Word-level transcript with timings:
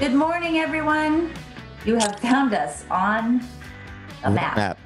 Good 0.00 0.14
morning, 0.14 0.58
everyone. 0.58 1.30
You 1.84 1.96
have 1.96 2.18
found 2.20 2.54
us 2.54 2.84
on 2.90 3.42
a 4.24 4.30
map, 4.30 4.56
Map. 4.56 4.78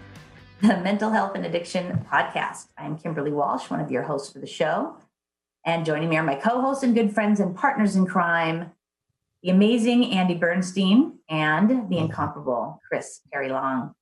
the 0.61 0.77
Mental 0.79 1.11
Health 1.11 1.33
and 1.37 1.47
Addiction 1.47 2.05
Podcast. 2.13 2.67
I'm 2.77 2.99
Kimberley 2.99 3.31
Walsh, 3.33 3.71
one 3.71 3.81
of 3.81 3.91
your 3.91 4.03
hosts 4.03 4.33
for 4.33 4.41
the 4.41 4.47
show. 4.47 4.97
And 5.65 5.87
joining 5.87 6.09
me 6.11 6.17
are 6.17 6.23
my 6.23 6.35
co 6.35 6.61
hosts 6.61 6.83
and 6.83 6.95
good 6.95 7.15
friends 7.15 7.41
and 7.41 7.55
partners 7.57 7.97
in 7.97 8.07
crime, 8.07 8.73
the 9.43 9.51
amazing 9.51 10.13
Andy 10.13 10.35
Bernstein 10.35 11.19
and 11.31 11.89
the 11.89 11.97
incomparable 11.99 12.81
Kris 12.89 13.21
Perry 13.33 13.49
Long. 13.51 13.95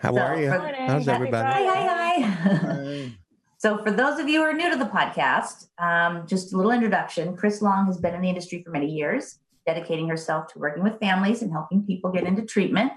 How 0.00 0.12
So, 0.14 0.20
are 0.20 0.40
you? 0.40 0.48
for- 0.50 0.58
How's 0.58 1.04
Happy 1.06 1.10
everybody? 1.10 1.64
Hi, 1.66 2.20
hi, 2.20 2.20
hi. 2.20 3.12
So, 3.58 3.80
for 3.80 3.92
those 3.92 4.18
of 4.18 4.28
you 4.28 4.40
who 4.40 4.44
are 4.44 4.52
new 4.52 4.70
to 4.70 4.76
the 4.76 4.86
podcast, 4.86 5.68
um, 5.78 6.26
just 6.26 6.52
a 6.52 6.56
little 6.56 6.72
introduction. 6.72 7.36
Kris 7.36 7.62
Long 7.62 7.86
has 7.86 7.96
been 7.96 8.12
in 8.12 8.20
the 8.20 8.28
industry 8.28 8.60
for 8.64 8.70
many 8.72 8.90
years, 8.90 9.38
dedicating 9.66 10.08
herself 10.08 10.52
to 10.52 10.58
working 10.58 10.82
with 10.82 10.98
families 11.00 11.42
and 11.42 11.52
helping 11.52 11.84
people 11.84 12.10
get 12.10 12.24
into 12.24 12.42
treatment. 12.42 12.92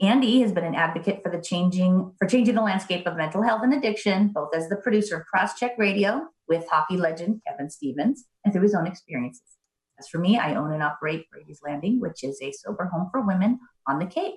Andy 0.00 0.40
has 0.40 0.52
been 0.52 0.64
an 0.64 0.74
advocate 0.74 1.20
for 1.22 1.30
the 1.30 1.40
changing 1.40 2.12
for 2.18 2.26
changing 2.26 2.54
the 2.54 2.62
landscape 2.62 3.06
of 3.06 3.16
mental 3.16 3.42
health 3.42 3.62
and 3.62 3.72
addiction, 3.72 4.28
both 4.28 4.54
as 4.54 4.68
the 4.68 4.76
producer 4.76 5.16
of 5.16 5.22
Crosscheck 5.32 5.78
Radio 5.78 6.26
with 6.48 6.66
hockey 6.68 6.96
legend 6.96 7.40
Kevin 7.46 7.70
Stevens 7.70 8.24
and 8.44 8.52
through 8.52 8.62
his 8.62 8.74
own 8.74 8.86
experiences. 8.86 9.42
As 9.98 10.08
for 10.08 10.18
me, 10.18 10.38
I 10.38 10.56
own 10.56 10.72
and 10.72 10.82
operate 10.82 11.30
Brady's 11.30 11.60
Landing, 11.64 12.00
which 12.00 12.24
is 12.24 12.40
a 12.42 12.52
sober 12.52 12.86
home 12.86 13.08
for 13.12 13.20
women 13.20 13.60
on 13.86 13.98
the 13.98 14.06
Cape. 14.06 14.34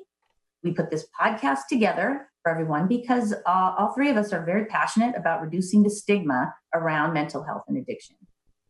We 0.64 0.72
put 0.72 0.92
this 0.92 1.08
podcast 1.20 1.62
together 1.70 2.30
for 2.44 2.52
everyone 2.52 2.88
because 2.88 3.34
uh, 3.34 3.76
all 3.78 3.94
three 3.94 4.10
of 4.10 4.18
us 4.18 4.32
are 4.34 4.46
very 4.46 4.66
passionate 4.66 5.16
about 5.16 5.42
reducing 5.42 5.84
the 5.84 5.90
stigma 5.90 6.54
around 6.74 7.14
mental 7.14 7.44
health 7.44 7.64
and 7.68 7.78
addiction. 7.78 8.16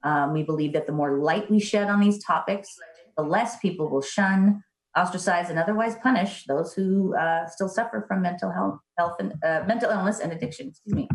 Um, 0.04 0.34
we 0.34 0.44
believe 0.44 0.74
that 0.74 0.86
the 0.86 0.94
more 0.94 1.18
light 1.18 1.52
we 1.52 1.60
shed 1.60 1.90
on 1.90 2.00
these 2.00 2.24
topics, 2.24 2.70
the 3.18 3.24
less 3.24 3.58
people 3.60 3.90
will 3.90 4.02
shun, 4.02 4.64
ostracize, 4.96 5.50
and 5.50 5.60
otherwise 5.60 5.96
punish 6.02 6.46
those 6.48 6.74
who 6.74 7.16
uh, 7.18 7.48
still 7.48 7.68
suffer 7.68 8.06
from 8.08 8.22
mental 8.22 8.52
health, 8.52 8.80
health 8.98 9.16
and 9.20 9.34
uh, 9.44 9.64
mental 9.68 9.90
illness 9.90 10.20
and 10.20 10.32
addiction. 10.32 10.70
Excuse 10.70 10.96
me. 10.96 11.10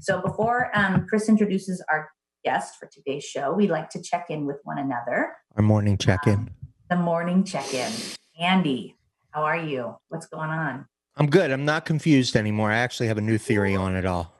So 0.00 0.20
before 0.20 0.70
um, 0.74 1.06
Kris 1.08 1.28
introduces 1.28 1.82
our 1.90 2.10
guest 2.44 2.76
for 2.78 2.88
today's 2.92 3.24
show, 3.24 3.52
we'd 3.52 3.70
like 3.70 3.88
to 3.90 4.02
check 4.02 4.26
in 4.28 4.46
with 4.46 4.56
one 4.64 4.78
another. 4.78 5.32
Our 5.56 5.62
morning 5.62 5.96
check-in. 5.96 6.50
The 6.90 6.96
morning 6.96 7.44
check-in. 7.44 7.90
Andy, 8.38 8.96
how 9.30 9.44
are 9.44 9.56
you? 9.56 9.96
What's 10.08 10.26
going 10.26 10.50
on? 10.50 10.86
I'm 11.16 11.30
good. 11.30 11.50
I'm 11.50 11.64
not 11.64 11.86
confused 11.86 12.36
anymore. 12.36 12.70
I 12.70 12.78
actually 12.78 13.06
have 13.06 13.18
a 13.18 13.22
new 13.22 13.38
theory 13.38 13.76
on 13.76 13.94
it 13.94 14.04
all. 14.04 14.34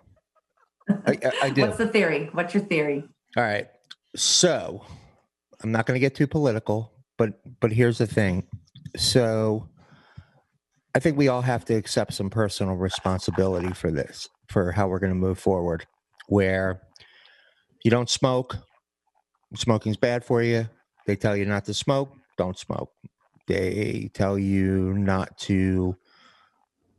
I, 1.07 1.13
I, 1.13 1.33
I 1.45 1.51
do. 1.51 1.63
What's 1.63 1.79
the 1.79 1.89
theory? 1.89 2.29
What's 2.33 2.53
your 2.53 2.65
theory? 2.65 3.05
All 3.37 3.43
right. 3.43 3.69
So 4.17 4.85
I'm 5.63 5.73
not 5.73 5.87
going 5.87 5.95
to 5.95 6.01
get 6.01 6.15
too 6.15 6.27
political, 6.27 6.93
but 7.17 7.41
but 7.61 7.73
here's 7.73 7.99
the 7.99 8.07
thing. 8.07 8.47
So 8.97 9.69
I 10.95 11.01
think 11.01 11.17
we 11.17 11.29
all 11.29 11.43
have 11.43 11.65
to 11.67 11.75
accept 11.75 12.15
some 12.15 12.31
personal 12.31 12.77
responsibility 12.77 13.73
for 13.73 13.91
this, 13.91 14.29
for 14.49 14.73
how 14.73 14.89
we're 14.89 15.01
going 15.01 15.13
to 15.13 15.19
move 15.19 15.39
forward. 15.39 15.87
Where 16.29 16.81
you 17.85 17.91
don't 17.91 18.09
smoke, 18.09 18.57
smoking's 19.55 19.97
bad 19.97 20.25
for 20.25 20.43
you. 20.43 20.69
They 21.07 21.17
tell 21.17 21.37
you 21.37 21.45
not 21.45 21.65
to 21.67 21.75
smoke, 21.75 22.13
don't 22.39 22.59
smoke. 22.59 22.91
They 23.47 24.11
tell 24.15 24.39
you 24.39 24.95
not 24.95 25.37
to 25.39 25.97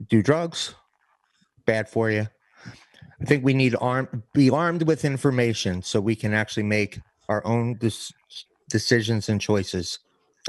do 0.10 0.22
drugs, 0.22 0.76
bad 1.66 1.90
for 1.90 2.12
you. 2.12 2.28
I 3.22 3.26
think 3.26 3.44
we 3.44 3.54
need 3.54 3.76
arm 3.80 4.24
be 4.34 4.50
armed 4.50 4.84
with 4.84 5.06
information 5.06 5.82
so 5.82 6.02
we 6.02 6.16
can 6.16 6.34
actually 6.34 6.64
make 6.64 7.00
our 7.30 7.46
own 7.48 7.80
decisions 8.70 9.30
and 9.30 9.40
choices 9.40 10.00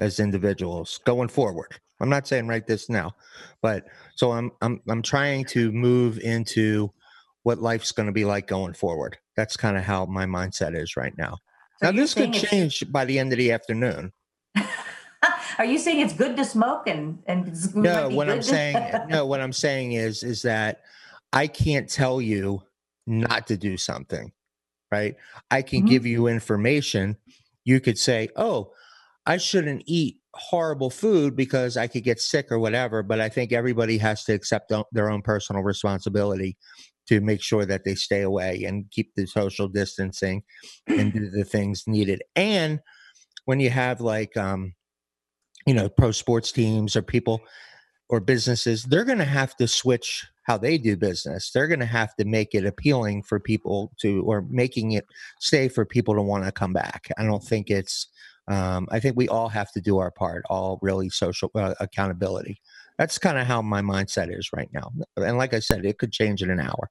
as 0.01 0.21
individuals 0.21 1.01
going 1.05 1.29
forward. 1.29 1.79
I'm 2.01 2.09
not 2.11 2.27
saying 2.29 2.47
right 2.47 2.67
this 2.67 2.89
now, 2.91 3.15
but 3.63 3.87
so 4.17 4.33
I'm 4.33 4.53
I'm 4.61 4.81
I'm 4.89 5.03
trying 5.03 5.45
to 5.47 5.73
move 5.73 6.19
into 6.19 6.93
what 7.45 7.59
life's 7.63 7.93
going 7.93 8.07
to 8.07 8.13
be 8.13 8.25
like 8.25 8.47
going 8.47 8.75
forward. 8.75 9.17
That's 9.37 9.57
kind 9.57 9.77
of 9.77 9.85
how 9.85 10.05
my 10.07 10.27
mindset 10.27 10.77
is 10.77 10.97
right 10.97 11.17
now. 11.17 11.39
So 11.83 11.91
now 11.91 11.93
this 11.93 12.13
could 12.15 12.33
change 12.33 12.85
by 12.91 13.05
the 13.05 13.19
end 13.19 13.33
of 13.33 13.39
the 13.39 13.53
afternoon. 13.53 14.13
Are 15.59 15.65
you 15.65 15.79
saying 15.79 16.01
it's 16.01 16.13
good 16.13 16.37
to 16.37 16.45
smoke 16.45 16.87
and 16.87 17.19
and 17.27 17.47
it's- 17.47 17.67
it 17.67 17.75
might 17.77 17.83
No, 17.83 18.09
what 18.11 18.29
I'm 18.29 18.43
saying 18.43 18.77
no, 19.09 19.25
what 19.27 19.41
I'm 19.41 19.53
saying 19.53 19.93
is 19.93 20.23
is 20.23 20.43
that 20.43 20.83
I 21.33 21.47
can't 21.47 21.89
tell 21.89 22.21
you 22.21 22.63
not 23.07 23.47
to 23.47 23.57
do 23.57 23.77
something, 23.77 24.33
right? 24.93 25.17
I 25.51 25.63
can 25.63 25.83
Mhm. 25.83 25.89
give 25.89 26.07
you 26.07 26.27
information. 26.27 27.17
You 27.65 27.81
could 27.81 27.99
say, 27.99 28.29
"Oh, 28.37 28.73
I 29.27 29.39
shouldn't 29.39 29.83
eat 29.87 30.19
horrible 30.35 30.91
food 30.91 31.37
because 31.37 31.77
I 31.77 31.87
could 31.87 32.05
get 32.05 32.21
sick 32.21 32.51
or 32.53 32.59
whatever," 32.59 33.03
but 33.03 33.21
I 33.21 33.29
think 33.29 33.53
everybody 33.53 33.99
has 33.99 34.25
to 34.25 34.35
accept 34.35 34.73
their 34.93 35.11
own 35.11 35.23
personal 35.23 35.63
responsibility 35.63 36.57
to 37.09 37.21
make 37.21 37.41
sure 37.43 37.65
that 37.67 37.85
they 37.85 37.95
stay 37.95 38.23
away 38.23 38.65
and 38.65 38.91
keep 38.91 39.15
the 39.15 39.27
social 39.27 39.69
distancing 39.69 40.43
and 40.89 41.13
do 41.13 41.31
the 41.31 41.45
things 41.45 41.85
needed. 41.87 42.23
And 42.35 42.81
when 43.47 43.61
you 43.61 43.71
have 43.71 44.01
like 44.01 44.37
um 44.37 44.75
you 45.67 45.75
know 45.75 45.89
pro 45.89 46.13
sports 46.13 46.53
teams 46.53 46.95
or 46.95 47.03
people 47.03 47.41
or 48.09 48.21
businesses 48.21 48.85
they're 48.85 49.05
going 49.05 49.19
to 49.19 49.25
have 49.25 49.57
to 49.57 49.67
switch 49.67 50.27
how 50.45 50.57
they 50.59 50.79
do 50.79 50.97
business 50.97 51.51
they're 51.51 51.67
going 51.67 51.81
to 51.81 51.87
have 51.87 52.15
to 52.17 52.25
make 52.25 52.55
it 52.55 52.67
appealing 52.67 53.23
for 53.23 53.41
people 53.41 53.93
to 53.99 54.23
or 54.25 54.45
making 54.49 54.93
it 54.93 55.07
stay 55.41 55.69
for 55.69 55.85
people 55.85 56.15
to 56.15 56.23
want 56.23 56.45
to 56.45 56.53
come 56.53 56.73
back 56.73 57.09
i 57.19 57.25
don't 57.25 57.43
think 57.43 57.71
it's 57.71 58.09
um, 58.49 58.87
i 58.91 59.01
think 59.01 59.17
we 59.17 59.29
all 59.29 59.49
have 59.49 59.73
to 59.73 59.81
do 59.81 59.99
our 59.99 60.11
part 60.11 60.45
all 60.49 60.79
really 60.83 61.09
social 61.09 61.51
uh, 61.55 61.75
accountability. 61.81 62.61
That's 62.99 63.19
kind 63.19 63.37
of 63.37 63.47
how 63.47 63.61
my 63.61 63.83
mindset 63.83 64.37
is 64.37 64.51
right 64.55 64.71
now 64.73 64.93
and 65.17 65.39
like 65.39 65.55
i 65.55 65.59
said 65.59 65.85
it 65.85 65.99
could 65.99 66.13
change 66.13 66.43
in 66.43 66.51
an 66.51 66.61
hour. 66.61 66.91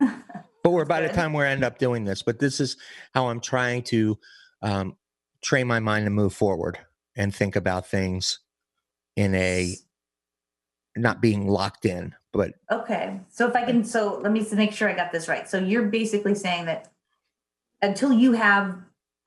But 0.64 0.72
we're 0.72 0.84
by 0.84 1.00
the 1.00 1.08
time 1.08 1.32
we 1.32 1.44
end 1.44 1.64
up 1.64 1.78
doing 1.78 2.04
this 2.04 2.22
but 2.22 2.40
this 2.40 2.60
is 2.60 2.76
how 3.14 3.28
i'm 3.28 3.40
trying 3.40 3.82
to 3.84 4.18
um, 4.60 4.96
train 5.40 5.66
my 5.66 5.78
mind 5.78 6.04
to 6.04 6.10
move 6.10 6.34
forward 6.34 6.78
and 7.16 7.34
think 7.34 7.56
about 7.56 7.86
things 7.86 8.40
in 9.16 9.34
a 9.36 9.76
not 10.96 11.22
being 11.22 11.46
locked 11.46 11.86
in 11.86 12.12
but 12.32 12.52
Okay, 12.70 13.20
so 13.30 13.48
if 13.48 13.56
I 13.56 13.64
can, 13.64 13.84
so 13.84 14.20
let 14.22 14.32
me 14.32 14.46
make 14.52 14.72
sure 14.72 14.88
I 14.88 14.94
got 14.94 15.12
this 15.12 15.28
right. 15.28 15.48
So 15.48 15.58
you're 15.58 15.86
basically 15.86 16.34
saying 16.34 16.66
that 16.66 16.92
until 17.80 18.12
you 18.12 18.32
have 18.32 18.76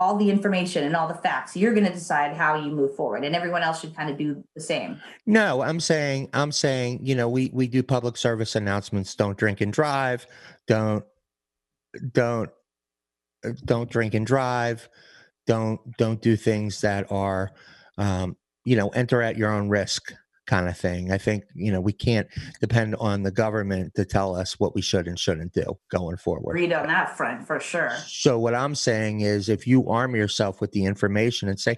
all 0.01 0.17
the 0.17 0.31
information 0.31 0.83
and 0.83 0.95
all 0.95 1.07
the 1.07 1.13
facts, 1.13 1.55
you're 1.55 1.75
going 1.75 1.85
to 1.85 1.93
decide 1.93 2.35
how 2.35 2.55
you 2.55 2.71
move 2.71 2.95
forward, 2.95 3.23
and 3.23 3.35
everyone 3.35 3.61
else 3.61 3.79
should 3.79 3.95
kind 3.95 4.09
of 4.09 4.17
do 4.17 4.43
the 4.55 4.61
same. 4.61 4.99
no 5.27 5.61
i'm 5.61 5.79
saying 5.79 6.27
i'm 6.33 6.51
saying 6.51 6.99
you 7.03 7.13
know 7.13 7.29
we 7.29 7.51
we 7.53 7.67
do 7.67 7.83
public 7.83 8.17
service 8.17 8.55
announcements 8.55 9.13
don't 9.13 9.37
drink 9.37 9.61
and 9.61 9.71
drive 9.71 10.25
don't 10.67 11.05
don't 12.13 12.49
don't 13.65 13.89
drink 13.89 14.15
and 14.15 14.25
drive 14.25 14.89
don't 15.45 15.79
don't 15.97 16.21
do 16.21 16.35
things 16.35 16.81
that 16.81 17.09
are 17.11 17.51
um 17.97 18.35
you 18.65 18.75
know 18.75 18.89
enter 18.89 19.21
at 19.21 19.37
your 19.37 19.51
own 19.51 19.69
risk 19.69 20.13
kind 20.47 20.67
of 20.67 20.77
thing 20.77 21.11
i 21.11 21.17
think 21.17 21.43
you 21.53 21.71
know 21.71 21.79
we 21.79 21.93
can't 21.93 22.27
depend 22.59 22.95
on 22.95 23.23
the 23.23 23.31
government 23.31 23.93
to 23.93 24.03
tell 24.03 24.35
us 24.35 24.59
what 24.59 24.73
we 24.73 24.81
should 24.81 25.07
and 25.07 25.19
shouldn't 25.19 25.53
do 25.53 25.77
going 25.89 26.17
forward 26.17 26.53
Read 26.53 26.73
on 26.73 26.87
that 26.87 27.15
front 27.15 27.47
for 27.47 27.59
sure. 27.59 27.91
So 28.07 28.37
what 28.39 28.55
I'm 28.55 28.75
saying 28.75 29.21
is 29.21 29.49
if 29.49 29.65
you 29.67 29.87
arm 29.89 30.15
yourself 30.15 30.61
with 30.61 30.71
the 30.71 30.85
information 30.85 31.49
and 31.49 31.59
say, 31.59 31.77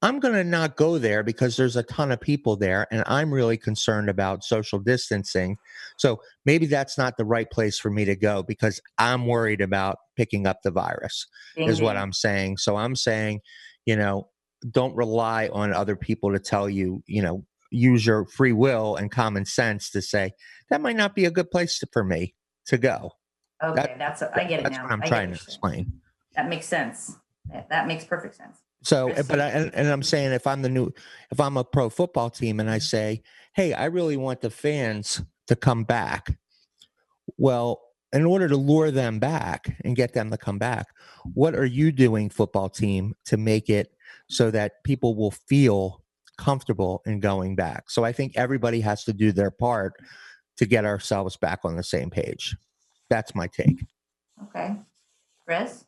I'm 0.00 0.20
going 0.20 0.34
to 0.34 0.44
not 0.44 0.76
go 0.76 0.98
there 0.98 1.22
because 1.22 1.56
there's 1.56 1.76
a 1.76 1.82
ton 1.82 2.12
of 2.12 2.20
people 2.20 2.56
there 2.56 2.86
and 2.92 3.02
I'm 3.06 3.32
really 3.34 3.56
concerned 3.56 4.08
about 4.08 4.44
social 4.44 4.78
distancing. 4.78 5.56
So 5.96 6.20
maybe 6.44 6.66
that's 6.66 6.96
not 6.96 7.16
the 7.16 7.24
right 7.24 7.50
place 7.50 7.78
for 7.78 7.90
me 7.90 8.04
to 8.04 8.14
go 8.14 8.42
because 8.42 8.80
I'm 8.98 9.26
worried 9.26 9.60
about 9.60 9.96
picking 10.16 10.46
up 10.46 10.58
the 10.62 10.70
virus 10.70 11.26
Ding, 11.56 11.68
is 11.68 11.82
what. 11.82 11.94
Mm-hmm. 11.94 12.02
I'm 12.02 12.12
saying. 12.12 12.56
So 12.58 12.76
I'm 12.76 12.94
saying, 12.94 13.40
you 13.86 13.96
know, 13.96 14.28
don't 14.70 14.94
rely 14.94 15.48
on 15.52 15.72
other 15.72 15.96
people 15.96 16.32
to 16.32 16.38
tell 16.38 16.68
you, 16.68 17.02
you 17.06 17.22
know, 17.22 17.44
use 17.70 18.06
your 18.06 18.26
free 18.26 18.52
will 18.52 18.96
and 18.96 19.10
common 19.10 19.44
sense 19.44 19.90
to 19.90 20.02
say 20.02 20.32
that 20.70 20.80
might 20.80 20.96
not 20.96 21.14
be 21.14 21.24
a 21.24 21.30
good 21.30 21.50
place 21.50 21.78
to, 21.78 21.88
for 21.92 22.04
me 22.04 22.34
to 22.66 22.78
go. 22.78 23.12
Okay, 23.62 23.96
that's 23.98 24.22
I 24.22 24.44
get 24.44 24.60
it 24.60 24.62
That's 24.62 24.76
now. 24.76 24.84
what 24.84 24.92
I'm 24.92 25.02
I 25.02 25.08
trying 25.08 25.28
to 25.28 25.34
explain. 25.34 25.92
That 26.36 26.48
makes 26.48 26.66
sense. 26.66 27.16
That, 27.52 27.68
that 27.70 27.86
makes 27.88 28.04
perfect 28.04 28.36
sense. 28.36 28.58
So, 28.84 29.08
eh, 29.08 29.22
but 29.28 29.40
I, 29.40 29.48
and, 29.48 29.74
and 29.74 29.88
I'm 29.88 30.02
saying 30.02 30.32
if 30.32 30.46
I'm 30.46 30.62
the 30.62 30.68
new, 30.68 30.92
if 31.30 31.40
I'm 31.40 31.56
a 31.56 31.64
pro 31.64 31.90
football 31.90 32.30
team 32.30 32.60
and 32.60 32.70
I 32.70 32.76
mm-hmm. 32.76 32.82
say, 32.82 33.22
hey, 33.54 33.72
I 33.72 33.86
really 33.86 34.16
want 34.16 34.40
the 34.40 34.50
fans 34.50 35.22
to 35.48 35.56
come 35.56 35.84
back. 35.84 36.38
Well, 37.36 37.80
in 38.12 38.24
order 38.24 38.48
to 38.48 38.56
lure 38.56 38.90
them 38.90 39.18
back 39.18 39.76
and 39.84 39.96
get 39.96 40.14
them 40.14 40.30
to 40.30 40.38
come 40.38 40.58
back, 40.58 40.86
what 41.34 41.54
are 41.54 41.66
you 41.66 41.92
doing, 41.92 42.30
football 42.30 42.68
team, 42.68 43.14
to 43.26 43.36
make 43.36 43.68
it 43.68 43.92
so 44.28 44.50
that 44.50 44.84
people 44.84 45.14
will 45.16 45.30
feel 45.30 46.02
comfortable 46.38 47.02
in 47.04 47.20
going 47.20 47.54
back? 47.56 47.90
So 47.90 48.04
I 48.04 48.12
think 48.12 48.32
everybody 48.36 48.80
has 48.80 49.04
to 49.04 49.12
do 49.12 49.32
their 49.32 49.50
part 49.50 49.92
to 50.56 50.66
get 50.66 50.84
ourselves 50.84 51.36
back 51.36 51.60
on 51.64 51.76
the 51.76 51.82
same 51.82 52.10
page. 52.10 52.56
That's 53.10 53.34
my 53.34 53.46
take. 53.48 53.84
Okay, 54.44 54.76
Kris. 55.46 55.84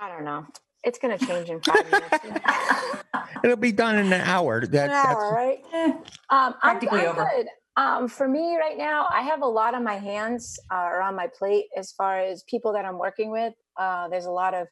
I 0.00 0.08
don't 0.08 0.24
know. 0.24 0.46
it's 0.84 0.98
going 0.98 1.18
to 1.18 1.26
change 1.26 1.48
in 1.50 1.60
five 1.60 1.84
minutes. 1.90 2.18
It'll 3.44 3.56
be 3.56 3.72
done 3.72 3.96
in 3.98 4.06
an 4.12 4.20
hour. 4.20 4.64
That, 4.66 4.90
An 4.90 4.94
hour, 4.94 5.32
right? 5.34 5.58
Eh, 5.72 5.86
Um, 5.88 6.02
I'm, 6.30 6.52
Practically 6.60 7.00
I'm 7.00 7.08
over. 7.08 7.28
good. 7.36 7.46
Um, 7.76 8.06
for 8.08 8.28
me 8.28 8.56
right 8.56 8.78
now, 8.78 9.08
I 9.10 9.22
have 9.22 9.42
a 9.42 9.46
lot 9.46 9.74
on 9.74 9.82
my 9.82 9.96
hands 9.96 10.58
uh, 10.72 10.76
or 10.92 11.02
on 11.02 11.16
my 11.16 11.26
plate 11.36 11.66
as 11.76 11.90
far 11.92 12.20
as 12.20 12.44
people 12.48 12.72
that 12.74 12.84
I'm 12.84 12.98
working 12.98 13.30
with. 13.32 13.52
Uh, 13.76 14.08
there's 14.08 14.26
a 14.26 14.30
lot 14.30 14.54
of, 14.54 14.68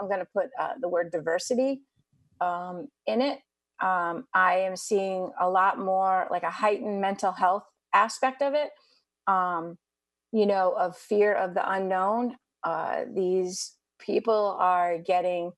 I'm 0.00 0.08
going 0.08 0.20
to 0.20 0.26
put 0.34 0.46
uh, 0.58 0.70
the 0.80 0.88
word 0.88 1.10
diversity 1.12 1.82
um, 2.40 2.88
in 3.06 3.20
it. 3.20 3.38
Um, 3.80 4.26
I 4.34 4.60
am 4.60 4.76
seeing 4.76 5.30
a 5.40 5.48
lot 5.48 5.78
more 5.78 6.26
like 6.30 6.42
a 6.42 6.50
heightened 6.50 7.00
mental 7.00 7.32
health 7.32 7.64
aspect 7.94 8.42
of 8.42 8.54
it, 8.54 8.70
um, 9.26 9.78
you 10.32 10.46
know, 10.46 10.72
of 10.72 10.96
fear 10.96 11.34
of 11.34 11.54
the 11.54 11.70
unknown. 11.70 12.36
Uh, 12.64 13.04
these 13.14 13.74
people 13.98 14.56
are 14.58 14.98
getting 14.98 15.52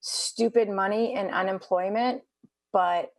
stupid 0.00 0.68
money 0.68 1.14
in 1.14 1.28
unemployment, 1.28 2.22
but 2.72 3.10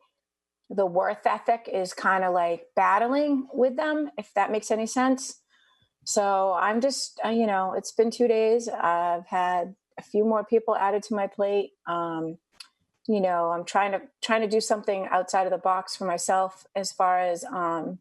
the 0.70 0.86
worth 0.86 1.26
ethic 1.26 1.70
is 1.72 1.94
kind 1.94 2.24
of 2.24 2.34
like 2.34 2.68
battling 2.76 3.48
with 3.54 3.76
them, 3.76 4.10
if 4.18 4.34
that 4.36 4.52
makes 4.52 4.72
any 4.72 4.86
sense. 4.86 5.42
So 6.06 6.54
I'm 6.54 6.82
just, 6.82 7.20
uh, 7.26 7.30
you 7.30 7.48
know, 7.48 7.74
it's 7.74 7.92
been 7.92 8.12
two 8.12 8.28
days. 8.28 8.70
I've 8.70 9.26
had 9.28 9.76
a 9.98 10.04
few 10.04 10.24
more 10.24 10.44
people 10.44 10.76
added 10.76 11.04
to 11.04 11.16
my 11.16 11.28
plate. 11.28 11.72
Um, 11.88 12.38
you 13.08 13.22
know, 13.22 13.52
I'm 13.52 13.66
trying 13.66 13.92
to 13.92 14.02
trying 14.22 14.42
to 14.42 14.48
do 14.48 14.62
something 14.62 15.08
outside 15.12 15.46
of 15.46 15.52
the 15.52 15.58
box 15.58 15.96
for 15.96 16.06
myself 16.06 16.66
as 16.76 16.92
far 16.92 17.20
as, 17.20 17.44
um, 17.44 18.00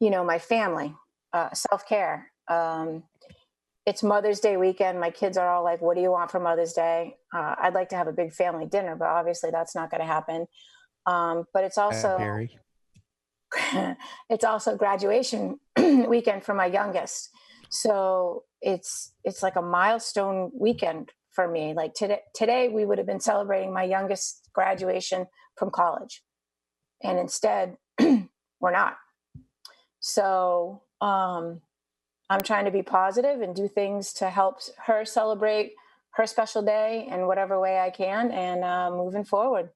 you 0.00 0.10
know, 0.10 0.24
my 0.24 0.38
family, 0.38 0.94
uh, 1.32 1.52
self 1.52 1.86
care. 1.88 2.30
Um, 2.48 3.04
it's 3.86 4.02
Mother's 4.02 4.40
Day 4.40 4.56
weekend. 4.56 5.00
My 5.00 5.10
kids 5.10 5.36
are 5.36 5.48
all 5.48 5.62
like, 5.62 5.80
"What 5.80 5.96
do 5.96 6.02
you 6.02 6.10
want 6.10 6.30
for 6.30 6.40
Mother's 6.40 6.72
Day?" 6.72 7.16
Uh, 7.34 7.54
I'd 7.58 7.74
like 7.74 7.90
to 7.90 7.96
have 7.96 8.08
a 8.08 8.12
big 8.12 8.32
family 8.32 8.66
dinner, 8.66 8.96
but 8.96 9.08
obviously 9.08 9.50
that's 9.50 9.74
not 9.74 9.90
going 9.90 10.00
to 10.00 10.06
happen. 10.06 10.46
Um, 11.06 11.46
but 11.52 11.64
it's 11.64 11.78
also 11.78 12.16
Barry. 12.18 12.58
it's 14.30 14.44
also 14.44 14.76
graduation 14.76 15.60
weekend 15.78 16.44
for 16.44 16.54
my 16.54 16.66
youngest 16.66 17.30
so 17.74 18.44
it's 18.62 19.12
it's 19.24 19.42
like 19.42 19.56
a 19.56 19.62
milestone 19.62 20.50
weekend 20.54 21.10
for 21.34 21.48
me. 21.48 21.74
Like 21.74 21.94
today 21.94 22.20
today 22.34 22.68
we 22.68 22.84
would 22.84 22.98
have 22.98 23.06
been 23.06 23.20
celebrating 23.20 23.72
my 23.72 23.84
youngest 23.84 24.48
graduation 24.52 25.26
from 25.56 25.70
college. 25.70 26.22
And 27.02 27.18
instead 27.18 27.76
we're 28.00 28.72
not. 28.72 28.96
So 30.00 30.82
um 31.00 31.60
i'm 32.30 32.40
trying 32.40 32.64
to 32.64 32.70
be 32.70 32.82
positive 32.82 33.40
and 33.40 33.54
do 33.54 33.68
things 33.68 34.12
to 34.14 34.30
help 34.30 34.58
her 34.86 35.04
celebrate 35.04 35.72
her 36.14 36.26
special 36.26 36.62
day 36.62 37.06
in 37.10 37.26
whatever 37.26 37.60
way 37.60 37.78
i 37.78 37.90
can 37.90 38.30
and 38.30 38.64
uh, 38.64 38.90
moving 38.90 39.24
forward. 39.24 39.70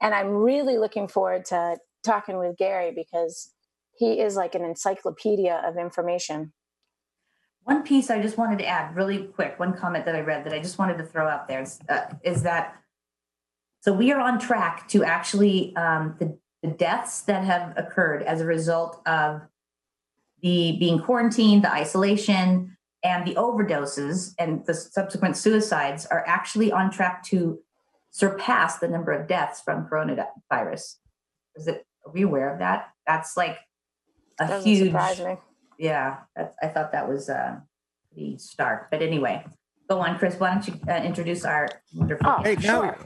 And 0.00 0.14
i'm 0.14 0.28
really 0.28 0.78
looking 0.78 1.08
forward 1.08 1.44
to 1.46 1.78
talking 2.04 2.38
with 2.38 2.56
Gary 2.56 2.92
because 2.94 3.52
he 3.96 4.20
is 4.20 4.36
like 4.36 4.54
an 4.54 4.64
encyclopedia 4.64 5.62
of 5.64 5.76
information. 5.76 6.52
One 7.64 7.82
piece 7.82 8.10
I 8.10 8.20
just 8.20 8.36
wanted 8.36 8.58
to 8.58 8.66
add 8.66 8.96
really 8.96 9.24
quick, 9.24 9.58
one 9.58 9.72
comment 9.72 10.04
that 10.06 10.16
I 10.16 10.20
read 10.20 10.44
that 10.44 10.52
I 10.52 10.58
just 10.58 10.78
wanted 10.78 10.98
to 10.98 11.04
throw 11.04 11.28
out 11.28 11.46
there 11.46 11.62
is, 11.62 11.78
uh, 11.88 12.02
is 12.24 12.42
that 12.42 12.76
so 13.82 13.92
we 13.92 14.12
are 14.12 14.20
on 14.20 14.38
track 14.38 14.86
to 14.88 15.02
actually 15.02 15.74
um, 15.74 16.14
the, 16.20 16.38
the 16.62 16.68
deaths 16.68 17.22
that 17.22 17.44
have 17.44 17.74
occurred 17.76 18.22
as 18.22 18.40
a 18.40 18.46
result 18.46 19.02
of 19.06 19.42
the 20.40 20.76
being 20.78 21.00
quarantined, 21.00 21.64
the 21.64 21.72
isolation, 21.72 22.76
and 23.02 23.26
the 23.26 23.34
overdoses 23.34 24.34
and 24.38 24.64
the 24.66 24.74
subsequent 24.74 25.36
suicides 25.36 26.06
are 26.06 26.24
actually 26.28 26.70
on 26.70 26.92
track 26.92 27.24
to 27.24 27.58
surpass 28.10 28.78
the 28.78 28.86
number 28.86 29.10
of 29.10 29.26
deaths 29.26 29.60
from 29.60 29.88
coronavirus. 29.88 30.96
Is 31.56 31.66
it? 31.66 31.84
Are 32.06 32.12
we 32.12 32.22
aware 32.22 32.52
of 32.52 32.60
that? 32.60 32.90
That's 33.06 33.36
like 33.36 33.58
a 34.38 34.46
Doesn't 34.46 34.68
huge 34.68 34.86
surprise 34.86 35.20
me. 35.20 35.36
Yeah, 35.82 36.18
that's, 36.36 36.54
I 36.62 36.68
thought 36.68 36.92
that 36.92 37.08
was 37.08 37.28
uh, 37.28 37.56
pretty 38.12 38.38
stark. 38.38 38.88
But 38.92 39.02
anyway, 39.02 39.44
go 39.90 39.98
on, 39.98 40.16
Kris. 40.16 40.36
Why 40.38 40.52
don't 40.52 40.68
you 40.68 40.78
uh, 40.88 41.02
introduce 41.02 41.44
our 41.44 41.68
wonderful? 41.92 42.24
Oh, 42.24 42.42
Hey, 42.44 42.54
no. 42.54 42.60
sure. 42.60 42.98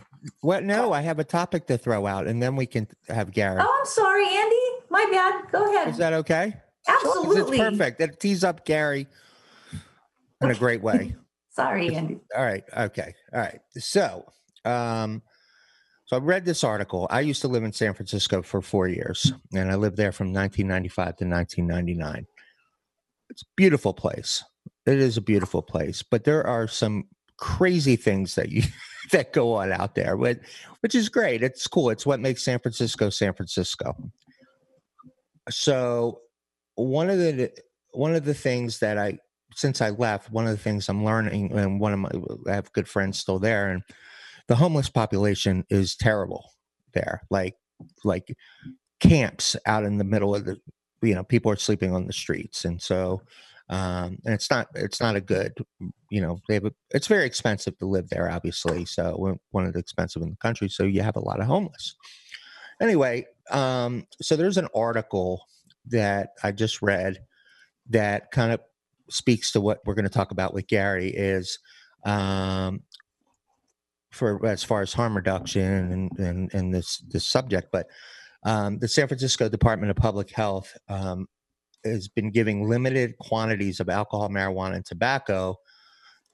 What? 0.43 0.63
No, 0.63 0.93
I 0.93 1.01
have 1.01 1.19
a 1.19 1.25
topic 1.25 1.67
to 1.69 1.79
throw 1.79 2.07
out, 2.07 2.27
and 2.27 2.43
then 2.43 2.55
we 2.55 2.67
can 2.67 2.87
have 3.09 3.33
Gary. 3.33 3.63
Oh, 3.63 3.77
I'm 3.81 3.87
sorry, 3.87 4.27
Andy. 4.29 4.61
My 4.91 5.07
bad. 5.11 5.51
Go 5.51 5.65
ahead. 5.75 5.89
Is 5.89 5.97
that 5.97 6.13
okay? 6.13 6.55
Absolutely. 6.87 7.59
It's 7.59 7.71
perfect. 7.71 8.01
It 8.03 8.21
tees 8.21 8.45
up 8.45 8.67
Gary 8.67 9.07
in 10.43 10.51
a 10.51 10.55
great 10.55 10.83
way. 10.83 11.17
Sorry, 11.51 11.95
Andy. 11.97 12.19
All 12.37 12.45
right. 12.45 12.63
Okay. 12.77 13.15
All 13.33 13.41
right. 13.41 13.61
So, 13.79 14.27
um, 14.67 15.23
so 16.05 16.17
I 16.17 16.21
read 16.21 16.45
this 16.45 16.63
article. 16.63 17.07
I 17.11 17.21
used 17.21 17.41
to 17.41 17.49
live 17.49 17.65
in 17.65 17.73
San 17.73 17.95
Francisco 17.95 18.43
for 18.43 18.61
four 18.61 18.87
years, 18.89 19.33
and 19.55 19.73
I 19.73 19.77
lived 19.77 19.97
there 19.97 20.13
from 20.13 20.35
1995 20.35 21.17
to 21.17 21.25
1999. 21.25 22.27
It's 23.31 23.45
beautiful 23.57 23.93
place. 23.93 24.45
It 24.87 24.99
is 24.99 25.17
a 25.17 25.23
beautiful 25.23 25.63
place, 25.63 26.03
but 26.03 26.25
there 26.25 26.47
are 26.47 26.69
some 26.69 27.09
crazy 27.39 27.97
things 27.97 28.35
that 28.37 28.51
you 28.51 28.63
that 29.13 29.33
go 29.33 29.55
on 29.55 29.73
out 29.73 29.95
there, 29.95 30.17
but 30.17 30.41
which 30.81 30.95
is 30.95 31.09
great. 31.09 31.43
It's 31.43 31.67
cool. 31.67 31.91
It's 31.91 32.07
what 32.07 32.21
makes 32.21 32.45
San 32.45 32.59
Francisco 32.59 33.11
San 33.11 33.35
Francisco. 33.35 33.95
So, 35.51 36.21
one 36.75 37.11
of 37.11 37.19
the 37.19 37.53
one 37.93 38.15
of 38.15 38.25
the 38.25 38.35
things 38.35 38.79
that 38.81 38.99
I 38.99 39.19
since 39.55 39.81
I 39.81 39.91
left, 39.91 40.31
one 40.31 40.47
of 40.47 40.51
the 40.51 40.63
things 40.63 40.89
I'm 40.89 41.05
learning, 41.05 41.53
and 41.53 41.81
one 41.81 41.93
of 41.93 41.99
my, 41.99 42.11
I 42.47 42.55
have 42.55 42.73
good 42.73 42.89
friends 42.89 43.19
still 43.19 43.39
there, 43.39 43.71
and 43.71 43.83
the 44.49 44.57
homeless 44.57 44.89
population 44.89 45.65
is 45.71 45.97
terrible 45.97 46.53
there. 46.93 47.23
Like, 47.31 47.55
like 48.05 48.37
camps 49.01 49.57
out 49.67 49.85
in 49.85 49.99
the 49.99 50.05
middle 50.05 50.35
of 50.35 50.45
the, 50.45 50.61
you 51.03 51.15
know, 51.15 51.25
people 51.25 51.51
are 51.51 51.57
sleeping 51.57 51.95
on 51.95 52.07
the 52.07 52.13
streets, 52.13 52.65
and 52.65 52.81
so, 52.81 53.23
um, 53.69 54.19
and 54.25 54.35
it's 54.35 54.51
not, 54.51 54.69
it's 54.75 55.01
not 55.01 55.17
a 55.17 55.21
good, 55.21 55.53
you 56.11 56.21
know, 56.21 56.41
they 56.49 56.55
have, 56.55 56.65
a, 56.65 56.73
it's 56.91 57.09
very 57.09 57.27
expensive 57.27 57.77
to 57.79 57.87
live 57.87 58.09
there, 58.09 58.31
obviously. 58.31 58.85
So 58.85 59.39
one 59.51 59.67
of 59.67 59.73
the 59.73 59.81
expensive 59.81 60.23
in 60.23 60.31
the 60.31 60.37
country, 60.37 60.69
so 60.69 60.85
you 60.85 61.03
have 61.03 61.17
a 61.17 61.21
lot 61.21 61.41
of 61.41 61.47
homeless. 61.47 61.97
Anyway, 62.81 63.27
um, 63.51 64.07
so 64.21 64.37
there's 64.37 64.59
an 64.59 64.69
article 64.75 65.47
that 65.87 66.31
I 66.43 66.53
just 66.53 66.83
read 66.83 67.19
that 67.91 68.31
kind 68.31 68.53
of 68.53 68.61
speaks 69.09 69.53
to 69.53 69.61
what 69.61 69.81
we're 69.85 69.95
going 69.95 70.05
to 70.05 70.11
talk 70.11 70.31
about 70.31 70.53
with 70.53 70.67
Gary 70.67 71.09
is 71.09 71.59
um, 72.05 72.83
for 74.11 74.45
as 74.47 74.65
far 74.65 74.83
as 74.83 74.93
harm 74.93 75.17
reduction 75.17 75.93
and 75.93 76.19
and, 76.19 76.55
and 76.55 76.75
this 76.75 76.99
this 77.09 77.27
subject, 77.27 77.69
but 77.73 77.87
um, 78.47 78.79
the 78.79 78.87
San 78.87 79.09
Francisco 79.09 79.49
Department 79.49 79.91
of 79.91 79.97
Public 79.97 80.31
Health 80.31 80.73
um, 80.89 81.27
has 81.85 82.07
been 82.07 82.31
giving 82.31 82.69
limited 82.69 83.19
quantities 83.19 83.81
of 83.81 83.89
alcohol, 83.89 84.29
marijuana, 84.29 84.77
and 84.77 84.87
tobacco 84.87 85.57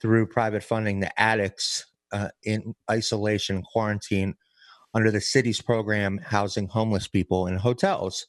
through 0.01 0.27
private 0.27 0.63
funding 0.63 1.01
to 1.01 1.21
addicts 1.21 1.87
uh, 2.13 2.29
in 2.45 2.75
isolation, 2.91 3.63
quarantine 3.63 4.35
under 4.93 5.11
the 5.11 5.23
city's 5.23 5.63
program 5.63 6.19
housing 6.19 6.69
homeless 6.69 7.09
people 7.09 7.47
in 7.47 7.57
hotels. 7.57 8.27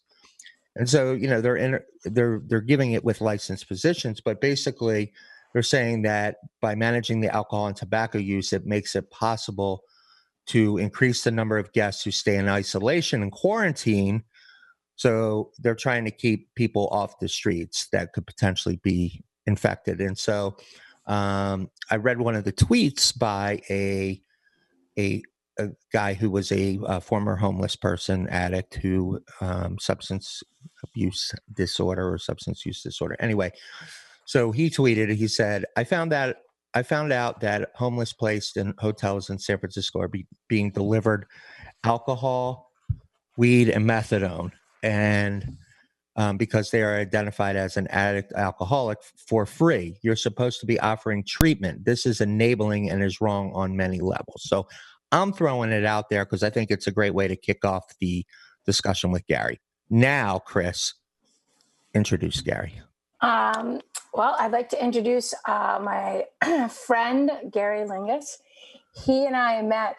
And 0.77 0.89
so, 0.89 1.11
you 1.11 1.27
know, 1.27 1.41
they're 1.41 1.57
in, 1.57 1.79
they're 2.05 2.41
they're 2.47 2.61
giving 2.61 2.93
it 2.93 3.03
with 3.03 3.19
licensed 3.19 3.67
physicians, 3.67 4.21
but 4.21 4.39
basically, 4.39 5.11
they're 5.51 5.61
saying 5.61 6.03
that 6.03 6.37
by 6.61 6.73
managing 6.73 7.19
the 7.19 7.35
alcohol 7.35 7.67
and 7.67 7.75
tobacco 7.75 8.17
use, 8.17 8.53
it 8.53 8.65
makes 8.65 8.95
it 8.95 9.11
possible 9.11 9.83
to 10.47 10.77
increase 10.77 11.23
the 11.23 11.31
number 11.31 11.57
of 11.57 11.71
guests 11.73 12.03
who 12.03 12.11
stay 12.11 12.35
in 12.35 12.49
isolation 12.49 13.21
and 13.21 13.31
quarantine. 13.31 14.23
So 14.95 15.51
they're 15.59 15.75
trying 15.75 16.05
to 16.05 16.11
keep 16.11 16.53
people 16.55 16.87
off 16.91 17.19
the 17.19 17.29
streets 17.29 17.87
that 17.91 18.13
could 18.13 18.27
potentially 18.27 18.79
be 18.83 19.23
infected. 19.45 20.01
And 20.01 20.17
so, 20.17 20.55
um, 21.05 21.69
I 21.91 21.97
read 21.97 22.19
one 22.19 22.35
of 22.35 22.43
the 22.43 22.53
tweets 22.53 23.17
by 23.17 23.61
a 23.69 24.21
a 24.97 25.21
a 25.59 25.69
guy 25.91 26.13
who 26.13 26.31
was 26.31 26.51
a, 26.51 26.79
uh 26.87 26.99
former 26.99 27.35
homeless 27.35 27.75
person 27.75 28.27
addict 28.29 28.75
who 28.75 29.19
um, 29.39 29.77
substance 29.79 30.41
abuse 30.83 31.31
disorder 31.53 32.11
or 32.11 32.17
substance 32.17 32.65
use 32.65 32.81
disorder. 32.81 33.15
Anyway, 33.19 33.51
so 34.25 34.51
he 34.51 34.69
tweeted. 34.69 35.13
He 35.13 35.27
said, 35.27 35.65
"I 35.75 35.83
found 35.83 36.11
that 36.11 36.37
I 36.73 36.83
found 36.83 37.13
out 37.13 37.41
that 37.41 37.71
homeless 37.75 38.13
placed 38.13 38.57
in 38.57 38.73
hotels 38.77 39.29
in 39.29 39.39
San 39.39 39.59
Francisco 39.59 39.99
are 39.99 40.07
be, 40.07 40.25
being 40.47 40.71
delivered 40.71 41.25
alcohol, 41.83 42.71
weed, 43.37 43.69
and 43.69 43.85
methadone, 43.85 44.51
and." 44.81 45.57
Um, 46.15 46.37
because 46.37 46.69
they 46.69 46.83
are 46.83 46.95
identified 46.95 47.55
as 47.55 47.75
an 47.75 47.87
addict 47.87 48.33
alcoholic 48.33 48.99
for 49.27 49.47
free. 49.47 49.97
You're 50.03 50.15
supposed 50.15 50.59
to 50.59 50.67
be 50.67 50.79
offering 50.79 51.23
treatment. 51.27 51.85
This 51.85 52.05
is 52.05 52.21
enabling 52.21 52.91
and 52.91 53.01
is 53.01 53.19
wrong 53.19 53.51
on 53.55 53.75
many 53.75 53.99
levels. 53.99 54.43
So 54.43 54.67
I'm 55.11 55.33
throwing 55.33 55.71
it 55.71 55.85
out 55.85 56.09
there 56.09 56.23
because 56.23 56.43
I 56.43 56.51
think 56.51 56.69
it's 56.69 56.85
a 56.85 56.91
great 56.91 57.15
way 57.15 57.27
to 57.27 57.35
kick 57.35 57.65
off 57.65 57.95
the 57.99 58.25
discussion 58.63 59.09
with 59.11 59.25
Gary. 59.25 59.59
Now, 59.89 60.39
Kris, 60.39 60.93
introduce 61.93 62.41
Gary. 62.41 62.81
Um, 63.23 63.79
Well, 64.13 64.35
I'd 64.37 64.51
like 64.51 64.69
to 64.69 64.83
introduce 64.83 65.33
uh, 65.47 65.79
my 65.81 66.25
friend, 66.69 67.31
Gary 67.51 67.87
Langis. 67.87 68.37
He 68.93 69.25
and 69.25 69.35
I 69.35 69.59
met 69.63 69.95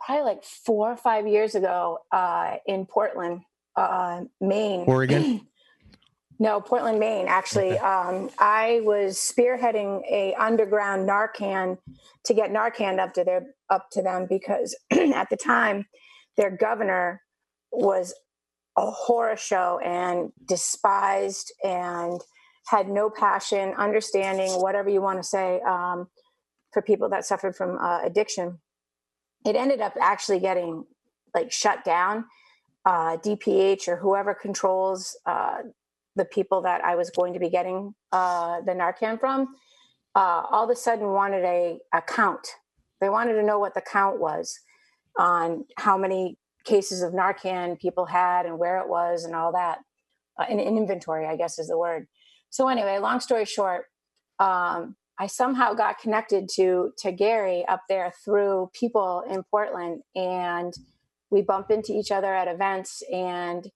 probably 0.00 0.24
like 0.24 0.42
four 0.42 0.90
or 0.90 0.96
five 0.96 1.28
years 1.28 1.54
ago 1.54 1.98
uh, 2.10 2.56
in 2.66 2.84
Portland, 2.86 3.42
uh, 3.76 4.22
Maine. 4.40 4.84
Oregon? 4.88 5.46
no, 6.40 6.60
Portland, 6.60 6.98
Maine. 6.98 7.26
Actually, 7.28 7.78
um, 7.78 8.30
I 8.40 8.80
was 8.82 9.18
spearheading 9.18 10.02
a 10.10 10.34
underground 10.34 11.08
Narcan 11.08 11.78
to 12.24 12.34
get 12.34 12.50
Narcan 12.50 12.98
up 12.98 13.14
to 13.14 13.22
their 13.22 13.46
up 13.70 13.86
to 13.92 14.02
them 14.02 14.26
because 14.28 14.76
at 14.90 15.30
the 15.30 15.36
time 15.36 15.86
their 16.36 16.50
governor 16.50 17.22
was 17.70 18.14
a 18.76 18.90
horror 18.90 19.36
show 19.36 19.80
and 19.84 20.32
despised 20.46 21.52
and 21.64 22.20
had 22.68 22.88
no 22.88 23.08
passion, 23.08 23.72
understanding, 23.78 24.50
whatever 24.60 24.90
you 24.90 25.00
want 25.00 25.18
to 25.18 25.22
say, 25.22 25.60
um, 25.60 26.08
for 26.72 26.82
people 26.82 27.08
that 27.08 27.24
suffered 27.24 27.56
from 27.56 27.78
uh, 27.78 28.00
addiction. 28.02 28.58
It 29.44 29.56
ended 29.56 29.80
up 29.80 29.94
actually 30.00 30.40
getting 30.40 30.84
like 31.34 31.52
shut 31.52 31.84
down. 31.84 32.24
Uh, 32.84 33.16
DPH 33.16 33.88
or 33.88 33.96
whoever 33.96 34.32
controls 34.32 35.16
uh, 35.26 35.58
the 36.14 36.24
people 36.24 36.62
that 36.62 36.84
I 36.84 36.96
was 36.96 37.10
going 37.10 37.34
to 37.34 37.40
be 37.40 37.50
getting 37.50 37.94
uh, 38.12 38.60
the 38.62 38.72
Narcan 38.72 39.20
from, 39.20 39.54
uh, 40.14 40.42
all 40.50 40.64
of 40.64 40.70
a 40.70 40.76
sudden 40.76 41.08
wanted 41.08 41.44
a, 41.44 41.78
a 41.92 42.00
count. 42.02 42.46
They 43.00 43.08
wanted 43.08 43.34
to 43.34 43.42
know 43.42 43.58
what 43.58 43.74
the 43.74 43.82
count 43.82 44.18
was 44.18 44.58
on 45.18 45.64
how 45.76 45.98
many 45.98 46.38
cases 46.66 47.02
of 47.02 47.12
Narcan 47.12 47.78
people 47.78 48.06
had 48.06 48.44
and 48.44 48.58
where 48.58 48.78
it 48.78 48.88
was 48.88 49.24
and 49.24 49.34
all 49.34 49.52
that. 49.52 49.78
Uh, 50.38 50.44
in, 50.50 50.60
in 50.60 50.76
inventory, 50.76 51.26
I 51.26 51.36
guess 51.36 51.58
is 51.58 51.68
the 51.68 51.78
word. 51.78 52.06
So 52.50 52.68
anyway, 52.68 52.98
long 52.98 53.20
story 53.20 53.46
short, 53.46 53.86
um, 54.38 54.96
I 55.18 55.28
somehow 55.28 55.72
got 55.72 55.98
connected 55.98 56.48
to 56.56 56.92
to 56.98 57.10
Gary 57.10 57.64
up 57.66 57.82
there 57.88 58.12
through 58.22 58.70
people 58.74 59.22
in 59.30 59.44
Portland, 59.44 60.02
and 60.14 60.74
we 61.30 61.40
bump 61.40 61.70
into 61.70 61.92
each 61.92 62.10
other 62.10 62.34
at 62.34 62.48
events. 62.48 63.02
And 63.10 63.70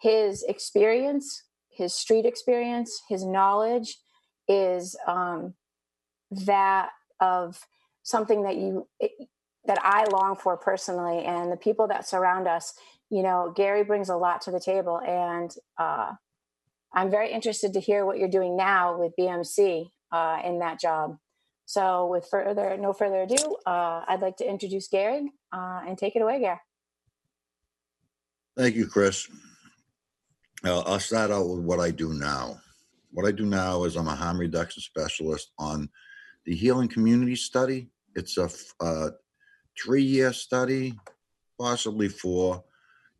his 0.00 0.42
experience, 0.44 1.42
his 1.68 1.92
street 1.92 2.24
experience, 2.24 3.02
his 3.08 3.24
knowledge 3.26 3.98
is 4.48 4.96
um, 5.06 5.54
that 6.30 6.90
of 7.20 7.60
something 8.02 8.42
that 8.44 8.56
you 8.56 8.86
that 9.66 9.78
I 9.82 10.04
long 10.10 10.36
for 10.36 10.56
personally, 10.56 11.24
and 11.24 11.50
the 11.50 11.56
people 11.56 11.88
that 11.88 12.08
surround 12.08 12.46
us. 12.46 12.74
You 13.10 13.22
know, 13.22 13.52
Gary 13.54 13.84
brings 13.84 14.08
a 14.08 14.16
lot 14.16 14.40
to 14.42 14.50
the 14.50 14.60
table, 14.60 15.00
and 15.00 15.50
uh, 15.78 16.12
I'm 16.92 17.10
very 17.10 17.30
interested 17.30 17.72
to 17.74 17.80
hear 17.80 18.04
what 18.04 18.18
you're 18.18 18.28
doing 18.28 18.56
now 18.56 18.98
with 18.98 19.12
BMC 19.18 19.90
uh, 20.12 20.38
in 20.44 20.58
that 20.60 20.80
job. 20.80 21.16
So, 21.66 22.06
with 22.06 22.26
further 22.30 22.76
no 22.76 22.92
further 22.92 23.22
ado, 23.22 23.56
uh, 23.66 24.04
I'd 24.08 24.22
like 24.22 24.36
to 24.38 24.48
introduce 24.48 24.88
Gary 24.88 25.30
uh, 25.52 25.80
and 25.86 25.98
take 25.98 26.16
it 26.16 26.22
away, 26.22 26.40
Gary. 26.40 26.58
Thank 28.56 28.74
you, 28.74 28.86
Kris. 28.86 29.28
I'll 30.64 30.98
start 30.98 31.30
out 31.30 31.48
with 31.48 31.60
what 31.60 31.78
I 31.78 31.90
do 31.90 32.14
now. 32.14 32.56
What 33.12 33.26
I 33.26 33.30
do 33.30 33.44
now 33.44 33.84
is 33.84 33.96
I'm 33.96 34.08
a 34.08 34.14
harm 34.14 34.38
reduction 34.38 34.82
specialist 34.82 35.52
on 35.58 35.88
the 36.44 36.54
Healing 36.54 36.88
Community 36.88 37.36
Study. 37.36 37.88
It's 38.14 38.38
a 38.38 38.48
uh, 38.80 39.10
three-year 39.82 40.32
study, 40.32 40.94
possibly 41.58 42.08
four, 42.08 42.64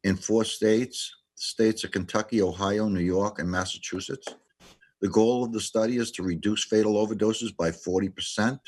in 0.04 0.16
four 0.16 0.44
states 0.44 1.12
states 1.36 1.84
of 1.84 1.90
Kentucky, 1.90 2.42
Ohio, 2.42 2.88
New 2.88 3.00
York, 3.00 3.38
and 3.38 3.50
Massachusetts. 3.50 4.34
The 5.00 5.08
goal 5.08 5.44
of 5.44 5.52
the 5.52 5.60
study 5.60 5.98
is 5.98 6.10
to 6.12 6.22
reduce 6.22 6.64
fatal 6.64 6.94
overdoses 6.94 7.54
by 7.54 7.70
40% 7.70 8.58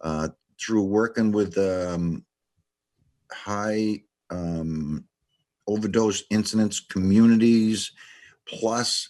uh, 0.00 0.28
through 0.60 0.82
working 0.82 1.30
with 1.30 1.56
um, 1.58 2.24
high 3.32 4.02
um, 4.30 5.04
overdose 5.68 6.24
incidence 6.30 6.80
communities, 6.80 7.92
plus 8.48 9.08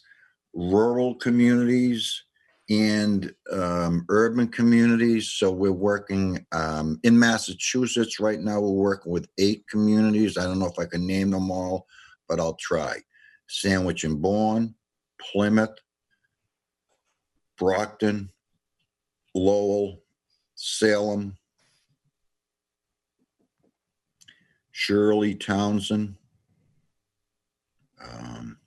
rural 0.52 1.14
communities 1.14 2.24
and 2.68 3.32
um, 3.52 4.04
urban 4.08 4.48
communities. 4.48 5.30
So 5.30 5.50
we're 5.50 5.72
working 5.72 6.44
um, 6.52 6.98
in 7.04 7.18
Massachusetts 7.18 8.18
right 8.18 8.40
now. 8.40 8.60
We're 8.60 8.70
working 8.70 9.12
with 9.12 9.28
eight 9.38 9.64
communities. 9.68 10.36
I 10.36 10.44
don't 10.44 10.58
know 10.58 10.66
if 10.66 10.78
I 10.78 10.86
can 10.86 11.06
name 11.06 11.30
them 11.30 11.50
all 11.50 11.86
but 12.28 12.40
I'll 12.40 12.54
try. 12.54 12.98
Sandwich 13.48 14.04
and 14.04 14.20
Bourne, 14.20 14.74
Plymouth, 15.20 15.76
Brockton, 17.58 18.30
Lowell, 19.34 20.02
Salem, 20.54 21.36
Shirley, 24.72 25.34
Townsend. 25.34 26.16
Um, 28.02 28.58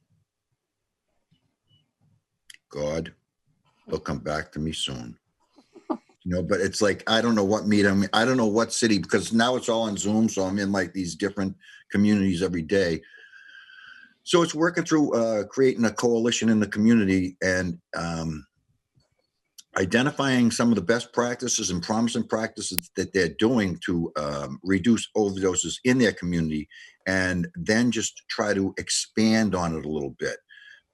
God, 2.70 3.14
they'll 3.90 4.00
come 4.00 4.20
back 4.20 4.52
to 4.54 4.60
me 4.60 4.72
soon. 4.72 5.18
You 6.26 6.36
know, 6.36 6.44
but 6.44 6.60
it's 6.60 6.82
like 6.82 7.04
I 7.08 7.22
don't 7.22 7.36
know 7.36 7.46
what 7.46 7.68
meet 7.68 7.86
I'm. 7.86 8.06
I 8.14 8.26
don't 8.26 8.38
know 8.38 8.46
what 8.46 8.74
city 8.74 9.00
because 9.00 9.34
now 9.34 9.56
it's 9.56 9.70
all 9.70 9.84
on 9.84 9.98
Zoom, 9.98 10.30
so 10.30 10.44
I'm 10.44 10.60
in 10.60 10.72
like 10.72 10.94
these 10.94 11.16
different 11.16 11.56
communities 11.92 12.44
every 12.44 12.62
day. 12.62 13.02
So 14.24 14.44
it's 14.44 14.54
working 14.54 14.84
through 14.84 15.14
uh, 15.16 15.46
creating 15.46 15.86
a 15.86 15.92
coalition 15.92 16.50
in 16.50 16.60
the 16.60 16.68
community 16.68 17.36
and 17.42 17.80
um, 17.96 18.46
identifying 19.78 20.52
some 20.52 20.70
of 20.70 20.76
the 20.76 20.82
best 20.82 21.14
practices 21.14 21.72
and 21.72 21.82
promising 21.82 22.28
practices 22.28 22.92
that 22.96 23.14
they're 23.14 23.34
doing 23.40 23.80
to 23.86 24.12
um, 24.18 24.60
reduce 24.62 25.08
overdoses 25.16 25.78
in 25.86 25.98
their 25.98 26.14
community, 26.14 26.68
and 27.08 27.48
then 27.56 27.92
just 27.92 28.22
try 28.30 28.54
to 28.54 28.74
expand 28.78 29.56
on 29.56 29.76
it 29.76 29.86
a 29.86 29.90
little 29.90 30.16
bit. 30.20 30.38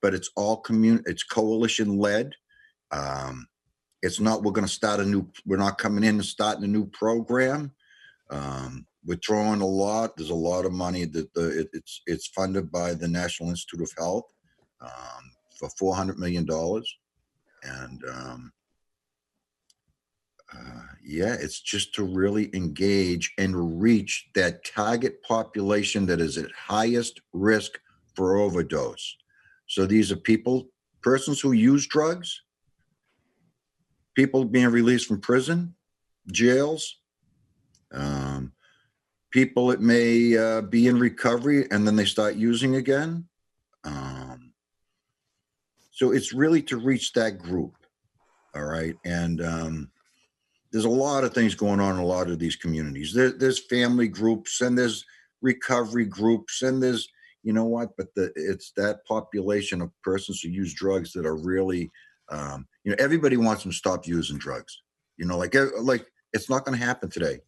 But 0.02 0.14
it's 0.14 0.30
all 0.36 0.58
commun 0.58 1.04
it's 1.08 1.24
coalition 1.24 1.98
led. 1.98 2.34
Um, 2.92 3.48
it's 4.01 4.20
not 4.20 4.44
we're 4.44 4.51
going 4.51 4.68
to 4.68 4.72
start 4.74 5.00
a 5.00 5.06
new. 5.06 5.27
We're 5.46 5.58
not 5.58 5.77
coming 5.77 6.04
in 6.04 6.15
and 6.15 6.25
starting 6.25 6.63
a 6.63 6.68
new 6.68 6.86
program. 6.88 7.72
Um, 8.30 8.86
we're 9.06 9.18
throwing 9.18 9.62
a 9.62 9.65
lot. 9.65 10.15
There's 10.15 10.30
a 10.30 10.36
lot 10.36 10.65
of 10.65 10.72
money 10.72 11.06
that 11.06 11.34
the 11.34 11.62
it, 11.62 11.70
it's 11.74 12.01
it's 12.06 12.27
funded 12.27 12.72
by 12.72 12.94
the 12.94 13.08
National 13.08 13.50
Institute 13.50 13.82
of 13.82 13.92
Health 13.98 14.32
um, 14.82 15.32
for 15.60 15.70
400 15.77 16.20
million 16.20 16.46
dollars, 16.46 16.98
and 17.63 18.04
um, 18.12 18.51
uh, 20.54 20.82
yeah, 21.04 21.36
it's 21.39 21.60
just 21.60 21.94
to 21.96 22.04
really 22.04 22.50
engage 22.56 23.34
and 23.38 23.82
reach 23.82 24.30
that 24.36 24.63
target 24.65 25.22
population 25.24 26.06
that 26.06 26.22
is 26.22 26.38
at 26.38 26.51
highest 26.51 27.22
risk 27.34 27.80
for 28.15 28.38
overdose. 28.38 29.18
So 29.68 29.86
these 29.86 30.12
are 30.12 30.18
people, 30.18 30.68
persons 31.01 31.42
who 31.42 31.51
use 31.54 31.88
drugs, 31.88 32.44
people 34.15 34.45
being 34.45 34.69
released 34.69 35.07
from 35.07 35.22
prison, 35.22 35.75
jails. 36.31 36.98
Um, 37.91 38.53
people 39.31 39.67
that 39.67 39.81
may 39.81 40.38
uh, 40.38 40.62
be 40.62 40.88
in 40.88 40.98
recovery 40.98 41.67
and 41.69 41.86
then 41.86 41.95
they 41.95 42.05
start 42.05 42.36
using 42.36 42.77
again. 42.77 43.27
Um, 43.84 44.53
so 45.91 46.12
it's 46.12 46.34
really 46.34 46.62
to 46.63 46.77
reach 46.77 47.12
that 47.13 47.38
group. 47.38 47.75
All 48.55 48.63
right. 48.63 48.95
And 49.05 49.41
um, 49.41 49.91
there's 50.72 50.86
a 50.86 50.89
lot 50.89 51.25
of 51.25 51.34
things 51.34 51.53
going 51.53 51.81
on 51.81 51.95
in 51.95 52.01
a 52.01 52.05
lot 52.05 52.29
of 52.29 52.39
these 52.39 52.55
communities. 52.55 53.13
There, 53.13 53.31
there's 53.31 53.60
family 53.60 54.07
groups 54.07 54.62
and 54.62 54.77
there's 54.77 55.05
recovery 55.41 56.05
groups 56.05 56.62
and 56.62 56.81
there's, 56.81 57.10
you 57.43 57.53
know 57.53 57.65
what, 57.65 57.89
but 57.98 58.15
the, 58.15 58.31
it's 58.36 58.72
that 58.77 59.05
population 59.05 59.81
of 59.81 59.91
persons 60.01 60.41
who 60.41 60.50
use 60.50 60.74
drugs 60.74 61.12
that 61.13 61.25
are 61.25 61.38
really, 61.38 61.91
um, 62.29 62.67
you 62.84 62.91
know, 62.91 62.98
everybody 63.00 63.38
wants 63.38 63.63
them 63.63 63.72
to 63.72 63.77
stop 63.77 64.08
using 64.08 64.38
drugs. 64.38 64.82
You 65.17 65.25
know, 65.25 65.38
like, 65.38 65.55
like 65.79 66.05
it's 66.34 66.50
not 66.50 66.65
going 66.65 66.77
to 66.77 66.86
happen 66.86 67.10
today 67.10 67.39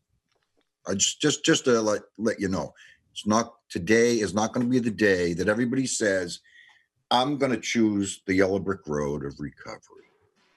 I 0.87 0.93
just 0.93 1.21
just 1.21 1.43
just 1.43 1.65
to 1.65 1.81
let 1.81 2.01
let 2.17 2.39
you 2.39 2.47
know, 2.47 2.73
it's 3.11 3.27
not 3.27 3.55
today 3.69 4.19
is 4.19 4.33
not 4.33 4.53
going 4.53 4.65
to 4.65 4.69
be 4.69 4.79
the 4.79 4.91
day 4.91 5.33
that 5.33 5.49
everybody 5.49 5.85
says 5.85 6.39
I'm 7.11 7.37
going 7.37 7.51
to 7.51 7.59
choose 7.59 8.21
the 8.25 8.33
yellow 8.33 8.59
brick 8.59 8.87
road 8.87 9.25
of 9.25 9.39
recovery. 9.39 10.05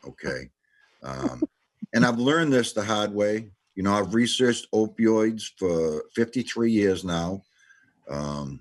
Okay, 0.07 0.51
um, 1.03 1.43
and 1.95 2.05
I've 2.07 2.19
learned 2.19 2.53
this 2.53 2.73
the 2.73 2.85
hard 2.85 3.13
way. 3.13 3.51
You 3.75 3.83
know, 3.83 3.95
I've 3.95 4.15
researched 4.15 4.71
opioids 4.73 5.45
for 5.57 6.05
53 6.15 6.71
years 6.71 7.05
now. 7.05 7.43
Um, 8.09 8.61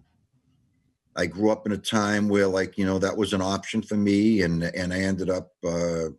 I 1.20 1.26
grew 1.26 1.52
up 1.52 1.66
in 1.66 1.74
a 1.74 1.78
time 1.78 2.30
where, 2.30 2.48
like, 2.48 2.78
you 2.78 2.86
know, 2.86 3.00
that 3.00 3.18
was 3.18 3.34
an 3.34 3.42
option 3.42 3.82
for 3.82 3.96
me, 3.96 4.42
and 4.42 4.64
and 4.64 4.94
I 4.94 5.00
ended 5.00 5.30
up 5.30 5.52
uh, 5.66 6.10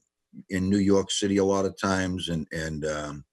in 0.48 0.68
New 0.68 0.78
York 0.78 1.10
City 1.10 1.38
a 1.38 1.44
lot 1.44 1.64
of 1.64 1.80
times, 1.80 2.28
and 2.28 2.46
and 2.52 2.84
um, 2.86 3.24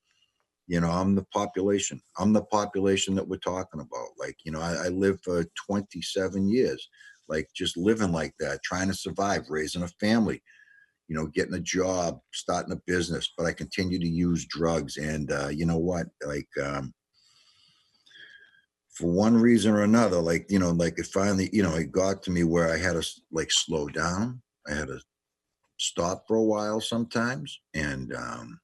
you 0.69 0.81
know 0.81 0.89
i'm 0.89 1.15
the 1.15 1.23
population 1.33 2.01
i'm 2.19 2.33
the 2.33 2.43
population 2.43 3.15
that 3.15 3.25
we're 3.25 3.37
talking 3.37 3.79
about 3.79 4.09
like 4.19 4.35
you 4.43 4.51
know 4.51 4.59
i, 4.59 4.73
I 4.73 4.87
lived 4.89 5.23
for 5.23 5.45
27 5.65 6.49
years 6.49 6.89
like 7.29 7.47
just 7.55 7.77
living 7.77 8.11
like 8.11 8.33
that 8.41 8.61
trying 8.63 8.89
to 8.89 8.93
survive 8.93 9.43
raising 9.49 9.83
a 9.83 9.87
family 9.87 10.41
you 11.07 11.15
know, 11.15 11.27
getting 11.27 11.53
a 11.53 11.59
job, 11.59 12.19
starting 12.33 12.73
a 12.73 12.81
business, 12.85 13.31
but 13.37 13.45
I 13.45 13.53
continue 13.53 13.99
to 13.99 14.07
use 14.07 14.45
drugs. 14.45 14.97
And 14.97 15.31
uh, 15.31 15.47
you 15.47 15.65
know 15.65 15.77
what? 15.77 16.07
Like, 16.25 16.49
um, 16.61 16.93
for 18.97 19.11
one 19.11 19.37
reason 19.37 19.73
or 19.73 19.83
another, 19.83 20.19
like, 20.19 20.47
you 20.49 20.57
know, 20.57 20.71
like 20.71 20.97
it 20.97 21.05
finally, 21.05 21.49
you 21.53 21.61
know, 21.61 21.75
it 21.75 21.91
got 21.91 22.23
to 22.23 22.31
me 22.31 22.43
where 22.43 22.71
I 22.71 22.77
had 22.77 22.93
to 22.93 23.07
like 23.31 23.51
slow 23.51 23.87
down. 23.87 24.41
I 24.67 24.73
had 24.73 24.87
to 24.87 24.99
stop 25.77 26.23
for 26.27 26.37
a 26.37 26.43
while 26.43 26.81
sometimes. 26.81 27.59
And, 27.75 28.13
um, 28.15 28.59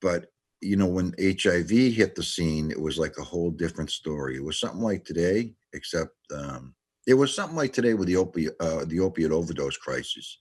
but 0.00 0.26
you 0.60 0.76
know, 0.76 0.86
when 0.86 1.14
HIV 1.20 1.70
hit 1.70 2.14
the 2.14 2.22
scene, 2.22 2.70
it 2.70 2.80
was 2.80 2.98
like 2.98 3.18
a 3.18 3.24
whole 3.24 3.50
different 3.50 3.90
story. 3.90 4.36
It 4.36 4.44
was 4.44 4.60
something 4.60 4.80
like 4.80 5.04
today, 5.04 5.52
except 5.74 6.12
um, 6.34 6.74
it 7.06 7.14
was 7.14 7.34
something 7.34 7.56
like 7.56 7.72
today 7.72 7.94
with 7.94 8.08
the 8.08 8.16
opiate 8.16 8.54
uh, 8.60 8.84
the 8.86 9.00
opiate 9.00 9.32
overdose 9.32 9.76
crisis. 9.76 10.38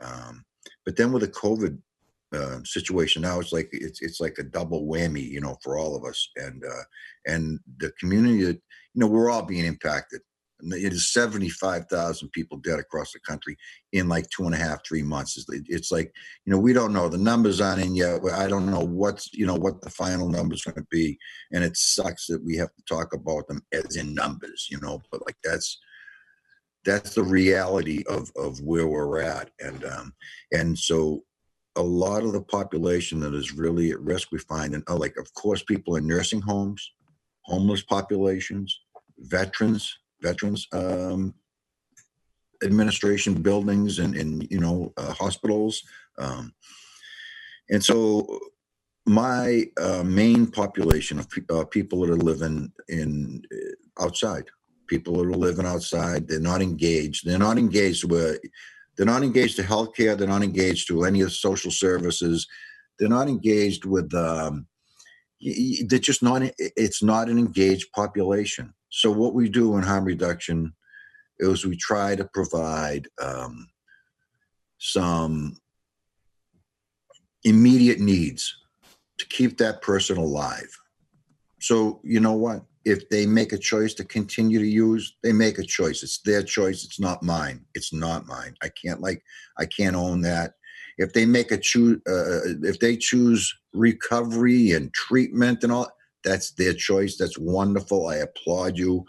Um, 0.00 0.44
but 0.86 0.96
then 0.96 1.12
with 1.12 1.22
the 1.22 1.28
COVID 1.28 1.76
uh, 2.32 2.58
situation, 2.64 3.22
now 3.22 3.40
it's 3.40 3.52
like 3.52 3.68
it's 3.72 4.00
it's 4.02 4.20
like 4.20 4.36
a 4.38 4.42
double 4.44 4.86
whammy, 4.86 5.26
you 5.28 5.40
know, 5.40 5.56
for 5.62 5.78
all 5.78 5.96
of 5.96 6.04
us, 6.04 6.30
and 6.36 6.62
uh, 6.64 6.82
and 7.26 7.58
the 7.78 7.90
community. 8.00 8.44
that- 8.44 8.62
You 8.94 9.00
know, 9.00 9.06
we're 9.08 9.30
all 9.30 9.44
being 9.46 9.66
impacted. 9.66 10.20
It 10.62 10.92
is 10.92 11.12
seventy 11.12 11.48
five 11.48 11.86
thousand 11.88 12.30
people 12.32 12.58
dead 12.58 12.78
across 12.80 13.12
the 13.12 13.20
country 13.20 13.56
in 13.92 14.08
like 14.08 14.26
two 14.30 14.44
and 14.44 14.54
a 14.54 14.58
half, 14.58 14.84
three 14.84 15.02
months. 15.02 15.38
It's, 15.38 15.46
it's 15.68 15.90
like 15.90 16.12
you 16.44 16.52
know 16.52 16.58
we 16.58 16.72
don't 16.72 16.92
know 16.92 17.08
the 17.08 17.18
numbers 17.30 17.60
aren't 17.60 17.82
in 17.82 17.94
yet. 17.96 18.20
I 18.32 18.46
don't 18.48 18.70
know 18.70 18.84
what's 18.84 19.32
you 19.32 19.46
know 19.46 19.54
what 19.64 19.80
the 19.80 19.90
final 19.90 20.28
numbers 20.28 20.62
going 20.64 20.74
to 20.76 20.86
be, 20.90 21.18
and 21.52 21.64
it 21.64 21.76
sucks 21.76 22.26
that 22.26 22.44
we 22.44 22.56
have 22.56 22.72
to 22.74 22.82
talk 22.94 23.14
about 23.14 23.46
them 23.48 23.62
as 23.72 23.96
in 23.96 24.14
numbers. 24.14 24.68
You 24.70 24.78
know, 24.80 25.00
but 25.10 25.24
like 25.26 25.36
that's 25.44 25.78
that's 26.84 27.14
the 27.14 27.22
reality 27.24 28.02
of 28.08 28.30
of 28.36 28.60
where 28.60 28.86
we're 28.88 29.20
at, 29.20 29.50
and 29.60 29.84
um 29.84 30.14
and 30.52 30.78
so 30.78 31.22
a 31.76 31.82
lot 31.82 32.24
of 32.24 32.32
the 32.32 32.42
population 32.42 33.20
that 33.20 33.34
is 33.34 33.52
really 33.52 33.90
at 33.90 34.00
risk 34.00 34.28
we 34.32 34.38
find 34.38 34.74
and 34.74 34.82
uh, 34.88 34.96
like 34.96 35.16
of 35.16 35.32
course 35.34 35.62
people 35.62 35.96
in 35.96 36.06
nursing 36.06 36.40
homes 36.40 36.92
homeless 37.42 37.82
populations 37.82 38.80
veterans 39.18 39.98
veterans 40.20 40.66
um 40.72 41.34
administration 42.64 43.34
buildings 43.34 43.98
and 43.98 44.16
and 44.16 44.50
you 44.50 44.60
know 44.60 44.92
uh, 44.96 45.12
hospitals 45.12 45.82
um 46.18 46.52
and 47.70 47.84
so 47.84 48.26
my 49.06 49.64
uh, 49.80 50.02
main 50.04 50.46
population 50.46 51.18
of 51.18 51.30
pe- 51.30 51.42
uh, 51.50 51.64
people 51.64 52.00
that 52.00 52.10
are 52.10 52.16
living 52.16 52.70
in 52.88 53.42
uh, 53.52 54.04
outside 54.04 54.44
people 54.86 55.14
that 55.14 55.26
are 55.26 55.32
living 55.32 55.66
outside 55.66 56.26
they're 56.26 56.40
not 56.40 56.60
engaged 56.60 57.24
they're 57.24 57.38
not 57.38 57.58
engaged 57.58 58.04
with 58.10 58.38
they're 58.96 59.06
not 59.06 59.22
engaged 59.22 59.56
to 59.56 59.62
healthcare 59.62 60.16
they're 60.16 60.28
not 60.28 60.42
engaged 60.42 60.88
to 60.88 61.04
any 61.04 61.20
of 61.20 61.32
social 61.32 61.70
services 61.70 62.46
they're 62.98 63.08
not 63.08 63.28
engaged 63.28 63.84
with 63.84 64.12
um 64.14 64.66
they're 65.40 65.98
just 65.98 66.22
not 66.22 66.42
it's 66.58 67.02
not 67.02 67.28
an 67.28 67.38
engaged 67.38 67.90
population 67.92 68.72
so 68.90 69.10
what 69.10 69.34
we 69.34 69.48
do 69.48 69.76
in 69.76 69.82
harm 69.82 70.04
reduction 70.04 70.72
is 71.40 71.64
we 71.64 71.76
try 71.76 72.14
to 72.14 72.24
provide 72.24 73.08
um, 73.20 73.68
some 74.78 75.56
immediate 77.44 78.00
needs 78.00 78.54
to 79.18 79.26
keep 79.26 79.58
that 79.58 79.80
person 79.82 80.16
alive. 80.18 80.68
So, 81.60 82.00
you 82.04 82.20
know 82.20 82.34
what? 82.34 82.62
If 82.84 83.08
they 83.08 83.26
make 83.26 83.52
a 83.52 83.58
choice 83.58 83.94
to 83.94 84.04
continue 84.04 84.58
to 84.58 84.66
use, 84.66 85.16
they 85.22 85.32
make 85.32 85.58
a 85.58 85.64
choice. 85.64 86.02
It's 86.02 86.18
their 86.18 86.42
choice. 86.42 86.84
It's 86.84 87.00
not 87.00 87.22
mine. 87.22 87.64
It's 87.74 87.92
not 87.92 88.26
mine. 88.26 88.54
I 88.62 88.68
can't 88.70 89.00
like, 89.00 89.22
I 89.58 89.66
can't 89.66 89.96
own 89.96 90.22
that. 90.22 90.54
If 90.98 91.12
they 91.12 91.26
make 91.26 91.50
a 91.50 91.58
choose, 91.58 92.00
uh, 92.08 92.40
if 92.62 92.78
they 92.78 92.96
choose 92.96 93.54
recovery 93.72 94.72
and 94.72 94.92
treatment 94.92 95.62
and 95.62 95.72
all, 95.72 95.88
that's 96.24 96.52
their 96.52 96.74
choice. 96.74 97.16
That's 97.16 97.38
wonderful. 97.38 98.08
I 98.08 98.16
applaud 98.16 98.76
you 98.76 99.04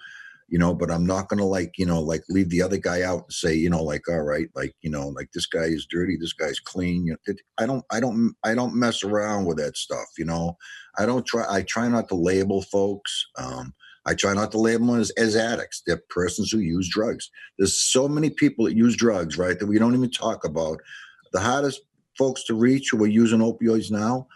you 0.51 0.59
know 0.59 0.75
but 0.75 0.91
i'm 0.91 1.05
not 1.05 1.29
gonna 1.29 1.45
like 1.45 1.71
you 1.77 1.85
know 1.85 1.99
like 1.99 2.21
leave 2.29 2.49
the 2.49 2.61
other 2.61 2.77
guy 2.77 3.01
out 3.01 3.23
and 3.23 3.33
say 3.33 3.55
you 3.55 3.69
know 3.69 3.81
like 3.81 4.07
all 4.07 4.21
right 4.21 4.49
like 4.53 4.75
you 4.81 4.91
know 4.91 5.07
like 5.07 5.29
this 5.33 5.47
guy 5.47 5.63
is 5.63 5.87
dirty 5.89 6.17
this 6.19 6.33
guy's 6.33 6.59
clean 6.59 7.05
you 7.05 7.15
know 7.27 7.33
i 7.57 7.65
don't 7.65 7.85
i 7.89 7.99
don't 7.99 8.35
i 8.43 8.53
don't 8.53 8.75
mess 8.75 9.03
around 9.03 9.45
with 9.45 9.57
that 9.57 9.75
stuff 9.75 10.05
you 10.19 10.25
know? 10.25 10.55
I 10.99 11.05
don't 11.05 11.25
try 11.25 11.45
i 11.49 11.63
try 11.63 11.87
not 11.87 12.09
to 12.09 12.15
label 12.15 12.61
folks 12.61 13.25
um 13.37 13.73
i 14.05 14.13
try 14.13 14.33
not 14.33 14.51
to 14.51 14.59
label 14.59 14.87
them 14.87 14.99
as, 14.99 15.09
as 15.11 15.35
addicts. 15.35 15.83
They're 15.87 16.03
persons 16.09 16.51
who 16.51 16.59
use 16.59 16.89
drugs. 16.89 17.31
There's 17.57 17.79
so 17.79 18.07
many 18.07 18.29
people 18.29 18.65
that 18.65 18.75
use 18.75 18.95
drugs 18.97 19.37
right 19.37 19.57
that 19.57 19.67
we 19.67 19.79
don't 19.79 19.95
even 19.95 20.11
talk 20.11 20.43
about. 20.43 20.79
The 21.31 21.39
hardest 21.39 21.81
folks 22.17 22.43
to 22.45 22.55
reach 22.55 22.89
who 22.91 23.01
are 23.03 23.07
using 23.07 23.39
opioids 23.39 23.89
now 23.89 24.27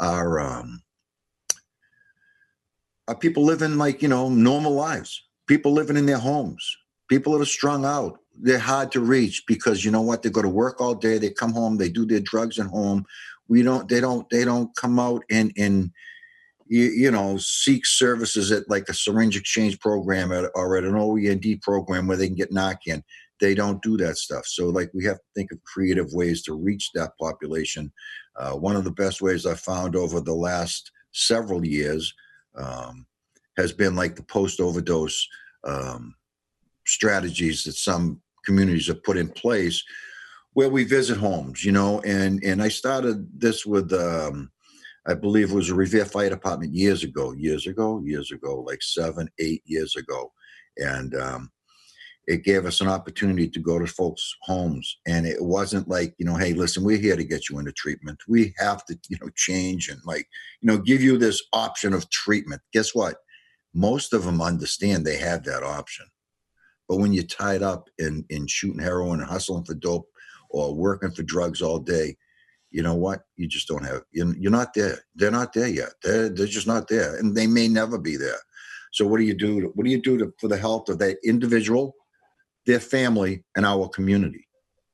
are 0.00 0.40
um 0.40 0.80
are 3.06 3.16
people 3.16 3.44
living 3.44 3.76
like 3.76 4.00
you 4.00 4.08
know 4.08 4.30
normal 4.30 4.72
lives 4.72 5.27
people 5.48 5.72
living 5.72 5.96
in 5.96 6.06
their 6.06 6.18
homes, 6.18 6.76
people 7.08 7.32
that 7.32 7.42
are 7.42 7.46
strung 7.46 7.84
out. 7.84 8.20
They're 8.40 8.58
hard 8.58 8.92
to 8.92 9.00
reach 9.00 9.42
because 9.48 9.84
you 9.84 9.90
know 9.90 10.02
what? 10.02 10.22
They 10.22 10.30
go 10.30 10.42
to 10.42 10.48
work 10.48 10.80
all 10.80 10.94
day. 10.94 11.18
They 11.18 11.30
come 11.30 11.52
home. 11.52 11.76
They 11.76 11.88
do 11.88 12.06
their 12.06 12.20
drugs 12.20 12.60
at 12.60 12.66
home. 12.66 13.04
We 13.48 13.62
don't. 13.62 13.88
They 13.88 14.00
don't. 14.00 14.28
They 14.30 14.44
don't 14.44 14.74
come 14.76 15.00
out 15.00 15.24
and 15.28 15.52
and 15.56 15.90
you, 16.68 16.84
you 16.84 17.10
know 17.10 17.36
seek 17.38 17.84
services 17.84 18.52
at 18.52 18.68
like 18.70 18.88
a 18.88 18.94
syringe 18.94 19.36
exchange 19.36 19.80
program 19.80 20.30
or 20.30 20.76
at 20.76 20.84
an 20.84 20.92
OEND 20.92 21.60
program 21.62 22.06
where 22.06 22.16
they 22.16 22.28
can 22.28 22.36
get 22.36 22.52
Narcan. 22.52 23.02
They 23.40 23.54
don't 23.54 23.82
do 23.82 23.96
that 23.96 24.18
stuff. 24.18 24.46
So 24.46 24.68
like 24.68 24.90
we 24.94 25.04
have 25.04 25.16
to 25.16 25.24
think 25.34 25.50
of 25.50 25.62
creative 25.64 26.12
ways 26.12 26.42
to 26.42 26.54
reach 26.54 26.90
that 26.94 27.12
population. 27.20 27.92
Uh, 28.36 28.52
one 28.52 28.76
of 28.76 28.84
the 28.84 28.90
best 28.92 29.20
ways 29.20 29.46
I 29.46 29.54
found 29.54 29.96
over 29.96 30.20
the 30.20 30.34
last 30.34 30.92
several 31.12 31.66
years. 31.66 32.12
Um, 32.56 33.06
has 33.58 33.72
been 33.72 33.94
like 33.94 34.16
the 34.16 34.22
post 34.22 34.60
overdose 34.60 35.26
um, 35.64 36.14
strategies 36.86 37.64
that 37.64 37.74
some 37.74 38.22
communities 38.46 38.86
have 38.86 39.02
put 39.02 39.18
in 39.18 39.28
place 39.28 39.84
where 40.54 40.70
we 40.70 40.84
visit 40.84 41.18
homes 41.18 41.62
you 41.62 41.72
know 41.72 42.00
and 42.00 42.42
and 42.42 42.62
i 42.62 42.68
started 42.68 43.28
this 43.38 43.66
with 43.66 43.92
um, 43.92 44.50
i 45.06 45.12
believe 45.12 45.50
it 45.50 45.54
was 45.54 45.68
a 45.68 45.74
revere 45.74 46.06
fire 46.06 46.30
department 46.30 46.72
years 46.72 47.04
ago 47.04 47.32
years 47.32 47.66
ago 47.66 48.00
years 48.04 48.32
ago 48.32 48.64
like 48.66 48.80
seven 48.82 49.28
eight 49.38 49.62
years 49.66 49.94
ago. 49.96 50.32
And 50.78 51.14
um, 51.14 51.50
it 52.26 52.44
gave 52.44 52.66
us 52.66 52.80
an 52.80 52.88
opportunity 52.88 53.48
to 53.48 53.58
go 53.58 53.78
to 53.78 53.86
folks 53.86 54.36
homes. 54.42 54.98
And 55.06 55.26
it 55.26 55.42
wasn't 55.42 55.88
like 55.88 56.14
you 56.18 56.26
know 56.26 56.36
hey 56.36 56.52
listen 56.52 56.84
we're 56.84 56.98
here 56.98 57.16
to 57.16 57.24
get 57.24 57.48
you 57.48 57.58
into 57.58 57.72
treatment. 57.72 58.18
We 58.28 58.54
have 58.58 58.84
to 58.86 58.98
you 59.08 59.18
know 59.20 59.30
change 59.34 59.88
and 59.88 60.00
like 60.04 60.26
you 60.60 60.66
know 60.68 60.78
give 60.78 61.02
you 61.02 61.18
this 61.18 61.42
option 61.52 61.92
of 61.92 62.08
treatment. 62.10 62.62
Guess 62.72 62.94
what 62.94 63.16
most 63.74 64.12
of 64.12 64.24
them 64.24 64.40
understand 64.40 65.04
they 65.04 65.18
have 65.18 65.44
that 65.44 65.62
option. 65.62 66.06
But 66.88 66.96
when 66.96 67.12
you're 67.12 67.24
tied 67.24 67.62
up 67.62 67.88
in 67.98 68.24
in 68.30 68.46
shooting 68.46 68.82
heroin 68.82 69.20
and 69.20 69.28
hustling 69.28 69.64
for 69.64 69.74
dope 69.74 70.08
or 70.50 70.74
working 70.74 71.10
for 71.10 71.22
drugs 71.22 71.60
all 71.60 71.78
day, 71.78 72.16
you 72.70 72.82
know 72.82 72.94
what? 72.94 73.22
You 73.36 73.46
just 73.46 73.68
don't 73.68 73.84
have. 73.84 74.02
You're, 74.12 74.34
you're 74.36 74.50
not 74.50 74.74
there. 74.74 74.98
They're 75.14 75.30
not 75.30 75.52
there 75.52 75.68
yet. 75.68 75.90
They're 76.02 76.28
they're 76.28 76.46
just 76.46 76.66
not 76.66 76.88
there, 76.88 77.16
and 77.16 77.36
they 77.36 77.46
may 77.46 77.68
never 77.68 77.98
be 77.98 78.16
there. 78.16 78.38
So 78.92 79.06
what 79.06 79.18
do 79.18 79.24
you 79.24 79.34
do? 79.34 79.60
To, 79.60 79.66
what 79.68 79.84
do 79.84 79.90
you 79.90 80.00
do 80.00 80.18
to, 80.18 80.32
for 80.40 80.48
the 80.48 80.56
health 80.56 80.88
of 80.88 80.98
that 80.98 81.18
individual, 81.22 81.94
their 82.66 82.80
family, 82.80 83.44
and 83.54 83.66
our 83.66 83.88
community? 83.88 84.46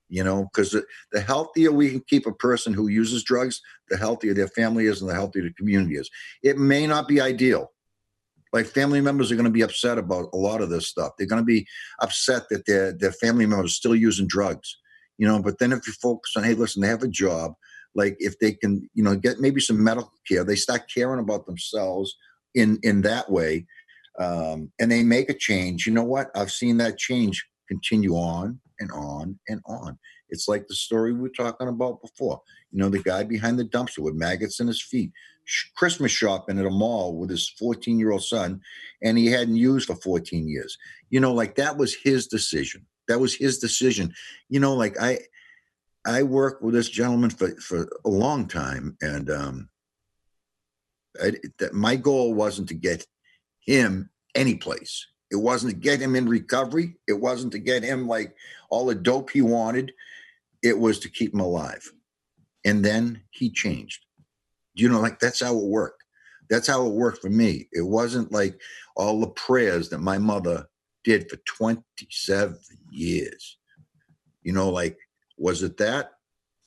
You 0.09 0.23
know, 0.23 0.45
because 0.53 0.73
the, 0.73 0.85
the 1.13 1.21
healthier 1.21 1.73
we 1.73 1.91
can 1.91 2.03
keep 2.09 2.27
a 2.27 2.33
person 2.33 2.73
who 2.75 2.89
uses 2.89 3.25
drugs, 3.25 3.61
the 3.89 3.97
healthier 3.97 4.35
their 4.35 4.49
family 4.49 4.87
is, 4.87 5.01
and 5.01 5.11
the 5.11 5.15
healthier 5.15 5.43
the 5.43 5.53
community 5.55 5.97
is. 5.97 6.11
It 6.43 6.59
may 6.59 6.87
not 6.87 7.09
be 7.09 7.21
ideal 7.21 7.73
like 8.55 8.67
family 8.67 9.01
members 9.01 9.33
are 9.33 9.35
going 9.35 9.45
to 9.45 9.51
be 9.51 9.63
upset 9.63 9.99
about 9.99 10.29
a 10.33 10.37
lot 10.37 10.63
of 10.63 10.71
this 10.71 10.87
stuff. 10.87 11.13
They're 11.19 11.27
going 11.27 11.43
to 11.43 11.45
be 11.45 11.67
upset 12.01 12.45
that 12.51 12.65
their 12.67 12.93
their 12.93 13.11
family 13.11 13.47
members 13.47 13.73
are 13.73 13.75
still 13.75 13.97
using 13.97 14.29
drugs, 14.29 14.79
you 15.19 15.27
know. 15.27 15.43
But 15.43 15.59
then 15.59 15.73
if 15.73 15.85
you 15.89 15.93
focus 15.95 16.35
on, 16.37 16.45
hey, 16.45 16.55
listen, 16.55 16.81
they 16.81 16.89
have 16.89 17.03
a 17.03 17.09
job. 17.09 17.55
Like 17.97 18.15
if 18.21 18.39
they 18.39 18.53
can, 18.53 18.89
you 18.95 19.03
know, 19.03 19.17
get 19.17 19.41
maybe 19.41 19.61
some 19.61 19.83
medical 19.83 20.13
care, 20.27 20.45
they 20.45 20.55
start 20.55 20.83
caring 20.93 21.19
about 21.19 21.47
themselves 21.47 22.17
in 22.55 22.79
in 22.85 23.03
that 23.03 23.29
way, 23.29 23.67
um, 24.21 24.71
and 24.79 24.91
they 24.91 25.03
make 25.03 25.29
a 25.29 25.35
change. 25.35 25.85
You 25.85 25.93
know 25.93 26.05
what? 26.05 26.31
I've 26.37 26.53
seen 26.53 26.77
that 26.77 26.97
change 26.97 27.45
continue 27.67 28.15
on 28.15 28.61
and 28.79 28.93
on 28.93 29.37
and 29.49 29.61
on. 29.67 29.99
It's 30.29 30.47
like 30.47 30.69
the 30.69 30.75
story 30.77 31.13
we 31.13 31.21
were 31.21 31.29
talking 31.29 31.69
about 31.69 32.01
before. 32.03 32.41
You 32.71 32.79
know, 32.79 32.89
the 32.89 33.03
guy 33.03 33.25
behind 33.25 33.59
the 33.59 33.65
dumpster 33.65 33.99
with 33.99 34.15
maggots 34.15 34.61
in 34.61 34.69
his 34.69 34.83
feet 34.83 35.11
Christmas 35.77 36.13
shopping 36.13 36.59
at 36.59 36.67
a 36.67 36.71
mall 36.71 37.17
with 37.17 37.31
his 37.31 37.49
14 37.59 37.99
year 37.99 38.13
old 38.13 38.25
son, 38.25 38.61
and 39.03 39.19
he 39.19 39.27
hadn't 39.27 39.57
used 39.57 39.87
for 39.87 39.97
14 39.97 40.49
years. 40.49 40.79
You 41.11 41.21
know, 41.21 41.33
like 41.33 41.57
that 41.57 41.77
was 41.77 41.95
his 41.95 42.27
decision. 42.27 42.87
That 43.09 43.21
was 43.21 43.35
his 43.35 43.59
decision. 43.59 44.15
You 44.49 44.61
know, 44.61 44.75
like 44.75 45.01
I, 45.01 45.19
I 46.07 46.23
worked 46.23 46.63
with 46.63 46.75
this 46.75 46.89
gentleman 46.89 47.31
for 47.31 47.55
for 47.61 47.89
a 48.05 48.09
long 48.09 48.47
time, 48.47 48.97
and 49.03 49.31
um, 49.31 49.69
I, 51.23 51.33
that 51.59 51.75
my 51.75 51.97
goal 51.97 52.35
wasn't 52.35 52.69
to 52.69 52.75
get 52.75 53.07
him 53.61 54.11
any 54.35 54.55
place. 54.55 55.07
It 55.31 55.37
wasn't 55.37 55.73
to 55.73 55.79
get 55.79 56.01
him 56.01 56.15
in 56.17 56.29
recovery. 56.29 56.97
It 57.09 57.15
wasn't 57.15 57.53
to 57.53 57.59
get 57.59 57.83
him 57.83 58.07
like 58.07 58.35
all 58.71 58.87
the 58.87 58.95
dope 58.95 59.31
he 59.31 59.43
wanted. 59.43 59.93
it 60.63 60.79
was 60.79 60.99
to 61.01 61.09
keep 61.11 61.35
him 61.35 61.41
alive. 61.41 61.91
And 62.65 62.85
then 62.85 63.23
he 63.31 63.51
changed. 63.51 64.07
You 64.75 64.89
know, 64.89 65.01
like 65.01 65.21
that's 65.21 65.41
how 65.41 65.57
it 65.57 65.65
worked. 65.65 66.03
That's 66.51 66.67
how 66.67 66.87
it 66.87 66.93
worked 66.93 67.23
for 67.23 67.31
me. 67.31 67.69
It 67.73 67.83
wasn't 67.87 68.33
like 68.33 68.61
all 68.97 69.21
the 69.21 69.29
prayers 69.29 69.89
that 69.91 69.99
my 69.99 70.19
mother 70.19 70.67
did 71.05 71.31
for 71.31 71.37
27 71.47 72.59
years. 72.91 73.59
You 74.43 74.53
know, 74.53 74.69
like, 74.69 74.99
was 75.39 75.63
it 75.63 75.77
that? 75.79 76.13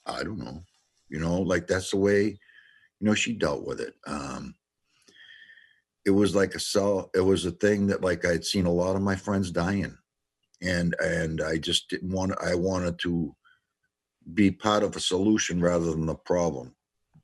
I 0.05 0.23
don't 0.23 0.39
know. 0.39 0.63
You 1.09 1.19
know, 1.19 1.41
like 1.41 1.67
that's 1.67 1.91
the 1.91 1.97
way, 1.97 2.23
you 2.23 2.37
know, 3.01 3.13
she 3.13 3.33
dealt 3.33 3.65
with 3.65 3.79
it. 3.79 3.93
Um, 4.05 4.55
it 6.05 6.11
was 6.11 6.35
like 6.35 6.55
a 6.55 6.59
cell, 6.59 7.09
it 7.13 7.21
was 7.21 7.45
a 7.45 7.51
thing 7.51 7.87
that 7.87 8.01
like 8.01 8.25
I'd 8.25 8.45
seen 8.45 8.65
a 8.65 8.71
lot 8.71 8.95
of 8.95 9.01
my 9.01 9.15
friends 9.15 9.51
dying. 9.51 9.97
And 10.61 10.95
and 10.99 11.41
I 11.41 11.57
just 11.57 11.89
didn't 11.89 12.11
want 12.11 12.33
I 12.41 12.55
wanted 12.55 12.97
to 12.99 13.35
be 14.33 14.49
part 14.49 14.83
of 14.83 14.95
a 14.95 14.99
solution 14.99 15.61
rather 15.61 15.91
than 15.91 16.07
the 16.07 16.15
problem. 16.15 16.73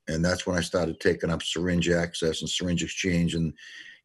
And 0.08 0.24
that's 0.24 0.46
when 0.46 0.56
I 0.56 0.60
started 0.60 1.00
taking 1.00 1.30
up 1.30 1.42
syringe 1.42 1.88
access 1.88 2.40
and 2.40 2.50
syringe 2.50 2.82
exchange 2.82 3.34
in 3.34 3.54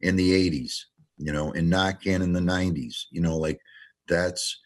in 0.00 0.16
the 0.16 0.30
80s, 0.50 0.84
you 1.18 1.32
know, 1.32 1.52
and 1.52 1.70
Narcan 1.70 2.22
in 2.22 2.32
the 2.32 2.40
90s, 2.40 3.04
you 3.10 3.20
know, 3.20 3.36
like 3.36 3.60
that's 4.08 4.58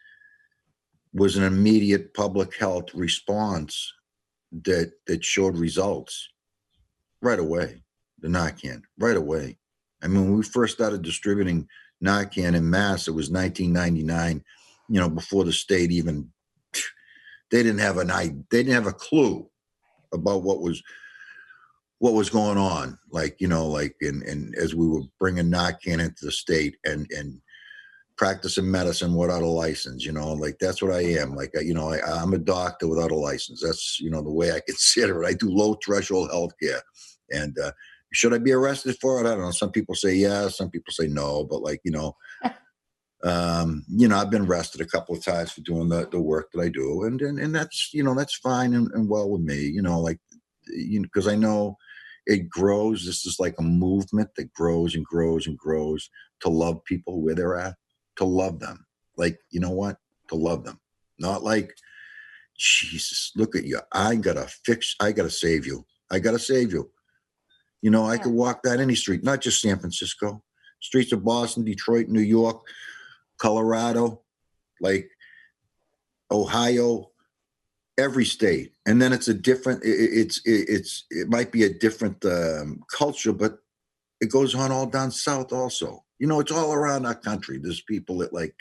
was 1.12 1.36
an 1.36 1.44
immediate 1.44 2.14
public 2.14 2.56
health 2.56 2.94
response 2.94 3.92
that 4.64 4.92
that 5.06 5.24
showed 5.24 5.56
results 5.56 6.28
right 7.20 7.38
away. 7.38 7.82
The 8.20 8.28
Narcan, 8.28 8.82
right 8.98 9.16
away. 9.16 9.58
I 10.02 10.06
mean, 10.06 10.24
when 10.24 10.36
we 10.36 10.42
first 10.42 10.74
started 10.74 11.02
distributing 11.02 11.68
Narcan 12.02 12.54
in 12.54 12.70
mass, 12.70 13.08
it 13.08 13.12
was 13.12 13.30
1999. 13.30 14.44
You 14.88 15.00
know, 15.00 15.08
before 15.08 15.44
the 15.44 15.52
state 15.52 15.90
even 15.90 16.30
they 17.50 17.62
didn't 17.62 17.80
have 17.80 17.98
an 17.98 18.10
I 18.10 18.28
they 18.50 18.62
didn't 18.62 18.74
have 18.74 18.86
a 18.86 18.92
clue 18.92 19.48
about 20.12 20.42
what 20.42 20.60
was 20.60 20.82
what 21.98 22.14
was 22.14 22.30
going 22.30 22.58
on. 22.58 22.98
Like 23.10 23.40
you 23.40 23.48
know, 23.48 23.66
like 23.66 23.96
and 24.00 24.22
and 24.22 24.54
as 24.56 24.74
we 24.74 24.86
were 24.86 25.02
bringing 25.18 25.50
Narcan 25.50 26.00
into 26.00 26.24
the 26.24 26.32
state 26.32 26.76
and 26.84 27.06
and 27.10 27.40
practicing 28.16 28.70
medicine 28.70 29.14
without 29.14 29.42
a 29.42 29.46
license. 29.46 30.04
You 30.04 30.12
know, 30.12 30.32
like 30.32 30.58
that's 30.60 30.82
what 30.82 30.92
I 30.92 31.00
am. 31.00 31.34
Like 31.34 31.52
you 31.60 31.74
know, 31.74 31.90
I, 31.90 32.00
I'm 32.00 32.34
a 32.34 32.38
doctor 32.38 32.88
without 32.88 33.10
a 33.10 33.16
license. 33.16 33.62
That's 33.62 33.98
you 34.00 34.10
know 34.10 34.22
the 34.22 34.32
way 34.32 34.52
I 34.52 34.60
consider 34.66 35.22
it. 35.22 35.28
I 35.28 35.32
do 35.34 35.50
low 35.50 35.76
threshold 35.84 36.30
healthcare, 36.30 36.80
and 37.30 37.56
uh, 37.58 37.72
should 38.12 38.34
I 38.34 38.38
be 38.38 38.52
arrested 38.52 38.96
for 39.00 39.20
it? 39.20 39.26
I 39.26 39.30
don't 39.34 39.40
know. 39.40 39.50
Some 39.50 39.72
people 39.72 39.94
say 39.94 40.14
yes, 40.14 40.56
some 40.56 40.70
people 40.70 40.92
say 40.92 41.08
no, 41.08 41.44
but 41.44 41.62
like 41.62 41.80
you 41.84 41.92
know. 41.92 42.16
um, 43.24 43.86
you 43.88 44.06
know, 44.06 44.18
I've 44.18 44.30
been 44.30 44.44
arrested 44.44 44.82
a 44.82 44.86
couple 44.86 45.16
of 45.16 45.24
times 45.24 45.50
for 45.50 45.62
doing 45.62 45.88
the, 45.88 46.06
the 46.10 46.20
work 46.20 46.50
that 46.52 46.60
I 46.60 46.68
do, 46.68 47.04
and 47.04 47.20
and, 47.22 47.38
and 47.38 47.54
that's 47.54 47.90
you 47.92 48.04
know 48.04 48.14
that's 48.14 48.36
fine 48.36 48.74
and, 48.74 48.90
and 48.92 49.08
well 49.08 49.30
with 49.30 49.40
me. 49.40 49.60
You 49.60 49.80
know, 49.80 49.98
like 50.00 50.18
you 50.66 51.00
know, 51.00 51.04
because 51.04 51.26
I 51.26 51.34
know 51.34 51.78
it 52.26 52.48
grows. 52.48 53.04
This 53.04 53.26
is 53.26 53.38
like 53.38 53.54
a 53.58 53.62
movement 53.62 54.30
that 54.36 54.52
grows 54.52 54.94
and 54.94 55.04
grows 55.04 55.46
and 55.46 55.58
grows 55.58 56.08
to 56.40 56.48
love 56.48 56.84
people 56.84 57.20
where 57.20 57.34
they're 57.34 57.56
at, 57.56 57.74
to 58.16 58.24
love 58.24 58.60
them. 58.60 58.86
Like 59.16 59.38
you 59.50 59.60
know 59.60 59.70
what, 59.70 59.98
to 60.28 60.34
love 60.34 60.64
them, 60.64 60.80
not 61.18 61.42
like 61.42 61.74
Jesus, 62.56 63.32
look 63.36 63.56
at 63.56 63.64
you. 63.64 63.80
I 63.92 64.16
gotta 64.16 64.48
fix. 64.64 64.94
I 65.00 65.12
gotta 65.12 65.30
save 65.30 65.66
you. 65.66 65.84
I 66.10 66.18
gotta 66.18 66.38
save 66.38 66.72
you. 66.72 66.90
You 67.82 67.90
know, 67.90 68.04
I 68.06 68.14
Yeah. 68.14 68.22
could 68.22 68.32
walk 68.32 68.62
down 68.62 68.80
any 68.80 68.94
street, 68.94 69.22
not 69.22 69.40
just 69.40 69.60
San 69.60 69.78
Francisco, 69.78 70.42
streets 70.80 71.12
of 71.12 71.24
Boston, 71.24 71.64
Detroit, 71.64 72.08
New 72.08 72.20
York, 72.20 72.66
Colorado, 73.38 74.22
like 74.80 75.10
Ohio, 76.30 77.10
every 77.98 78.24
state, 78.24 78.72
and 78.86 79.00
then 79.00 79.12
it's 79.12 79.28
a 79.28 79.34
different. 79.34 79.82
i- 79.84 79.88
i- 79.88 80.14
It's 80.22 80.38
i- 80.46 80.66
it's 80.68 81.04
it 81.10 81.28
might 81.28 81.52
be 81.52 81.64
a 81.64 81.72
different 81.72 82.24
um, 82.24 82.82
culture, 82.90 83.32
but 83.32 83.58
it 84.20 84.30
goes 84.30 84.54
on 84.54 84.72
all 84.72 84.86
down 84.86 85.10
south 85.10 85.52
also. 85.52 86.04
You 86.18 86.26
know, 86.26 86.40
it's 86.40 86.52
all 86.52 86.72
around 86.72 87.06
our 87.06 87.14
country. 87.14 87.58
There's 87.58 87.82
people 87.82 88.18
that 88.18 88.32
like, 88.32 88.54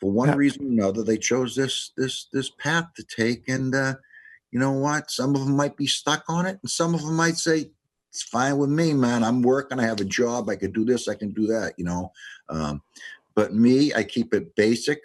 for 0.00 0.10
one 0.10 0.28
Yeah. 0.28 0.36
reason 0.36 0.66
or 0.66 0.70
another, 0.70 1.02
they 1.02 1.18
chose 1.18 1.54
this 1.54 1.92
this 1.96 2.26
this 2.32 2.50
path 2.50 2.86
to 2.96 3.04
take, 3.04 3.48
and 3.48 3.74
uh, 3.74 3.94
you 4.50 4.58
know 4.58 4.72
what? 4.72 5.10
Some 5.10 5.34
of 5.34 5.42
them 5.44 5.56
might 5.56 5.76
be 5.76 5.86
stuck 5.86 6.24
on 6.28 6.46
it, 6.46 6.58
and 6.62 6.70
some 6.70 6.94
of 6.94 7.02
them 7.02 7.14
might 7.16 7.36
say, 7.36 7.70
"It's 8.10 8.22
fine 8.22 8.58
with 8.58 8.70
me, 8.70 8.92
man. 8.92 9.24
I'm 9.24 9.42
working. 9.42 9.80
I 9.80 9.84
have 9.84 10.00
a 10.00 10.04
job. 10.04 10.48
I 10.50 10.56
can 10.56 10.72
do 10.72 10.84
this. 10.84 11.08
I 11.08 11.14
can 11.14 11.32
do 11.32 11.46
that." 11.48 11.74
You 11.78 11.84
know. 11.84 12.12
Um, 12.48 12.82
but 13.34 13.54
me, 13.54 13.92
I 13.94 14.02
keep 14.02 14.32
it 14.34 14.54
basic. 14.54 15.00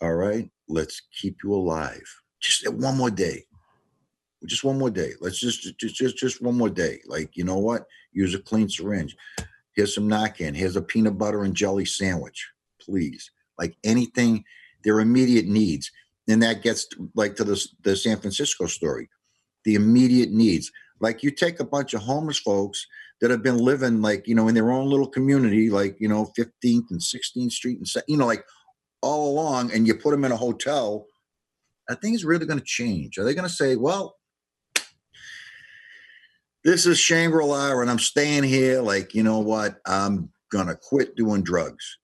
All 0.00 0.14
right, 0.14 0.50
let's 0.68 1.02
keep 1.12 1.38
you 1.42 1.54
alive. 1.54 2.02
Just 2.40 2.70
one 2.72 2.96
more 2.96 3.10
day. 3.10 3.44
Just 4.44 4.64
one 4.64 4.78
more 4.78 4.90
day. 4.90 5.12
Let's 5.20 5.38
just 5.38 5.78
just 5.78 5.94
just 5.96 6.16
just 6.16 6.42
one 6.42 6.56
more 6.56 6.70
day. 6.70 7.00
Like 7.06 7.36
you 7.36 7.44
know 7.44 7.58
what? 7.58 7.86
Use 8.12 8.34
a 8.34 8.38
clean 8.38 8.68
syringe. 8.68 9.16
Here's 9.74 9.94
some 9.94 10.08
Narcan. 10.08 10.54
Here's 10.54 10.76
a 10.76 10.82
peanut 10.82 11.18
butter 11.18 11.44
and 11.44 11.54
jelly 11.54 11.84
sandwich, 11.84 12.48
please. 12.80 13.30
Like 13.58 13.76
anything, 13.84 14.44
their 14.84 15.00
immediate 15.00 15.46
needs, 15.46 15.90
and 16.28 16.42
that 16.42 16.62
gets 16.62 16.86
like 17.14 17.36
to 17.36 17.44
the 17.44 17.66
the 17.82 17.96
San 17.96 18.18
Francisco 18.18 18.66
story. 18.66 19.08
The 19.64 19.74
immediate 19.74 20.30
needs. 20.30 20.70
Like 21.00 21.22
you 21.22 21.30
take 21.30 21.60
a 21.60 21.64
bunch 21.64 21.94
of 21.94 22.02
homeless 22.02 22.38
folks 22.38 22.86
that 23.20 23.30
have 23.30 23.42
been 23.42 23.58
living 23.58 24.00
like 24.02 24.28
you 24.28 24.34
know 24.34 24.48
in 24.48 24.54
their 24.54 24.70
own 24.70 24.88
little 24.88 25.08
community, 25.08 25.70
like 25.70 25.96
you 25.98 26.08
know 26.08 26.30
15th 26.38 26.90
and 26.90 27.00
16th 27.00 27.52
Street 27.52 27.78
and 27.78 28.02
you 28.06 28.16
know 28.16 28.26
like 28.26 28.44
all 29.02 29.30
along, 29.32 29.72
and 29.72 29.86
you 29.86 29.94
put 29.94 30.10
them 30.10 30.24
in 30.24 30.32
a 30.32 30.36
hotel. 30.36 31.06
Are 31.88 31.94
things 31.96 32.24
really 32.24 32.46
going 32.46 32.58
to 32.58 32.64
change? 32.64 33.16
Are 33.18 33.24
they 33.24 33.34
going 33.34 33.48
to 33.48 33.54
say, 33.54 33.76
well, 33.76 34.16
this 36.64 36.84
is 36.86 36.98
Shangri 36.98 37.44
La 37.44 37.78
and 37.80 37.90
I'm 37.90 37.98
staying 37.98 38.42
here? 38.42 38.80
Like, 38.80 39.14
you 39.14 39.22
know 39.22 39.38
what? 39.38 39.76
I'm 39.86 40.30
going 40.50 40.66
to 40.66 40.74
quit 40.74 41.14
doing 41.16 41.42
drugs. 41.42 41.98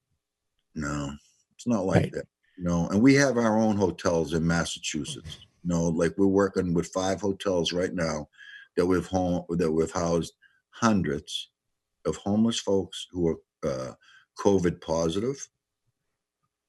No, 0.74 1.10
it's 1.54 1.66
not 1.66 1.84
like 1.84 2.02
Right. 2.02 2.12
that. 2.12 2.26
No, 2.58 2.86
and 2.88 3.02
we 3.02 3.14
have 3.14 3.38
our 3.38 3.58
own 3.58 3.76
hotels 3.76 4.34
in 4.34 4.46
Massachusetts. 4.46 5.38
No, 5.64 5.84
like 5.88 6.14
we're 6.16 6.26
working 6.26 6.74
with 6.74 6.86
five 6.88 7.20
hotels 7.20 7.72
right 7.72 7.92
now 7.92 8.28
that 8.76 8.86
we've 8.86 9.06
home 9.06 9.44
that 9.50 9.70
we've 9.70 9.90
housed 9.90 10.34
hundreds 10.70 11.50
of 12.06 12.16
homeless 12.16 12.60
folks 12.60 13.06
who 13.10 13.28
are 13.28 13.36
uh, 13.64 13.92
COVID 14.38 14.80
positive. 14.80 15.48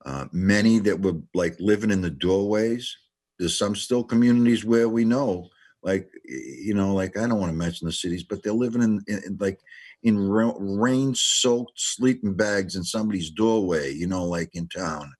Uh, 0.06 0.26
many 0.34 0.80
that 0.80 1.00
were 1.00 1.16
like 1.34 1.56
living 1.60 1.92
in 1.92 2.02
the 2.02 2.10
doorways. 2.10 2.98
There's 3.40 3.58
some 3.58 3.76
still 3.76 4.04
communities 4.04 4.66
where 4.66 4.90
we 4.90 5.06
know, 5.06 5.50
like 5.82 6.10
you 6.26 6.74
know, 6.74 6.94
like 6.94 7.18
I 7.18 7.22
don't 7.28 7.40
want 7.40 7.52
to 7.52 7.58
mention 7.58 7.88
the 7.88 7.94
cities, 7.94 8.24
but 8.24 8.44
they're 8.44 8.54
living 8.54 8.82
in, 8.82 9.02
in, 9.08 9.38
like 9.40 9.60
in 10.04 10.18
rain-soaked 10.30 11.80
sleeping 11.80 12.34
bags 12.34 12.76
in 12.76 12.84
somebody's 12.84 13.30
doorway. 13.32 13.94
You 13.94 14.08
know, 14.08 14.26
like 14.26 14.50
in 14.54 14.68
town, 14.68 15.14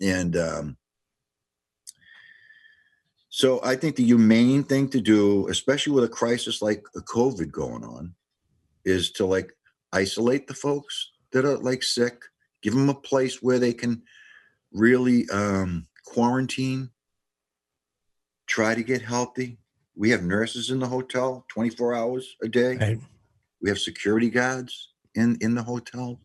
and 0.00 0.36
um, 0.36 0.76
so 3.28 3.60
I 3.64 3.76
think 3.76 3.96
the 3.96 4.04
humane 4.04 4.62
thing 4.62 4.88
to 4.90 5.00
do, 5.00 5.48
especially 5.48 5.94
with 5.94 6.04
a 6.04 6.08
crisis 6.08 6.60
like 6.60 6.84
a 6.96 7.00
COVID 7.00 7.50
going 7.50 7.84
on, 7.84 8.14
is 8.84 9.10
to 9.12 9.26
like 9.26 9.52
isolate 9.92 10.46
the 10.46 10.54
folks 10.54 11.12
that 11.32 11.44
are 11.44 11.56
like 11.56 11.82
sick, 11.82 12.22
give 12.62 12.74
them 12.74 12.88
a 12.88 12.94
place 12.94 13.42
where 13.42 13.58
they 13.58 13.72
can 13.72 14.02
really 14.72 15.28
um, 15.30 15.86
quarantine, 16.04 16.90
try 18.46 18.74
to 18.74 18.82
get 18.82 19.02
healthy. 19.02 19.58
We 19.94 20.10
have 20.10 20.22
nurses 20.22 20.70
in 20.70 20.78
the 20.78 20.86
hotel 20.88 21.44
24 21.48 21.94
hours 21.94 22.36
a 22.42 22.48
day. 22.48 22.76
Right. 22.76 22.98
We 23.60 23.68
have 23.68 23.78
security 23.78 24.30
guards 24.30 24.92
in 25.14 25.36
in 25.40 25.54
the 25.54 25.62
hotel 25.62 26.20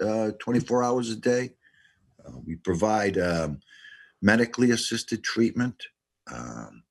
uh, 0.00 0.32
24 0.38 0.82
hours 0.82 1.10
a 1.10 1.16
day. 1.16 1.54
Uh, 2.24 2.38
we 2.46 2.56
provide 2.56 3.18
um, 3.18 3.60
medically 4.22 4.70
assisted 4.70 5.22
treatment. 5.24 5.82
Um, 6.32 6.84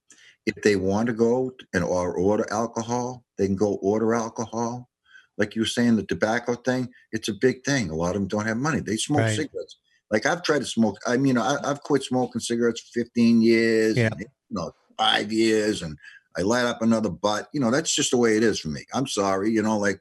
if 0.45 0.55
they 0.63 0.75
want 0.75 1.07
to 1.07 1.13
go 1.13 1.53
and 1.73 1.83
or 1.83 2.15
order 2.15 2.45
alcohol, 2.51 3.23
they 3.37 3.45
can 3.47 3.55
go 3.55 3.75
order 3.75 4.13
alcohol. 4.13 4.89
Like 5.37 5.55
you 5.55 5.61
were 5.61 5.67
saying, 5.67 5.95
the 5.95 6.03
tobacco 6.03 6.55
thing, 6.55 6.89
it's 7.11 7.29
a 7.29 7.33
big 7.33 7.63
thing. 7.63 7.89
A 7.89 7.95
lot 7.95 8.15
of 8.15 8.21
them 8.21 8.27
don't 8.27 8.45
have 8.45 8.57
money. 8.57 8.79
They 8.81 8.97
smoke 8.97 9.21
Right. 9.21 9.35
cigarettes. 9.35 9.77
Like 10.11 10.25
I've 10.25 10.43
tried 10.43 10.59
to 10.59 10.65
smoke. 10.65 10.97
I 11.07 11.17
mean, 11.17 11.37
I, 11.37 11.57
I've 11.63 11.81
quit 11.83 12.03
smoking 12.03 12.41
cigarettes 12.41 12.81
for 12.81 13.01
15 13.01 13.41
years, 13.41 13.95
Yeah. 13.97 14.09
and, 14.11 14.19
you 14.19 14.27
know, 14.49 14.71
five 14.97 15.31
years, 15.31 15.81
and 15.81 15.97
I 16.37 16.41
light 16.41 16.65
up 16.65 16.81
another 16.81 17.09
butt. 17.09 17.47
You 17.53 17.59
know, 17.61 17.71
that's 17.71 17.93
just 17.93 18.11
the 18.11 18.17
way 18.17 18.37
it 18.37 18.43
is 18.43 18.59
for 18.59 18.69
me. 18.69 18.85
I'm 18.93 19.07
sorry. 19.07 19.51
You 19.51 19.61
know, 19.61 19.77
like 19.77 19.99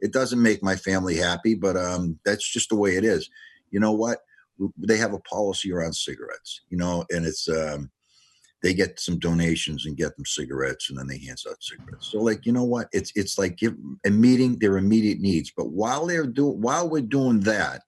it 0.00 0.12
doesn't 0.12 0.42
make 0.42 0.62
my 0.62 0.76
family 0.76 1.16
happy, 1.16 1.54
but 1.54 1.76
um, 1.76 2.18
that's 2.24 2.50
just 2.50 2.70
the 2.70 2.76
way 2.76 2.96
it 2.96 3.04
is. 3.04 3.28
You 3.70 3.80
know 3.80 3.92
what? 3.92 4.18
They 4.76 4.96
have 4.98 5.12
a 5.14 5.20
policy 5.20 5.72
around 5.72 5.94
cigarettes. 5.94 6.62
You 6.70 6.78
know, 6.78 7.04
and 7.10 7.24
it's 7.26 7.48
um, 7.48 7.90
they 8.62 8.74
get 8.74 9.00
some 9.00 9.18
donations 9.18 9.86
and 9.86 9.96
get 9.96 10.16
them 10.16 10.26
cigarettes, 10.26 10.90
and 10.90 10.98
then 10.98 11.06
they 11.06 11.18
hand 11.18 11.38
out 11.48 11.62
cigarettes. 11.62 12.08
So, 12.10 12.18
like, 12.18 12.44
you 12.46 12.52
know 12.52 12.64
what? 12.64 12.88
It's 12.92 13.12
it's 13.14 13.38
like 13.38 13.56
give 13.56 13.74
a 14.06 14.10
meeting 14.10 14.58
their 14.58 14.76
immediate 14.78 15.20
needs. 15.20 15.50
But 15.54 15.70
while 15.70 16.06
they're 16.06 16.26
doing 16.26 16.60
while 16.60 16.88
we're 16.88 17.00
doing 17.02 17.40
that, 17.40 17.82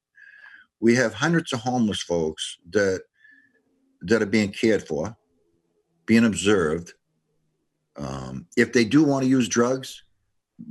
we 0.83 0.97
have 0.97 1.15
hundreds 1.15 1.53
of 1.53 1.61
homeless 1.61 2.03
folks 2.03 2.59
that 2.71 3.03
that 4.03 4.21
are 4.21 4.27
being 4.27 4.51
cared 4.51 4.87
for 4.87 5.17
being 6.07 6.25
observed. 6.25 6.93
Um, 7.97 8.47
if 8.57 8.73
they 8.73 8.85
do 8.85 9.05
want 9.05 9.23
to 9.23 9.31
use 9.31 9.49
drugs, 9.49 10.03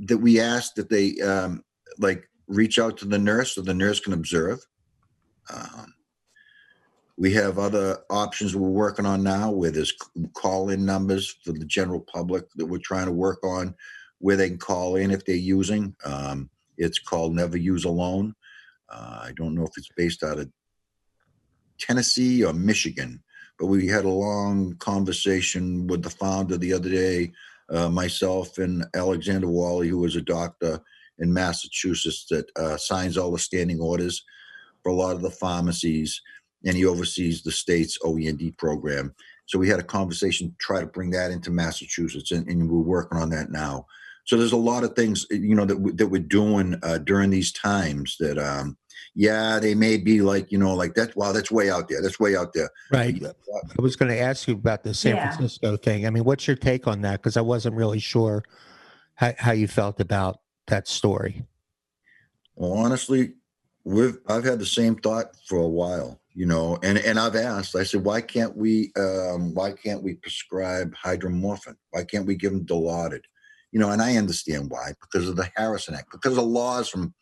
that 0.04 0.18
we 0.18 0.38
ask 0.38 0.74
that 0.74 0.90
they 0.90 1.18
um, 1.22 1.64
like 1.98 2.28
reach 2.46 2.78
out 2.78 2.98
to 2.98 3.06
the 3.06 3.18
nurse 3.18 3.54
so 3.54 3.62
the 3.62 3.72
nurse 3.72 4.00
can 4.00 4.12
observe. 4.12 4.60
Um, 5.52 5.94
we 7.16 7.32
have 7.32 7.58
other 7.58 7.98
options 8.10 8.54
we're 8.54 8.68
working 8.68 9.06
on 9.06 9.22
now 9.22 9.50
where 9.50 9.70
there's 9.70 9.94
call-in 10.34 10.84
numbers 10.84 11.36
for 11.44 11.52
the 11.52 11.64
general 11.64 12.00
public 12.00 12.44
that 12.56 12.66
we're 12.66 12.78
trying 12.78 13.06
to 13.06 13.12
work 13.12 13.42
on 13.44 13.74
where 14.18 14.36
they 14.36 14.48
can 14.48 14.58
call 14.58 14.96
in 14.96 15.10
if 15.10 15.24
they're 15.24 15.36
using. 15.36 15.94
Um, 16.04 16.50
it's 16.76 16.98
called 16.98 17.34
Never 17.34 17.56
Use 17.56 17.84
Alone. 17.84 18.34
Uh, 18.92 19.20
I 19.22 19.32
don't 19.36 19.54
know 19.54 19.64
if 19.64 19.72
it's 19.76 19.90
based 19.96 20.22
out 20.22 20.38
of 20.38 20.50
Tennessee 21.78 22.44
or 22.44 22.52
Michigan, 22.52 23.22
but 23.58 23.66
we 23.66 23.86
had 23.86 24.04
a 24.04 24.08
long 24.08 24.74
conversation 24.78 25.86
with 25.86 26.02
the 26.02 26.10
founder 26.10 26.56
the 26.56 26.72
other 26.72 26.90
day, 26.90 27.32
uh, 27.70 27.88
myself 27.88 28.58
and 28.58 28.84
Alexander 28.94 29.48
Walley, 29.48 29.88
who 29.88 30.04
is 30.04 30.16
a 30.16 30.20
doctor 30.20 30.80
in 31.18 31.32
Massachusetts 31.32 32.26
that 32.30 32.46
uh, 32.56 32.76
signs 32.76 33.16
all 33.16 33.32
the 33.32 33.38
standing 33.38 33.80
orders 33.80 34.22
for 34.82 34.90
a 34.90 34.94
lot 34.94 35.14
of 35.14 35.22
the 35.22 35.30
pharmacies, 35.30 36.20
and 36.64 36.76
he 36.76 36.84
oversees 36.84 37.42
the 37.42 37.52
state's 37.52 37.98
OEND 38.04 38.56
program. 38.58 39.14
So 39.46 39.58
we 39.58 39.68
had 39.68 39.80
a 39.80 39.84
conversation, 39.84 40.48
to 40.48 40.54
try 40.58 40.80
to 40.80 40.86
bring 40.86 41.10
that 41.10 41.30
into 41.30 41.50
Massachusetts, 41.50 42.30
and, 42.30 42.46
and 42.48 42.70
we're 42.70 42.78
working 42.78 43.18
on 43.18 43.30
that 43.30 43.50
now. 43.50 43.86
So 44.24 44.36
there's 44.36 44.52
a 44.52 44.56
lot 44.56 44.84
of 44.84 44.94
things, 44.94 45.26
you 45.30 45.54
know, 45.54 45.64
that, 45.64 45.80
we, 45.80 45.92
that 45.92 46.06
we're 46.06 46.22
doing 46.22 46.78
uh, 46.82 46.98
during 46.98 47.30
these 47.30 47.52
times 47.52 48.16
that, 48.20 48.38
um, 48.38 48.76
yeah, 49.14 49.58
they 49.58 49.74
may 49.74 49.96
be 49.96 50.20
like, 50.22 50.50
you 50.50 50.58
know, 50.58 50.74
like 50.74 50.94
that. 50.94 51.14
Wow, 51.16 51.32
that's 51.32 51.50
way 51.50 51.70
out 51.70 51.88
there. 51.88 52.00
That's 52.02 52.18
way 52.18 52.36
out 52.36 52.52
there. 52.54 52.70
Right. 52.90 53.22
I 53.22 53.82
was 53.82 53.96
going 53.96 54.10
to 54.10 54.18
ask 54.18 54.48
you 54.48 54.54
about 54.54 54.82
the 54.82 54.94
San 54.94 55.16
Yeah. 55.16 55.32
Francisco 55.32 55.76
thing. 55.76 56.06
I 56.06 56.10
mean, 56.10 56.24
what's 56.24 56.46
your 56.46 56.56
take 56.56 56.86
on 56.86 57.02
that? 57.02 57.20
Because 57.20 57.36
I 57.36 57.42
wasn't 57.42 57.76
really 57.76 57.98
sure 57.98 58.42
how, 59.14 59.32
how 59.38 59.52
you 59.52 59.68
felt 59.68 60.00
about 60.00 60.40
that 60.68 60.88
story. 60.88 61.44
Well, 62.54 62.72
honestly, 62.72 63.34
we've 63.84 64.18
I've 64.28 64.44
had 64.44 64.58
the 64.58 64.66
same 64.66 64.96
thought 64.96 65.36
for 65.46 65.58
a 65.58 65.68
while, 65.68 66.20
you 66.34 66.46
know, 66.46 66.78
and 66.82 66.98
and 66.98 67.18
I've 67.18 67.36
asked. 67.36 67.74
I 67.74 67.82
said, 67.82 68.04
why 68.04 68.20
can't 68.20 68.56
we 68.56 68.92
um, 68.96 69.54
why 69.54 69.72
can't 69.72 70.02
we 70.02 70.14
prescribe 70.14 70.94
hydromorphine? 70.94 71.76
Why 71.90 72.04
can't 72.04 72.26
we 72.26 72.36
give 72.36 72.52
them 72.52 72.64
Dilaudid? 72.64 73.22
You 73.72 73.80
know, 73.80 73.90
and 73.90 74.02
I 74.02 74.16
understand 74.16 74.70
why 74.70 74.92
because 75.00 75.28
of 75.28 75.36
the 75.36 75.50
Harrison 75.56 75.94
Act, 75.94 76.12
because 76.12 76.36
of 76.36 76.44
laws 76.44 76.88
from 76.88 77.14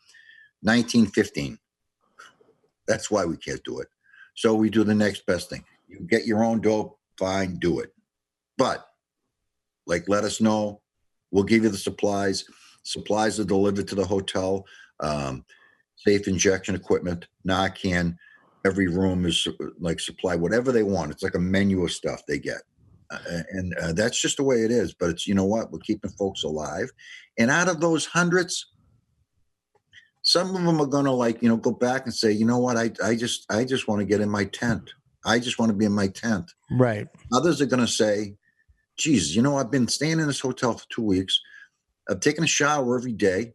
1915. 0.63 1.59
That's 2.91 3.09
why 3.09 3.25
we 3.25 3.37
can't 3.37 3.63
do 3.63 3.79
it. 3.79 3.87
So 4.35 4.53
we 4.53 4.69
do 4.69 4.83
the 4.83 4.97
next 4.97 5.25
best 5.25 5.49
thing. 5.49 5.63
You 5.87 6.01
get 6.01 6.27
your 6.27 6.43
own 6.43 6.61
dope, 6.61 6.99
fine, 7.17 7.57
do 7.61 7.79
it. 7.79 7.93
But 8.59 8.85
like, 9.87 10.09
let 10.09 10.25
us 10.25 10.41
know. 10.41 10.81
We'll 11.31 11.45
give 11.45 11.63
you 11.63 11.69
the 11.69 11.79
supplies. 11.79 12.45
Supplies 12.83 13.39
are 13.39 13.45
delivered 13.45 13.87
to 13.89 13.95
the 13.95 14.05
hotel. 14.05 14.67
Um, 14.99 15.45
safe 15.95 16.27
injection 16.27 16.75
equipment, 16.75 17.29
Narcan. 17.49 18.17
Every 18.67 18.89
room 18.89 19.25
is 19.25 19.47
like 19.79 20.01
supply 20.01 20.35
whatever 20.35 20.73
they 20.73 20.83
want. 20.83 21.13
It's 21.13 21.23
like 21.23 21.37
a 21.37 21.39
menu 21.39 21.85
of 21.85 21.93
stuff 21.93 22.23
they 22.27 22.41
get, 22.41 22.63
uh, 23.13 23.43
and 23.53 23.73
uh, 23.77 23.93
that's 23.93 24.21
just 24.21 24.37
the 24.37 24.43
way 24.43 24.65
it 24.65 24.73
is. 24.73 24.95
But 24.95 25.11
it's 25.11 25.29
you 25.29 25.35
know 25.35 25.47
what 25.47 25.71
we're 25.71 25.79
keeping 25.79 26.11
folks 26.11 26.43
alive, 26.43 26.91
and 27.39 27.51
out 27.51 27.69
of 27.69 27.81
those 27.81 28.05
hundreds, 28.05 28.67
some 30.31 30.55
of 30.55 30.63
them 30.63 30.81
are 30.81 30.87
going 30.87 31.07
to 31.07 31.11
like 31.11 31.43
you 31.43 31.49
know 31.49 31.57
go 31.57 31.73
back 31.73 32.05
and 32.05 32.15
say, 32.15 32.31
you 32.31 32.45
know 32.45 32.59
what, 32.59 32.77
I 32.77 32.93
I 33.05 33.17
just 33.17 33.51
I 33.51 33.65
just 33.65 33.89
want 33.89 33.99
to 34.01 34.07
get 34.07 34.21
in 34.21 34.31
my 34.31 34.45
tent. 34.45 34.93
I 35.25 35.41
just 35.41 35.59
want 35.59 35.71
to 35.71 35.77
be 35.77 35.85
in 35.85 35.93
my 35.93 36.07
tent. 36.07 36.53
Right. 36.71 37.09
Others 37.33 37.61
are 37.61 37.67
going 37.67 37.85
to 37.85 37.93
say, 37.93 38.37
geez, 38.97 39.35
you 39.35 39.43
know, 39.43 39.57
I've 39.57 39.73
been 39.73 39.89
staying 39.89 40.21
in 40.21 40.27
this 40.29 40.41
hotel 40.41 40.75
for 40.75 40.87
two 40.89 41.03
weeks. 41.03 41.41
I've 42.09 42.21
taken 42.21 42.45
a 42.45 42.47
shower 42.47 42.97
every 42.97 43.13
day. 43.13 43.55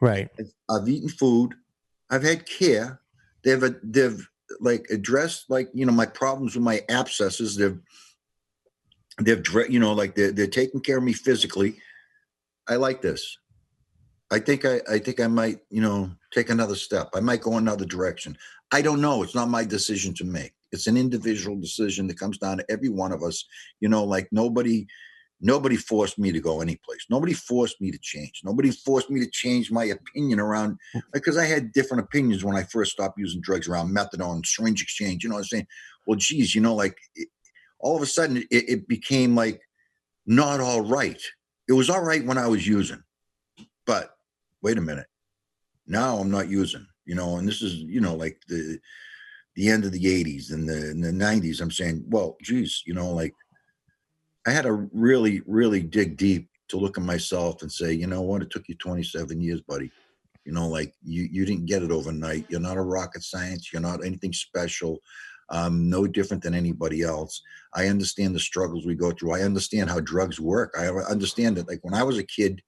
Right. 0.00 0.28
I've, 0.70 0.88
eaten 0.88 1.08
food. 1.08 1.54
I've 2.08 2.22
had 2.22 2.46
care. 2.46 3.00
They've 3.42 3.62
they've 3.82 4.28
like 4.60 4.86
addressed 4.90 5.50
like 5.50 5.68
you 5.74 5.86
know 5.86 5.92
my 5.92 6.06
problems 6.06 6.54
with 6.54 6.64
my 6.64 6.82
abscesses. 6.88 7.56
They've 7.56 7.78
they've 9.20 9.42
you 9.68 9.80
know 9.80 9.92
like 9.92 10.14
they're 10.14 10.32
they're 10.32 10.46
taking 10.46 10.80
care 10.80 10.98
of 10.98 11.04
me 11.04 11.14
physically. 11.14 11.80
I 12.68 12.76
like 12.76 13.02
this. 13.02 13.38
I 14.30 14.38
think 14.38 14.64
I 14.64 14.80
I 14.90 14.98
think 14.98 15.20
I 15.20 15.26
might 15.26 15.58
you 15.70 15.80
know 15.80 16.10
take 16.32 16.50
another 16.50 16.74
step. 16.74 17.10
I 17.14 17.20
might 17.20 17.42
go 17.42 17.56
another 17.56 17.84
direction. 17.84 18.36
I 18.72 18.82
don't 18.82 19.00
know. 19.00 19.22
It's 19.22 19.34
not 19.34 19.48
my 19.48 19.64
decision 19.64 20.14
to 20.14 20.24
make. 20.24 20.52
It's 20.72 20.88
an 20.88 20.96
individual 20.96 21.56
decision 21.56 22.08
that 22.08 22.18
comes 22.18 22.38
down 22.38 22.58
to 22.58 22.70
every 22.70 22.88
one 22.88 23.12
of 23.12 23.22
us. 23.22 23.44
You 23.80 23.88
know, 23.88 24.04
like 24.04 24.28
nobody 24.32 24.86
Nobody 25.40 25.76
forced 25.76 26.18
me 26.18 26.32
to 26.32 26.40
go 26.40 26.60
anyplace. 26.62 27.06
Nobody 27.10 27.34
forced 27.34 27.80
me 27.80 27.90
to 27.90 27.98
change. 27.98 28.40
Nobody 28.42 28.70
forced 28.70 29.10
me 29.10 29.20
to 29.20 29.30
change 29.30 29.70
my 29.70 29.84
opinion 29.84 30.40
around 30.40 30.78
mm. 30.94 31.02
because 31.12 31.36
I 31.36 31.44
had 31.44 31.72
different 31.72 32.04
opinions 32.04 32.42
when 32.42 32.56
I 32.56 32.62
first 32.62 32.92
stopped 32.92 33.18
using 33.18 33.42
drugs 33.42 33.68
around 33.68 33.94
methadone, 33.94 34.46
syringe 34.46 34.82
exchange. 34.82 35.22
You 35.22 35.28
know 35.28 35.36
what 35.36 35.40
I'm 35.40 35.46
saying? 35.46 35.66
Well, 36.06 36.16
geez, 36.16 36.54
you 36.54 36.62
know, 36.62 36.74
like 36.74 36.96
it, 37.14 37.28
all 37.80 37.96
of 37.96 38.02
a 38.02 38.06
sudden 38.06 38.38
it, 38.38 38.46
it 38.50 38.88
became 38.88 39.34
like 39.34 39.60
not 40.24 40.60
all 40.60 40.80
right. 40.80 41.20
It 41.68 41.74
was 41.74 41.90
all 41.90 42.02
right 42.02 42.24
when 42.24 42.38
I 42.38 42.46
was 42.46 42.66
using, 42.66 43.02
but 43.84 44.15
wait 44.62 44.78
a 44.78 44.82
minute. 44.82 45.06
Now 45.86 46.16
I'm 46.16 46.30
not 46.30 46.48
using, 46.48 46.86
you 47.04 47.14
know, 47.14 47.36
and 47.36 47.46
this 47.46 47.62
is, 47.62 47.74
you 47.74 48.00
know, 48.00 48.14
like 48.14 48.40
the 48.48 48.78
the 49.54 49.68
end 49.68 49.84
of 49.84 49.92
the 49.92 50.04
80s 50.04 50.52
and 50.52 50.68
the, 50.68 50.90
and 50.90 51.02
the 51.02 51.10
90s. 51.10 51.62
I'm 51.62 51.70
saying, 51.70 52.04
well, 52.08 52.36
geez, 52.42 52.82
you 52.84 52.92
know, 52.92 53.10
like 53.10 53.34
I 54.46 54.50
had 54.50 54.62
to 54.62 54.88
really, 54.92 55.42
really 55.46 55.82
dig 55.82 56.16
deep 56.16 56.48
to 56.68 56.76
look 56.76 56.98
at 56.98 57.04
myself 57.04 57.62
and 57.62 57.72
say, 57.72 57.92
you 57.92 58.06
know 58.06 58.20
what, 58.22 58.42
it 58.42 58.50
took 58.50 58.68
you 58.68 58.74
27 58.76 59.40
years, 59.40 59.60
buddy. 59.62 59.90
You 60.44 60.52
know, 60.52 60.68
like 60.68 60.94
you 61.02 61.28
you 61.30 61.44
didn't 61.44 61.66
get 61.66 61.82
it 61.82 61.90
overnight. 61.90 62.46
You're 62.48 62.60
not 62.60 62.76
a 62.76 62.82
rocket 62.82 63.24
science. 63.24 63.72
You're 63.72 63.82
not 63.82 64.04
anything 64.04 64.32
special. 64.32 65.00
Um, 65.50 65.88
no 65.90 66.06
different 66.06 66.42
than 66.42 66.54
anybody 66.54 67.02
else. 67.02 67.42
I 67.74 67.88
understand 67.88 68.34
the 68.34 68.40
struggles 68.40 68.86
we 68.86 68.94
go 68.94 69.10
through. 69.10 69.34
I 69.34 69.42
understand 69.42 69.90
how 69.90 70.00
drugs 70.00 70.38
work. 70.38 70.72
I 70.78 70.86
understand 70.88 71.56
that, 71.56 71.68
like 71.68 71.80
when 71.82 71.94
I 71.94 72.04
was 72.04 72.18
a 72.18 72.24
kid 72.24 72.62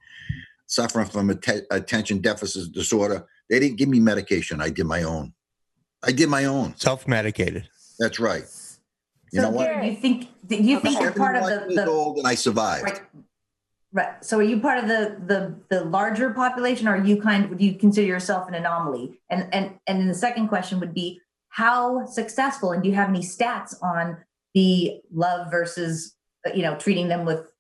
suffering 0.69 1.07
from 1.07 1.31
att- 1.31 1.67
attention 1.71 2.19
deficit 2.19 2.73
disorder, 2.73 3.27
they 3.51 3.59
didn't 3.59 3.77
give 3.77 3.89
me 3.89 3.99
medication. 3.99 4.61
I 4.61 4.71
did 4.71 4.87
my 4.87 5.03
own. 5.03 5.33
I 6.03 6.13
did 6.13 6.29
my 6.29 6.45
own. 6.45 6.77
Self-medicated. 6.77 7.69
That's 7.99 8.21
right. 8.21 8.45
You 9.33 9.41
so 9.43 9.51
know? 9.51 9.59
Gary, 9.59 9.81
do 9.81 9.93
you 9.93 9.97
think 9.97 10.29
you 10.49 10.81
think 10.81 11.01
you're 11.01 11.13
part 11.13 11.37
of 11.37 11.45
the, 11.45 11.67
years 11.69 11.75
the 11.75 11.87
old 11.87 12.19
and 12.19 12.27
I 12.27 12.35
survived. 12.35 12.85
right, 12.85 13.01
right? 13.93 14.25
So 14.25 14.39
are 14.39 14.43
you 14.43 14.61
part 14.61 14.79
of 14.79 14.89
the 14.89 15.21
the 15.27 15.55
the 15.69 15.85
larger 15.85 16.31
population, 16.31 16.89
or 16.89 16.97
are 16.97 17.05
you 17.05 17.21
kind? 17.21 17.51
Would 17.51 17.61
you 17.61 17.75
consider 17.75 18.07
yourself 18.07 18.49
an 18.49 18.55
anomaly? 18.55 19.21
And 19.29 19.53
and 19.53 19.75
and 19.87 20.01
then 20.01 20.09
the 20.09 20.15
second 20.15 20.49
question 20.49 20.81
would 20.81 20.95
be 20.95 21.21
how 21.51 22.07
successful, 22.07 22.73
and 22.73 22.83
do 22.83 22.89
you 22.89 22.95
have 22.95 23.09
any 23.09 23.21
stats 23.21 23.75
on 23.83 24.19
the 24.55 25.01
love 25.13 25.51
versus 25.51 26.15
uh, 26.47 26.53
you 26.55 26.63
know 26.63 26.77
treating 26.77 27.09
them 27.09 27.27
with 27.27 27.53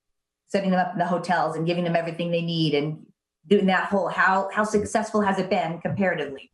setting 0.48 0.70
them 0.70 0.80
up 0.80 0.92
in 0.92 0.98
the 0.98 1.06
hotels 1.06 1.56
and 1.56 1.66
giving 1.66 1.84
them 1.84 1.96
everything 1.96 2.30
they 2.30 2.42
need 2.42 2.74
and 2.74 3.06
doing 3.46 3.66
that 3.66 3.84
whole 3.84 4.08
how 4.08 4.50
how 4.52 4.64
successful 4.64 5.20
has 5.20 5.38
it 5.38 5.48
been 5.48 5.80
comparatively? 5.80 6.50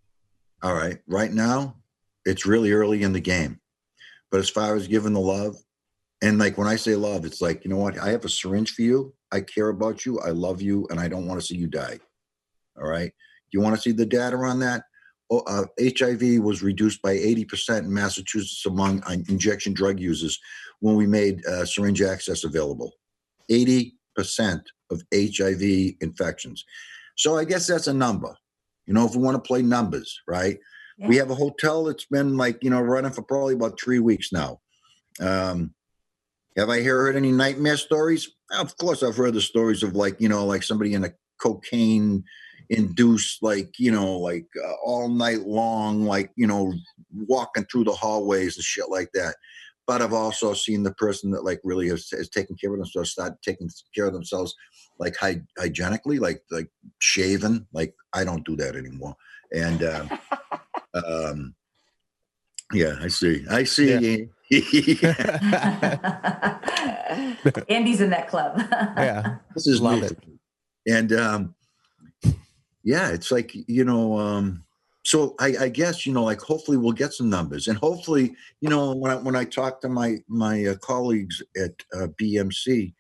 All 0.63 0.75
right. 0.75 0.99
Right 1.07 1.33
now, 1.33 1.77
it's 2.25 2.47
really 2.47 2.73
early 2.73 3.03
in 3.03 3.13
the 3.13 3.21
game. 3.21 3.61
But 4.31 4.41
as 4.41 4.49
far 4.49 4.75
as 4.75 4.89
giving 4.89 5.13
the 5.13 5.21
love, 5.21 5.57
and 6.23 6.39
like 6.39 6.57
when 6.57 6.67
I 6.67 6.77
say 6.77 6.97
love, 6.97 7.25
it's 7.25 7.41
like, 7.41 7.65
you 7.65 7.71
know 7.71 7.77
what? 7.77 7.99
I 7.99 8.09
have 8.11 8.25
a 8.25 8.29
syringe 8.29 8.73
for 8.73 8.83
you. 8.83 9.15
I 9.31 9.41
care 9.41 9.69
about 9.69 10.07
you. 10.07 10.19
I 10.21 10.31
love 10.31 10.63
you. 10.63 10.87
And 10.91 10.99
I 10.99 11.09
don't 11.09 11.27
want 11.27 11.41
to 11.41 11.47
see 11.47 11.57
you 11.57 11.67
die. 11.67 12.01
All 12.81 12.89
right. 12.89 13.13
You 13.51 13.61
want 13.61 13.77
to 13.77 13.83
see 13.83 13.93
the 13.93 14.07
data 14.07 14.37
on 14.37 14.59
that? 14.61 14.85
Oh, 15.31 15.43
uh, 15.47 15.65
HIV 15.81 16.43
was 16.43 16.63
reduced 16.63 17.03
by 17.03 17.15
80% 17.15 17.81
in 17.81 17.93
Massachusetts 17.93 18.65
among 18.67 19.03
uh, 19.05 19.17
injection 19.29 19.73
drug 19.73 20.01
users 20.01 20.39
when 20.81 20.97
we 20.97 21.07
made 21.07 21.45
uh, 21.47 21.65
syringe 21.65 22.03
access 22.03 22.45
available. 22.45 22.93
80% 23.51 23.93
of 24.91 25.03
HIV 25.13 25.95
infections. 26.01 26.65
So 27.17 27.37
I 27.37 27.45
guess 27.45 27.67
that's 27.67 27.87
a 27.87 27.95
number. 27.95 28.37
You 28.87 28.95
know, 28.95 29.07
if 29.07 29.15
we 29.15 29.23
want 29.23 29.37
to 29.37 29.47
play 29.47 29.63
numbers, 29.63 30.21
right? 30.29 30.59
We 30.99 31.17
have 31.17 31.31
a 31.31 31.35
hotel 31.35 31.85
that's 31.85 32.05
been 32.05 32.37
like, 32.37 32.63
you 32.63 32.71
know, 32.71 32.81
running 32.81 33.11
for 33.11 33.23
probably 33.23 33.55
about 33.55 33.81
three 33.81 33.99
weeks 33.99 34.33
now. 34.33 34.61
Um, 35.21 35.75
have 36.57 36.71
I 36.71 36.83
heard 36.83 37.17
any 37.17 37.33
nightmare 37.33 37.77
stories? 37.77 38.31
Of 38.53 38.77
course, 38.77 39.03
I've 39.03 39.17
heard 39.17 39.35
the 39.35 39.41
stories 39.41 39.83
of 39.83 39.97
like, 39.97 40.21
you 40.21 40.29
know, 40.29 40.47
like 40.47 40.63
somebody 40.63 40.95
in 40.95 41.05
a 41.05 41.13
cocaine 41.41 42.23
induced, 42.71 43.43
like, 43.43 43.73
you 43.79 43.91
know, 43.91 44.19
like 44.19 44.47
uh, 44.65 44.75
all 44.85 45.09
night 45.09 45.41
long, 45.41 46.05
like, 46.05 46.31
you 46.37 46.47
know, 46.47 46.73
walking 47.13 47.65
through 47.65 47.85
the 47.85 47.93
hallways 47.93 48.57
and 48.57 48.65
shit 48.65 48.89
like 48.89 49.11
that. 49.15 49.35
But 49.87 50.01
I've 50.01 50.13
also 50.15 50.55
seen 50.55 50.83
the 50.83 50.95
person 50.95 51.31
that 51.33 51.45
like 51.45 51.61
really 51.63 51.89
has, 51.89 52.09
has 52.11 52.29
taken 52.29 52.57
care 52.57 52.73
of 52.73 52.79
themselves, 52.79 53.11
start 53.11 53.35
taking 53.43 53.69
care 53.95 54.07
of 54.07 54.15
themselves 54.15 54.55
like 54.99 55.17
hy- 55.17 55.43
hygienically, 55.59 56.19
like 56.19 56.43
like 56.51 56.69
shaven. 57.01 57.67
Like 57.73 57.95
I 58.13 58.25
don't 58.25 58.45
do 58.45 58.57
that 58.57 58.77
anymore. 58.77 59.15
And 59.53 59.83
um, 59.83 60.11
um, 60.95 61.55
yeah, 62.73 62.97
I 63.01 63.09
see. 63.09 63.45
I 63.51 63.65
see. 63.65 64.29
Andy's 67.69 68.01
in 68.01 68.11
that 68.11 68.29
club. 68.29 68.59
Yeah. 68.97 69.37
This 69.55 69.67
is 69.67 69.81
Love 69.81 70.01
new. 70.01 70.07
it. 70.07 70.19
And 70.87 71.13
um, 71.13 71.55
yeah, 72.83 73.11
it's 73.11 73.31
like 73.31 73.53
you 73.55 73.85
know. 73.85 74.19
Um, 74.19 74.64
so 75.05 75.35
I, 75.39 75.55
I 75.61 75.69
guess 75.69 76.07
you 76.07 76.13
know, 76.13 76.25
like 76.25 76.41
hopefully 76.41 76.77
we'll 76.77 76.93
get 76.93 77.13
some 77.13 77.29
numbers, 77.29 77.69
and 77.69 77.79
hopefully 77.79 78.35
you 78.61 78.71
know 78.71 78.95
when 78.95 79.13
I 79.13 79.17
when 79.17 79.37
I 79.37 79.45
talk 79.45 79.81
to 79.83 79.89
my 79.89 80.19
my 80.29 80.67
uh, 80.67 80.75
colleagues 80.77 81.43
at 81.57 81.73
uh, 81.95 82.09
BMC, 82.21 82.93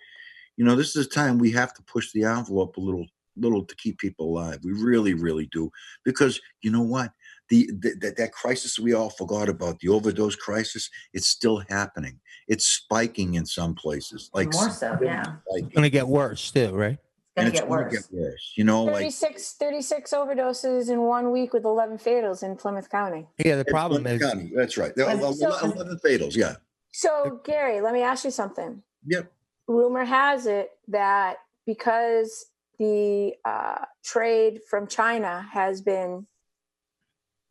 you 0.57 0.65
know, 0.65 0.77
this 0.77 0.95
is 0.97 1.07
a 1.07 1.11
time 1.11 1.39
we 1.39 1.51
have 1.53 1.73
to 1.75 1.83
push 1.83 2.13
the 2.13 2.25
envelope 2.25 2.77
a 2.77 2.81
little 2.81 3.07
little 3.37 3.65
to 3.65 3.77
keep 3.77 3.99
people 3.99 4.27
alive. 4.27 4.61
We 4.63 4.73
really, 4.73 5.15
really 5.15 5.49
do, 5.53 5.71
because 6.05 6.41
you 6.63 6.71
know 6.71 6.83
what. 6.83 7.11
The, 7.51 7.71
the 7.79 7.95
that, 8.01 8.17
that 8.17 8.33
crisis 8.33 8.79
we 8.79 8.95
all 8.95 9.11
forgot 9.11 9.51
about 9.51 9.79
the 9.81 9.91
overdose 9.91 10.35
crisis 10.35 10.89
it's 11.13 11.29
still 11.29 11.63
happening 11.69 12.19
it's 12.49 12.65
spiking 12.65 13.35
in 13.35 13.45
some 13.45 13.75
places 13.75 14.31
like 14.33 14.51
More 14.55 14.71
so, 14.71 14.99
yeah. 15.03 15.23
spiking. 15.23 15.67
It's 15.67 15.75
gonna 15.75 15.91
get 15.91 16.09
worse 16.09 16.51
too, 16.51 16.71
right? 16.73 16.97
It's 17.37 17.43
gonna 17.43 17.47
and 17.47 17.49
it's 17.55 17.61
get 17.61 17.69
gonna 17.69 17.83
worse. 17.83 18.07
get 18.09 18.21
worse 18.21 18.53
you 18.57 18.65
know 18.65 18.85
like 18.85 18.95
36, 18.97 19.53
36 19.55 20.13
overdoses 20.13 20.89
in 20.91 21.03
one 21.03 21.33
week 21.33 21.53
with 21.53 21.65
11 21.65 21.99
fatals 21.99 22.43
in 22.45 22.57
Plymouth 22.57 22.89
County. 22.91 23.27
Yeah, 23.45 23.57
the 23.57 23.65
problem 23.65 24.07
is 24.07 24.23
County, 24.23 24.53
That's 24.55 24.77
right. 24.77 24.95
There 24.95 25.07
are 25.07 25.11
And 25.11 25.21
so- 25.21 25.49
11 25.49 25.99
fatals, 26.05 26.37
yeah. 26.37 26.57
So, 26.93 27.41
Gary, 27.45 27.81
let 27.81 27.93
me 27.93 28.03
ask 28.03 28.25
you 28.25 28.31
something. 28.31 28.81
Yep. 29.07 29.33
Rumor 29.67 30.05
has 30.05 30.47
it 30.47 30.71
that 30.87 31.39
because 31.67 32.47
the 32.79 33.35
uh, 33.45 33.85
trade 34.05 34.61
from 34.71 34.87
China 34.87 35.45
has 35.53 35.81
been, 35.81 36.29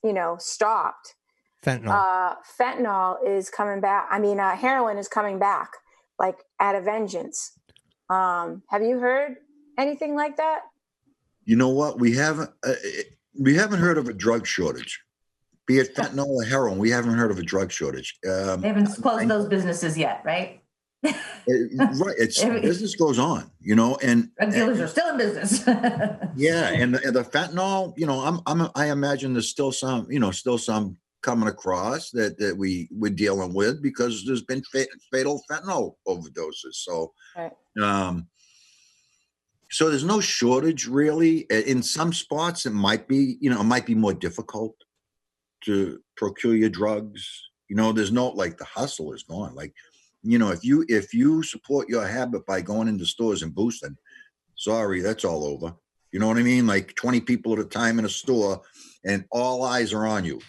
you 0.01 0.13
know, 0.13 0.37
stopped, 0.39 1.15
fentanyl. 1.61 1.89
uh, 1.89 2.35
fentanyl 2.57 3.17
is 3.27 3.49
coming 3.49 3.81
back. 3.81 4.07
I 4.09 4.17
mean, 4.19 4.39
uh, 4.39 4.55
heroin 4.55 4.97
is 4.97 5.09
coming 5.09 5.39
back 5.39 5.71
like 6.17 6.37
at 6.61 6.75
a 6.75 6.81
vengeance. 6.81 7.51
Um, 8.09 8.63
have 8.69 8.81
you 8.81 8.99
heard 8.99 9.35
anything 9.77 10.15
like 10.15 10.37
that? 10.37 10.61
You 11.45 11.55
know 11.55 11.69
what? 11.69 11.99
We 11.99 12.13
haven't 12.13 12.51
uh, 12.65 12.73
we 13.39 13.55
haven't 13.55 13.79
heard 13.79 13.97
of 13.97 14.07
a 14.07 14.13
drug 14.13 14.45
shortage. 14.47 15.01
Be 15.65 15.79
it 15.79 15.95
fentanyl 15.95 16.27
or 16.27 16.43
heroin, 16.43 16.77
we 16.77 16.89
haven't 16.89 17.13
heard 17.13 17.31
of 17.31 17.39
a 17.39 17.43
drug 17.43 17.71
shortage. 17.71 18.17
Um, 18.29 18.61
They 18.61 18.67
haven't 18.67 18.89
I- 18.89 18.95
closed 19.01 19.27
those 19.29 19.47
businesses 19.47 19.97
yet, 19.97 20.21
right? 20.25 20.61
it- 21.03 21.99
right. 21.99 22.15
It's 22.17 22.41
business 22.61 22.95
goes 22.95 23.19
on, 23.19 23.49
you 23.61 23.75
know, 23.75 23.97
and 24.01 24.29
Drug 24.39 24.51
dealers 24.51 24.79
are 24.79 24.87
still 24.87 25.09
in 25.09 25.17
business. 25.17 25.65
yeah, 26.35 26.69
and 26.69 26.95
the, 26.95 27.01
and 27.05 27.15
the 27.15 27.23
fentanyl, 27.23 27.93
you 27.97 28.05
know, 28.05 28.19
I'm 28.21 28.39
I'm 28.45 28.69
I 28.75 28.89
imagine 28.91 29.33
there's 29.33 29.49
still 29.49 29.71
some, 29.71 30.07
you 30.09 30.19
know, 30.19 30.31
still 30.31 30.57
some 30.57 30.97
coming 31.21 31.47
across 31.47 32.11
that 32.11 32.37
that 32.39 32.57
we 32.57 32.89
we're 32.91 33.11
dealing 33.11 33.53
with 33.53 33.81
because 33.81 34.25
there's 34.25 34.43
been 34.43 34.61
fa- 34.63 34.87
fatal 35.11 35.41
fentanyl 35.49 35.95
overdoses. 36.07 36.73
So, 36.73 37.13
Right. 37.37 37.51
um, 37.81 38.27
so 39.73 39.89
there's 39.89 40.03
no 40.03 40.21
shortage 40.21 40.85
really. 40.85 41.47
In 41.49 41.81
some 41.81 42.13
spots, 42.13 42.67
it 42.67 42.73
might 42.73 43.07
be, 43.07 43.37
you 43.41 43.49
know, 43.49 43.61
it 43.61 43.65
might 43.65 43.87
be 43.87 43.95
more 43.95 44.13
difficult 44.13 44.75
to 45.65 45.99
procure 46.15 46.55
your 46.55 46.69
drugs. 46.69 47.49
You 47.69 47.75
know, 47.75 47.91
there's 47.91 48.11
no 48.11 48.27
like 48.27 48.57
the 48.57 48.65
hustle 48.65 49.13
is 49.13 49.23
gone. 49.23 49.55
Like, 49.55 49.73
you 50.21 50.37
know, 50.37 50.51
if 50.51 50.63
you 50.63 50.85
if 50.89 51.11
you 51.11 51.41
support 51.41 51.89
your 51.89 52.05
habit 52.05 52.45
by 52.45 52.61
going 52.61 52.87
into 52.87 53.07
stores 53.07 53.41
and 53.41 53.55
boosting, 53.55 53.97
sorry, 54.55 55.01
that's 55.01 55.25
all 55.25 55.43
over. 55.43 55.73
You 56.11 56.19
know 56.19 56.27
what 56.27 56.37
I 56.37 56.43
mean? 56.43 56.67
Like 56.67 56.93
20 56.93 57.21
people 57.21 57.53
at 57.53 57.59
a 57.59 57.65
time 57.65 57.97
in 57.97 58.05
a 58.05 58.09
store 58.09 58.61
and 59.03 59.25
all 59.31 59.63
eyes 59.63 59.91
are 59.91 60.05
on 60.05 60.23
you. 60.23 60.39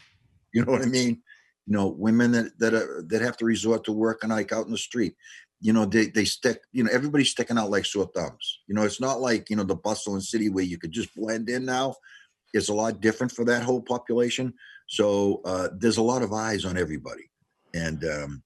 You 0.53 0.67
know 0.67 0.73
what 0.73 0.83
I 0.83 0.87
mean? 0.87 1.23
You 1.67 1.73
know, 1.73 1.89
women 1.89 2.31
that 2.33 2.59
that 2.59 2.75
are, 2.75 3.03
that 3.09 3.23
have 3.23 3.39
to 3.39 3.47
resort 3.47 3.85
to 3.85 3.93
working 3.93 4.29
like 4.29 4.53
out 4.53 4.67
in 4.67 4.71
the 4.71 4.77
street. 4.77 5.17
You 5.65 5.73
know, 5.73 5.87
they 5.87 6.09
they 6.09 6.27
stick. 6.27 6.61
You 6.73 6.85
know, 6.85 6.91
everybody's 6.93 7.31
sticking 7.31 7.57
out 7.57 7.71
like 7.71 7.87
sore 7.87 8.11
thumbs. 8.15 8.61
You 8.67 8.75
know, 8.75 8.83
it's 8.83 9.01
not 9.01 9.23
like 9.23 9.49
you 9.49 9.57
know 9.57 9.65
the 9.65 9.75
bustle 9.75 10.13
and 10.13 10.23
city 10.23 10.51
where 10.51 10.63
you 10.63 10.77
could 10.77 10.93
just 10.93 11.17
blend 11.17 11.49
in 11.49 11.65
now. 11.65 11.95
It's 12.53 12.69
a 12.69 12.75
lot 12.75 13.01
different 13.01 13.33
for 13.33 13.47
that 13.47 13.63
whole 13.63 13.81
population. 13.81 14.53
So 14.89 15.41
uh, 15.47 15.69
there's 15.79 15.97
a 15.97 16.03
lot 16.03 16.21
of 16.21 16.35
eyes 16.35 16.67
on 16.67 16.77
everybody, 16.77 17.31
and 17.73 18.05
um, 18.05 18.43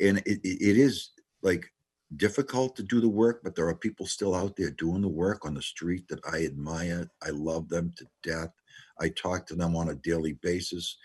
and 0.00 0.16
it, 0.24 0.40
it 0.42 0.78
is 0.78 1.10
like 1.42 1.70
difficult 2.16 2.74
to 2.76 2.82
do 2.82 3.02
the 3.02 3.08
work, 3.08 3.42
but 3.44 3.54
there 3.54 3.68
are 3.68 3.74
people 3.74 4.06
still 4.06 4.34
out 4.34 4.56
there 4.56 4.70
doing 4.70 5.02
the 5.02 5.08
work 5.08 5.44
on 5.44 5.52
the 5.52 5.60
street 5.60 6.08
that 6.08 6.20
I 6.24 6.46
admire. 6.46 7.10
I 7.22 7.30
love 7.30 7.68
them 7.68 7.92
to 7.98 8.06
death. 8.22 8.50
I 8.98 9.10
talk 9.10 9.46
to 9.48 9.54
them 9.54 9.76
on 9.76 9.90
a 9.90 9.94
daily 9.96 10.38
basis. 10.40 10.96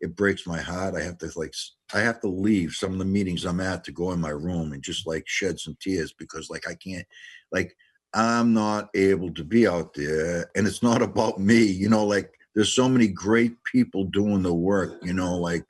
It 0.00 0.14
breaks 0.16 0.46
my 0.46 0.60
heart. 0.60 0.94
I 0.94 1.02
have 1.02 1.18
to 1.18 1.30
like 1.36 1.54
I 1.92 2.00
have 2.00 2.20
to 2.20 2.28
leave 2.28 2.72
some 2.72 2.92
of 2.92 2.98
the 2.98 3.04
meetings 3.04 3.44
I'm 3.44 3.60
at 3.60 3.84
to 3.84 3.92
go 3.92 4.12
in 4.12 4.20
my 4.20 4.30
room 4.30 4.72
and 4.72 4.82
just 4.82 5.06
like 5.06 5.24
shed 5.26 5.58
some 5.58 5.76
tears 5.80 6.12
because 6.12 6.50
like 6.50 6.68
I 6.68 6.74
can't 6.74 7.06
like 7.50 7.76
I'm 8.14 8.54
not 8.54 8.88
able 8.94 9.32
to 9.34 9.44
be 9.44 9.66
out 9.66 9.94
there 9.94 10.50
and 10.54 10.66
it's 10.66 10.82
not 10.82 11.02
about 11.02 11.40
me, 11.40 11.62
you 11.62 11.88
know, 11.88 12.04
like 12.04 12.32
there's 12.54 12.74
so 12.74 12.88
many 12.88 13.08
great 13.08 13.52
people 13.64 14.04
doing 14.04 14.42
the 14.42 14.54
work, 14.54 14.98
you 15.02 15.12
know, 15.12 15.36
like 15.36 15.64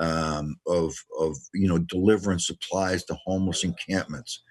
um, 0.00 0.58
of 0.66 0.94
of 1.18 1.36
you 1.52 1.68
know 1.68 1.78
delivering 1.78 2.38
supplies 2.38 3.04
to 3.04 3.14
homeless 3.24 3.64
encampments, 3.64 4.42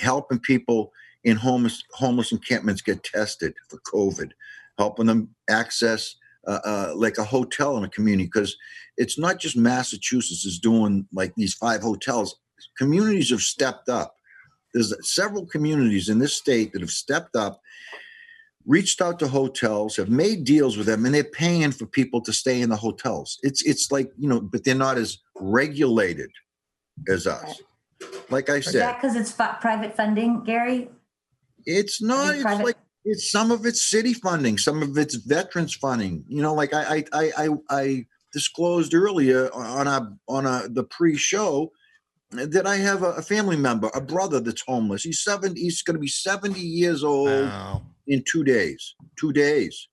helping 0.00 0.40
people 0.40 0.92
in 1.24 1.36
homeless 1.36 1.82
homeless 1.92 2.32
encampments 2.32 2.82
get 2.82 3.02
tested 3.04 3.54
for 3.68 3.78
COVID, 3.80 4.32
helping 4.76 5.06
them 5.06 5.34
access 5.48 6.16
uh, 6.48 6.60
uh, 6.64 6.92
like 6.96 7.18
a 7.18 7.24
hotel 7.24 7.76
in 7.76 7.84
a 7.84 7.88
community 7.88 8.24
because 8.24 8.56
it's 8.96 9.18
not 9.18 9.38
just 9.38 9.56
Massachusetts 9.56 10.44
is 10.44 10.58
doing 10.58 11.06
like 11.12 11.34
these 11.36 11.54
five 11.54 11.82
hotels. 11.82 12.36
Communities 12.76 13.30
have 13.30 13.40
stepped 13.40 13.88
up. 13.88 14.16
There's 14.74 14.92
several 15.08 15.46
communities 15.46 16.08
in 16.08 16.18
this 16.18 16.36
state 16.36 16.72
that 16.72 16.80
have 16.80 16.90
stepped 16.90 17.36
up 17.36 17.60
reached 18.66 19.00
out 19.00 19.18
to 19.18 19.26
hotels, 19.26 19.96
have 19.96 20.10
made 20.10 20.44
deals 20.44 20.76
with 20.76 20.86
them, 20.86 21.06
and 21.06 21.14
they're 21.14 21.24
paying 21.24 21.72
for 21.72 21.86
people 21.86 22.20
to 22.20 22.32
stay 22.32 22.60
in 22.60 22.68
the 22.68 22.76
hotels. 22.76 23.38
It's 23.42 23.62
it's 23.64 23.90
like 23.90 24.10
you 24.18 24.28
know, 24.28 24.40
but 24.40 24.62
they're 24.64 24.74
not 24.74 24.98
as 24.98 25.18
regulated 25.36 26.30
as 27.08 27.26
us. 27.26 27.60
Like 28.30 28.50
I 28.50 28.56
Is 28.56 28.66
said, 28.66 28.82
that 28.82 29.00
because 29.00 29.16
it's 29.16 29.32
fi- 29.32 29.56
private 29.60 29.96
funding, 29.96 30.44
Gary? 30.44 30.90
it's 31.66 32.00
not. 32.02 32.34
It's 32.34 32.42
private- 32.42 32.64
like 32.64 32.76
it's 33.04 33.30
some 33.30 33.50
of 33.50 33.64
it's 33.66 33.88
city 33.88 34.14
funding, 34.14 34.58
some 34.58 34.82
of 34.82 34.96
it's 34.98 35.14
veterans 35.14 35.74
funding. 35.74 36.24
You 36.28 36.42
know, 36.42 36.54
like 36.54 36.74
I 36.74 36.96
I 36.96 37.04
I 37.12 37.32
I, 37.38 37.48
I 37.70 38.06
disclosed 38.32 38.94
earlier 38.94 39.48
on 39.54 39.86
a 39.86 40.16
on 40.28 40.46
a 40.46 40.68
the 40.68 40.84
pre-show 40.84 41.72
that 42.30 42.66
I 42.66 42.76
have 42.76 43.02
a, 43.02 43.12
a 43.12 43.22
family 43.22 43.56
member, 43.56 43.90
a 43.94 44.00
brother 44.00 44.40
that's 44.40 44.62
homeless. 44.66 45.02
He's 45.02 45.22
seventy. 45.22 45.62
He's 45.62 45.82
going 45.82 45.94
to 45.94 46.00
be 46.00 46.08
seventy 46.08 46.60
years 46.60 47.02
old 47.02 47.48
Wow. 47.48 47.86
in 48.06 48.22
two 48.30 48.44
days. 48.44 48.94
Two 49.18 49.32
days, 49.32 49.88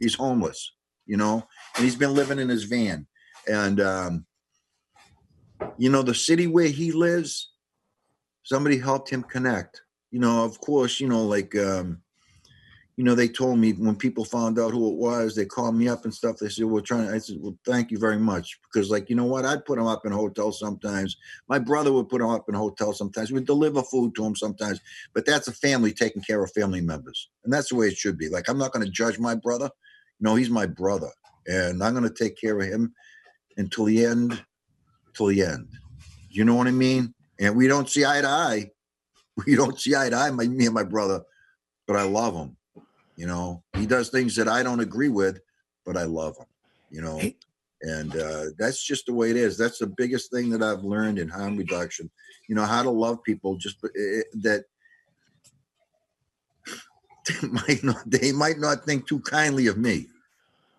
he's 0.00 0.14
homeless. 0.14 0.72
You 1.06 1.18
know, 1.18 1.46
and 1.76 1.84
he's 1.84 1.96
been 1.96 2.14
living 2.14 2.38
in 2.38 2.48
his 2.48 2.64
van. 2.64 3.06
And 3.46 3.80
um, 3.80 4.26
you 5.76 5.90
know, 5.90 6.02
the 6.02 6.14
city 6.14 6.46
where 6.46 6.68
he 6.68 6.92
lives, 6.92 7.50
somebody 8.42 8.78
helped 8.78 9.10
him 9.10 9.22
connect. 9.22 9.82
You 10.10 10.20
know, 10.20 10.44
of 10.44 10.60
course, 10.60 11.00
you 11.00 11.08
know, 11.08 11.24
like 11.24 11.54
um, 11.56 12.00
you 12.96 13.02
know, 13.02 13.14
they 13.14 13.28
told 13.28 13.58
me 13.58 13.72
when 13.72 13.96
people 13.96 14.24
found 14.24 14.58
out 14.58 14.70
who 14.72 14.88
it 14.88 14.96
was, 14.96 15.34
they 15.34 15.44
called 15.44 15.74
me 15.74 15.88
up 15.88 16.04
and 16.04 16.14
stuff. 16.14 16.36
They 16.36 16.48
said, 16.48 16.66
"We're 16.66 16.80
trying." 16.80 17.08
I 17.08 17.18
said, 17.18 17.38
"Well, 17.40 17.58
thank 17.66 17.90
you 17.90 17.98
very 17.98 18.18
much," 18.18 18.58
because, 18.62 18.90
like, 18.90 19.10
you 19.10 19.16
know 19.16 19.24
what? 19.24 19.44
I'd 19.44 19.64
put 19.64 19.78
them 19.78 19.86
up 19.86 20.06
in 20.06 20.12
hotels 20.12 20.60
sometimes. 20.60 21.16
My 21.48 21.58
brother 21.58 21.92
would 21.92 22.08
put 22.08 22.20
them 22.20 22.30
up 22.30 22.48
in 22.48 22.54
hotels 22.54 22.98
sometimes. 22.98 23.32
We'd 23.32 23.46
deliver 23.46 23.82
food 23.82 24.14
to 24.14 24.22
them 24.22 24.36
sometimes 24.36 24.80
but 25.14 25.24
that's 25.24 25.48
a 25.48 25.52
family 25.52 25.92
taking 25.92 26.22
care 26.22 26.42
of 26.42 26.52
family 26.52 26.80
members 26.80 27.30
and 27.44 27.52
that's 27.52 27.70
the 27.70 27.76
way 27.76 27.86
it 27.86 27.96
should 27.96 28.18
be 28.18 28.28
like 28.28 28.48
i'm 28.48 28.58
not 28.58 28.72
going 28.72 28.84
to 28.84 28.90
judge 28.90 29.18
my 29.18 29.34
brother 29.34 29.70
no 30.20 30.34
he's 30.34 30.50
my 30.50 30.66
brother 30.66 31.08
and 31.46 31.82
i'm 31.82 31.94
going 31.94 32.08
to 32.08 32.24
take 32.24 32.38
care 32.38 32.58
of 32.58 32.66
him 32.66 32.92
until 33.56 33.84
the 33.84 34.04
end 34.04 34.44
till 35.14 35.26
the 35.26 35.42
end 35.42 35.68
you 36.28 36.44
know 36.44 36.54
what 36.54 36.66
i 36.66 36.72
mean 36.72 37.14
and 37.40 37.56
we 37.56 37.66
don't 37.66 37.88
see 37.88 38.04
eye 38.04 38.20
to 38.20 38.28
eye 38.28 38.70
we 39.46 39.54
don't 39.54 39.80
see 39.80 39.94
eye 39.94 40.10
to 40.10 40.16
eye 40.16 40.30
my, 40.30 40.46
me 40.46 40.66
and 40.66 40.74
my 40.74 40.84
brother 40.84 41.22
but 41.86 41.96
i 41.96 42.02
love 42.02 42.34
him 42.34 42.56
you 43.16 43.26
know? 43.26 43.62
He 43.74 43.86
does 43.86 44.08
things 44.10 44.36
that 44.36 44.48
i 44.48 44.62
don't 44.62 44.80
agree 44.80 45.08
with 45.08 45.40
but 45.84 45.96
i 45.96 46.04
love 46.04 46.36
him 46.38 46.46
you 46.90 47.02
know? 47.02 47.20
And 47.82 48.16
uh, 48.16 48.44
that's 48.56 48.82
just 48.82 49.04
the 49.04 49.12
way 49.12 49.30
it 49.30 49.36
is. 49.36 49.58
That's 49.58 49.78
the 49.78 49.86
biggest 49.86 50.30
thing 50.30 50.48
that 50.50 50.62
i've 50.62 50.84
learned 50.84 51.18
in 51.18 51.28
harm 51.28 51.56
reduction. 51.56 52.10
You 52.48 52.54
know 52.54 52.64
how 52.64 52.82
to 52.82 52.90
love 52.90 53.22
people 53.22 53.56
just 53.56 53.76
uh, 53.84 53.88
that 54.42 54.64
they 57.42 57.48
might 57.48 57.84
not 57.84 58.02
they 58.06 58.32
might 58.32 58.58
not 58.58 58.84
think 58.84 59.06
too 59.06 59.20
kindly 59.20 59.66
of 59.66 59.76
me 59.76 60.06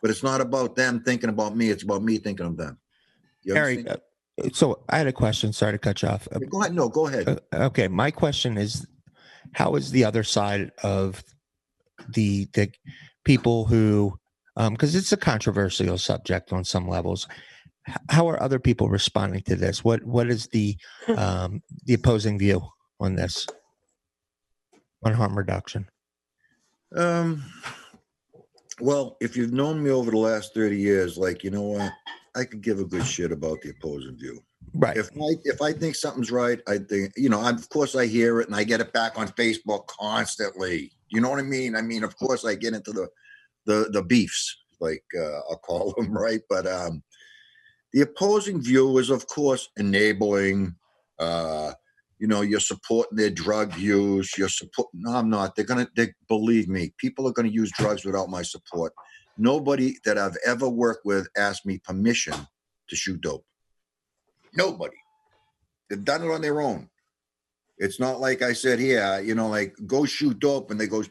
but 0.01 0.09
it's 0.09 0.23
not 0.23 0.41
about 0.41 0.75
them 0.75 0.99
thinking 0.99 1.29
about 1.29 1.55
me 1.55 1.69
it's 1.69 1.83
about 1.83 2.01
me 2.01 2.17
thinking 2.17 2.45
of 2.45 2.57
them. 2.57 2.79
Harry, 3.47 3.87
uh, 3.87 3.97
so 4.53 4.79
I 4.89 4.97
had 4.97 5.07
a 5.07 5.13
question. 5.13 5.53
Sorry 5.53 5.73
to 5.73 5.77
cut 5.77 6.01
you 6.01 6.07
off. 6.07 6.27
Go 6.49 6.61
ahead 6.61 6.73
no 6.73 6.89
go 6.89 7.07
ahead. 7.07 7.27
Uh, 7.27 7.65
okay, 7.65 7.87
my 7.87 8.09
question 8.09 8.57
is, 8.57 8.87
how 9.51 9.75
is 9.75 9.91
the 9.91 10.05
other 10.05 10.23
side 10.23 10.71
of 10.81 11.23
the 12.09 12.47
the 12.53 12.71
people 13.23 13.65
who, 13.65 14.17
because 14.57 14.95
it's 14.95 15.11
a 15.11 15.17
controversial 15.17 15.97
subject 15.97 16.53
on 16.53 16.63
some 16.63 16.87
levels, 16.87 17.27
How 18.09 18.27
are 18.29 18.41
other 18.41 18.59
people 18.59 18.89
responding 18.89 19.41
to 19.43 19.55
this? 19.55 19.83
What 19.83 20.03
what 20.03 20.29
is 20.29 20.47
the 20.47 20.77
um, 21.17 21.61
the 21.85 21.93
opposing 21.93 22.39
view 22.39 22.61
on 22.99 23.15
this 23.15 23.47
on 25.03 25.13
harm 25.13 25.37
reduction? 25.37 25.87
Um, 26.95 27.43
well, 28.79 29.17
if 29.21 29.37
you've 29.37 29.53
known 29.53 29.83
me 29.83 29.89
over 29.89 30.11
the 30.11 30.17
last 30.17 30.53
30 30.53 30.77
years, 30.77 31.17
like, 31.17 31.43
you 31.43 31.51
know 31.51 31.61
what? 31.61 31.93
I 32.35 32.43
could 32.43 32.61
give 32.61 32.79
a 32.79 32.85
good 32.85 33.05
shit 33.05 33.31
about 33.31 33.61
the 33.61 33.69
opposing 33.69 34.17
view. 34.17 34.43
Right. 34.77 34.97
If 34.97 35.09
I, 35.11 35.35
if 35.45 35.61
I 35.61 35.71
think 35.71 35.95
something's 35.95 36.31
right, 36.31 36.59
I 36.67 36.79
think, 36.79 37.13
you 37.15 37.29
know, 37.29 37.39
I, 37.39 37.51
of 37.51 37.69
course 37.69 37.95
I 37.95 38.07
hear 38.07 38.41
it 38.41 38.47
and 38.47 38.55
I 38.55 38.63
get 38.63 38.81
it 38.81 38.91
back 38.91 39.17
on 39.17 39.29
Facebook 39.29 39.87
constantly. 39.87 40.91
You 41.09 41.21
know 41.21 41.29
what 41.29 41.39
I 41.39 41.43
mean? 41.43 41.75
I 41.75 41.81
mean, 41.81 42.03
of 42.03 42.17
course 42.17 42.43
I 42.43 42.55
get 42.55 42.73
into 42.73 42.91
the, 42.91 43.07
the, 43.65 43.89
the 43.91 44.03
beefs, 44.03 44.57
like, 44.81 45.03
uh, 45.17 45.39
I'll 45.49 45.61
call 45.63 45.93
them, 45.97 46.11
right? 46.11 46.41
But, 46.49 46.67
um, 46.67 47.03
the 47.93 48.01
opposing 48.01 48.61
view 48.61 48.97
is 48.97 49.09
of 49.09 49.25
course 49.27 49.69
enabling, 49.77 50.75
uh, 51.17 51.71
you 52.19 52.27
know, 52.27 52.41
you're 52.41 52.59
supporting 52.59 53.17
their 53.17 53.29
drug 53.29 53.77
use. 53.77 54.37
You're 54.37 54.49
support. 54.49 54.89
No, 54.93 55.11
I'm 55.11 55.29
not. 55.29 55.55
They're 55.55 55.65
gonna. 55.65 55.87
They 55.95 56.09
believe 56.27 56.67
me. 56.67 56.93
People 56.97 57.27
are 57.27 57.31
gonna 57.31 57.49
use 57.49 57.71
drugs 57.71 58.03
without 58.03 58.29
my 58.29 58.41
support. 58.41 58.93
Nobody 59.37 59.95
that 60.05 60.17
I've 60.17 60.37
ever 60.45 60.67
worked 60.67 61.05
with 61.05 61.27
asked 61.37 61.65
me 61.65 61.77
permission 61.77 62.33
to 62.89 62.95
shoot 62.95 63.21
dope. 63.21 63.45
Nobody. 64.55 64.97
They've 65.89 66.03
done 66.03 66.23
it 66.23 66.31
on 66.31 66.41
their 66.41 66.61
own. 66.61 66.89
It's 67.77 67.99
not 67.99 68.19
like 68.19 68.41
I 68.41 68.53
said, 68.53 68.79
yeah, 68.79 69.19
you 69.19 69.35
know, 69.35 69.49
like 69.49 69.75
go 69.85 70.05
shoot 70.05 70.39
dope, 70.39 70.71
and 70.71 70.79
they 70.79 70.87
go, 70.87 71.03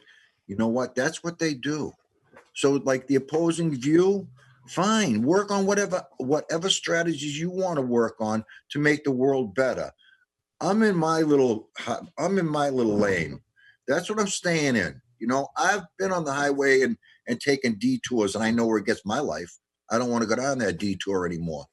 you 0.47 0.55
know 0.55 0.67
what? 0.67 0.95
That's 0.95 1.23
what 1.23 1.39
they 1.39 1.53
do. 1.53 1.91
So, 2.55 2.73
like 2.85 3.07
the 3.07 3.15
opposing 3.15 3.71
view, 3.71 4.27
fine. 4.67 5.21
Work 5.23 5.51
on 5.51 5.65
whatever 5.65 6.03
whatever 6.17 6.69
strategies 6.69 7.39
you 7.39 7.51
want 7.51 7.77
to 7.77 7.81
work 7.81 8.15
on 8.19 8.43
to 8.71 8.79
make 8.79 9.03
the 9.03 9.11
world 9.11 9.53
better. 9.53 9.91
I'm 10.61 10.81
in 10.83 10.95
my 10.95 11.21
little 11.21 11.69
I'm 12.17 12.37
in 12.39 12.47
my 12.47 12.69
little 12.69 12.97
lane. 12.97 13.41
That's 13.87 14.09
what 14.09 14.19
I'm 14.19 14.27
staying 14.27 14.75
in. 14.75 15.01
You 15.19 15.27
know, 15.27 15.47
I've 15.57 15.83
been 15.99 16.11
on 16.11 16.25
the 16.25 16.33
highway 16.33 16.81
and 16.81 16.97
and 17.27 17.39
taking 17.39 17.77
detours, 17.77 18.35
and 18.35 18.43
I 18.43 18.51
know 18.51 18.65
where 18.65 18.77
it 18.77 18.85
gets 18.85 19.05
my 19.05 19.19
life. 19.19 19.51
I 19.91 19.97
don't 19.97 20.09
want 20.09 20.23
to 20.23 20.27
go 20.29 20.35
down 20.35 20.59
that 20.59 20.79
detour 20.79 21.25
anymore. 21.25 21.65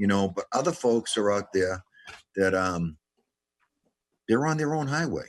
You 0.00 0.06
know, 0.06 0.28
but 0.28 0.46
other 0.52 0.72
folks 0.72 1.18
are 1.18 1.30
out 1.30 1.52
there 1.52 1.84
that 2.34 2.54
um 2.54 2.96
they're 4.26 4.46
on 4.46 4.56
their 4.56 4.74
own 4.74 4.86
highway. 4.86 5.26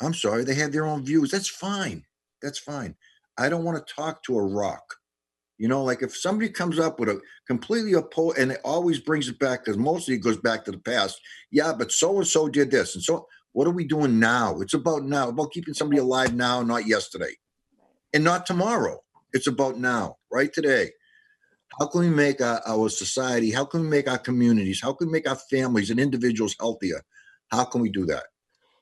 I'm 0.00 0.14
sorry, 0.14 0.44
they 0.44 0.54
have 0.54 0.70
their 0.70 0.86
own 0.86 1.04
views. 1.04 1.32
That's 1.32 1.48
fine. 1.48 2.04
That's 2.40 2.60
fine. 2.60 2.94
I 3.36 3.48
don't 3.48 3.64
want 3.64 3.84
to 3.84 3.94
talk 3.94 4.22
to 4.24 4.38
a 4.38 4.46
rock. 4.46 4.84
You 5.58 5.66
know, 5.66 5.82
like 5.82 6.02
if 6.02 6.16
somebody 6.16 6.50
comes 6.50 6.78
up 6.78 7.00
with 7.00 7.08
a 7.08 7.20
completely 7.48 7.94
opposed, 7.94 8.38
and 8.38 8.52
it 8.52 8.60
always 8.64 9.00
brings 9.00 9.28
it 9.28 9.40
back 9.40 9.64
because 9.64 9.76
mostly 9.76 10.14
it 10.14 10.18
goes 10.22 10.36
back 10.36 10.64
to 10.66 10.70
the 10.70 10.78
past. 10.78 11.20
Yeah, 11.50 11.72
but 11.76 11.90
so 11.90 12.18
and 12.18 12.26
so 12.26 12.48
did 12.48 12.70
this, 12.70 12.94
and 12.94 13.02
so 13.02 13.26
what 13.54 13.66
are 13.66 13.72
we 13.72 13.84
doing 13.84 14.20
now? 14.20 14.60
It's 14.60 14.74
about 14.74 15.02
now, 15.02 15.30
about 15.30 15.50
keeping 15.50 15.74
somebody 15.74 16.00
alive 16.00 16.32
now, 16.32 16.62
not 16.62 16.86
yesterday, 16.86 17.34
and 18.14 18.22
not 18.22 18.46
tomorrow. 18.46 19.00
It's 19.32 19.48
about 19.48 19.80
now, 19.80 20.18
right 20.30 20.52
today. 20.52 20.92
How 21.78 21.86
can 21.86 22.00
we 22.00 22.10
make 22.10 22.40
our, 22.40 22.60
our 22.66 22.88
society? 22.88 23.50
How 23.50 23.64
can 23.64 23.82
we 23.82 23.88
make 23.88 24.08
our 24.08 24.18
communities? 24.18 24.80
How 24.80 24.92
can 24.92 25.08
we 25.08 25.12
make 25.12 25.28
our 25.28 25.36
families 25.36 25.90
and 25.90 25.98
individuals 25.98 26.54
healthier? 26.58 27.02
How 27.50 27.64
can 27.64 27.80
we 27.80 27.90
do 27.90 28.06
that? 28.06 28.24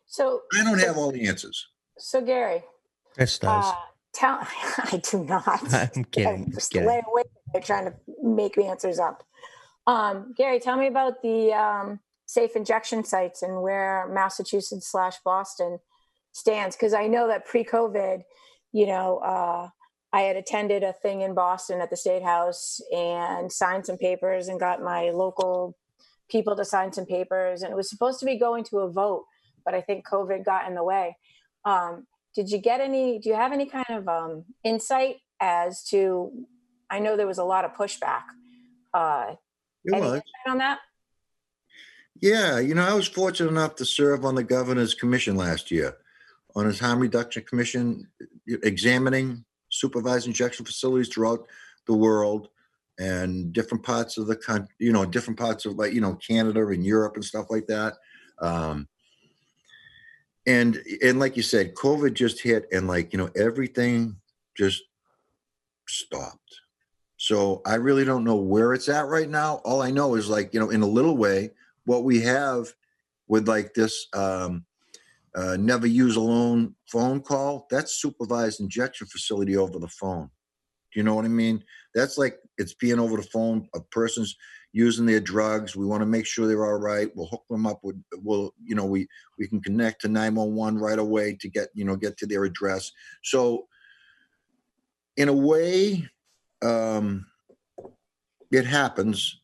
So, 0.07 0.43
I 0.59 0.65
don't 0.65 0.81
have 0.81 0.97
all 0.97 1.13
the 1.13 1.29
answers. 1.29 1.69
so 1.99 2.21
Gary, 2.21 2.65
Kris 3.15 3.39
does. 3.39 3.65
uh, 3.65 3.75
tell 4.13 4.39
I 4.79 5.01
do 5.11 5.25
not. 5.25 5.73
I'm 5.97 6.05
kidding. 6.05 6.51
Just 6.53 6.73
kidding. 6.73 6.89
lay 6.89 7.01
away. 7.07 7.23
They're 7.53 7.63
trying 7.63 7.87
to 7.87 7.95
make 8.23 8.55
the 8.55 8.65
answers 8.65 8.99
up. 8.99 9.25
Um, 9.87 10.35
Gary, 10.37 10.61
tell 10.61 10.77
me 10.77 10.87
about 10.87 11.23
the 11.23 11.53
um, 11.53 12.01
safe 12.27 12.55
injection 12.55 13.05
sites 13.05 13.43
and 13.43 13.63
where 13.63 14.09
Massachusetts 14.13 14.91
slash 14.91 15.17
Boston 15.25 15.79
stands. 16.33 16.77
Because 16.77 16.95
I 16.95 17.07
know 17.07 17.27
that 17.29 17.47
pre-COVID, 17.47 18.23
you 18.73 18.87
know, 18.87 19.19
uh, 19.19 19.69
I 20.13 20.23
had 20.23 20.37
attended 20.37 20.83
a 20.83 20.93
thing 20.93 21.21
in 21.21 21.35
Boston 21.35 21.81
at 21.81 21.91
the 21.91 21.97
State 21.97 22.23
House 22.23 22.81
and 22.93 23.51
signed 23.53 23.87
some 23.87 23.97
papers 23.97 24.49
and 24.49 24.59
got 24.59 24.83
my 24.83 25.11
local 25.11 25.77
people 26.29 26.57
to 26.57 26.65
sign 26.65 26.93
some 26.93 27.07
papers. 27.07 27.63
And 27.63 27.71
it 27.71 27.77
was 27.77 27.89
supposed 27.89 28.19
to 28.21 28.27
be 28.27 28.37
going 28.37 28.65
to 28.65 28.79
a 28.79 28.91
vote, 28.91 29.27
but 29.65 29.75
I 29.75 29.81
think 29.81 30.07
COVID 30.07 30.45
got 30.45 30.67
in 30.67 30.75
the 30.75 30.85
way. 30.85 31.17
Um, 31.65 32.07
did 32.35 32.51
you 32.51 32.59
get 32.59 32.81
any? 32.81 33.19
Do 33.19 33.29
you 33.29 33.35
have 33.35 33.53
any 33.53 33.67
kind 33.67 33.87
of 33.91 34.09
um, 34.09 34.45
insight 34.65 35.17
as 35.41 35.85
to? 35.85 36.47
I 36.89 36.99
know 36.99 37.17
there 37.17 37.27
was 37.27 37.39
a 37.39 37.45
lot 37.45 37.65
of 37.65 37.73
pushback. 37.73 38.23
Uh, 38.93 39.35
any 39.93 40.01
was. 40.01 40.15
insight 40.15 40.49
on 40.49 40.59
that? 40.59 40.79
Yeah, 42.21 42.59
you 42.59 42.75
know, 42.75 42.85
I 42.85 42.95
was 42.95 43.09
fortunate 43.09 43.51
enough 43.51 43.77
to 43.77 43.85
serve 43.85 44.25
on 44.25 44.35
the 44.35 44.45
governor's 44.45 44.95
commission 44.95 45.37
last 45.37 45.71
year 45.71 45.97
on 46.55 46.67
his 46.67 46.81
harm 46.81 46.99
reduction 46.99 47.43
commission, 47.45 48.09
examining 48.47 49.45
supervised 49.71 50.27
injection 50.27 50.65
facilities 50.65 51.09
throughout 51.09 51.47
the 51.87 51.95
world 51.95 52.49
and 52.99 53.53
different 53.53 53.83
parts 53.83 54.19
of 54.19 54.27
the 54.27 54.37
country, 54.37 54.69
you 54.79 54.93
know, 54.93 55.07
different 55.07 55.39
parts 55.39 55.65
of 55.65 55.75
like, 55.77 55.93
you 55.93 56.01
know, 56.01 56.15
Canada 56.17 56.67
and 56.69 56.85
Europe 56.85 57.15
and 57.15 57.25
stuff 57.25 57.47
like 57.49 57.67
that. 57.67 57.95
Um, 58.41 58.87
and 60.47 60.81
and 61.03 61.19
like 61.19 61.37
you 61.37 61.43
said, 61.43 61.75
COVID 61.75 62.15
just 62.15 62.43
hit 62.43 62.67
and 62.73 62.87
like, 62.87 63.13
you 63.13 63.19
know, 63.19 63.31
everything 63.37 64.17
just 64.57 64.83
stopped. 65.89 66.61
So 67.17 67.61
I 67.67 67.75
really 67.75 68.05
don't 68.05 68.25
know 68.25 68.37
where 68.37 68.73
it's 68.73 68.89
at 68.89 69.07
right 69.07 69.29
now. 69.29 69.57
All 69.65 69.83
I 69.83 69.91
know 69.91 70.15
is 70.15 70.29
like, 70.29 70.55
you 70.55 70.61
know, 70.61 70.71
in 70.71 70.83
a 70.83 70.87
little 70.87 71.17
way, 71.17 71.51
what 71.85 72.05
we 72.05 72.21
have 72.23 72.73
with 73.29 73.47
like 73.47 73.75
this 73.75 74.07
um, 74.15 74.65
uh, 75.35 75.57
never 75.59 75.87
use 75.87 76.17
alone 76.17 76.75
phone 76.91 77.21
call, 77.21 77.67
that's 77.71 78.01
supervised 78.01 78.61
injection 78.61 79.07
facility 79.07 79.57
over 79.57 79.79
the 79.79 79.89
phone. 79.89 80.29
Do 80.93 80.99
you 80.99 81.05
know 81.05 81.15
what 81.15 81.25
I 81.25 81.29
mean? 81.29 81.63
That's 81.95 82.19
like 82.19 82.37
it's 82.59 82.75
being 82.75 82.99
over 82.99 83.17
the 83.17 83.23
phone. 83.23 83.69
A 83.75 83.81
person's 83.81 84.37
using 84.73 85.07
their 85.07 85.21
drugs. 85.21 85.77
We 85.77 85.87
want 85.87 86.03
to 86.03 86.07
make 86.07 86.27
sure 86.27 86.47
they're 86.47 86.65
all 86.65 86.81
right. 86.81 87.11
We'll 87.15 87.29
hook 87.29 87.45
them 87.49 87.67
up 87.67 87.81
with. 87.83 87.97
We'll, 88.17 88.53
you 88.65 88.75
know, 88.75 88.87
we 88.87 89.07
we 89.39 89.47
can 89.47 89.61
connect 89.61 90.01
to 90.03 90.09
nine 90.09 90.35
one 90.35 90.55
one 90.55 90.79
right 90.79 90.99
away 90.99 91.37
to 91.41 91.49
get 91.49 91.69
you 91.75 91.85
know 91.85 91.97
get 91.97 92.17
to 92.19 92.27
their 92.27 92.45
address. 92.45 92.91
So, 93.23 93.67
in 95.17 95.29
a 95.29 95.33
way, 95.33 96.09
um, 96.63 97.27
it 98.51 98.67
happens 98.67 99.40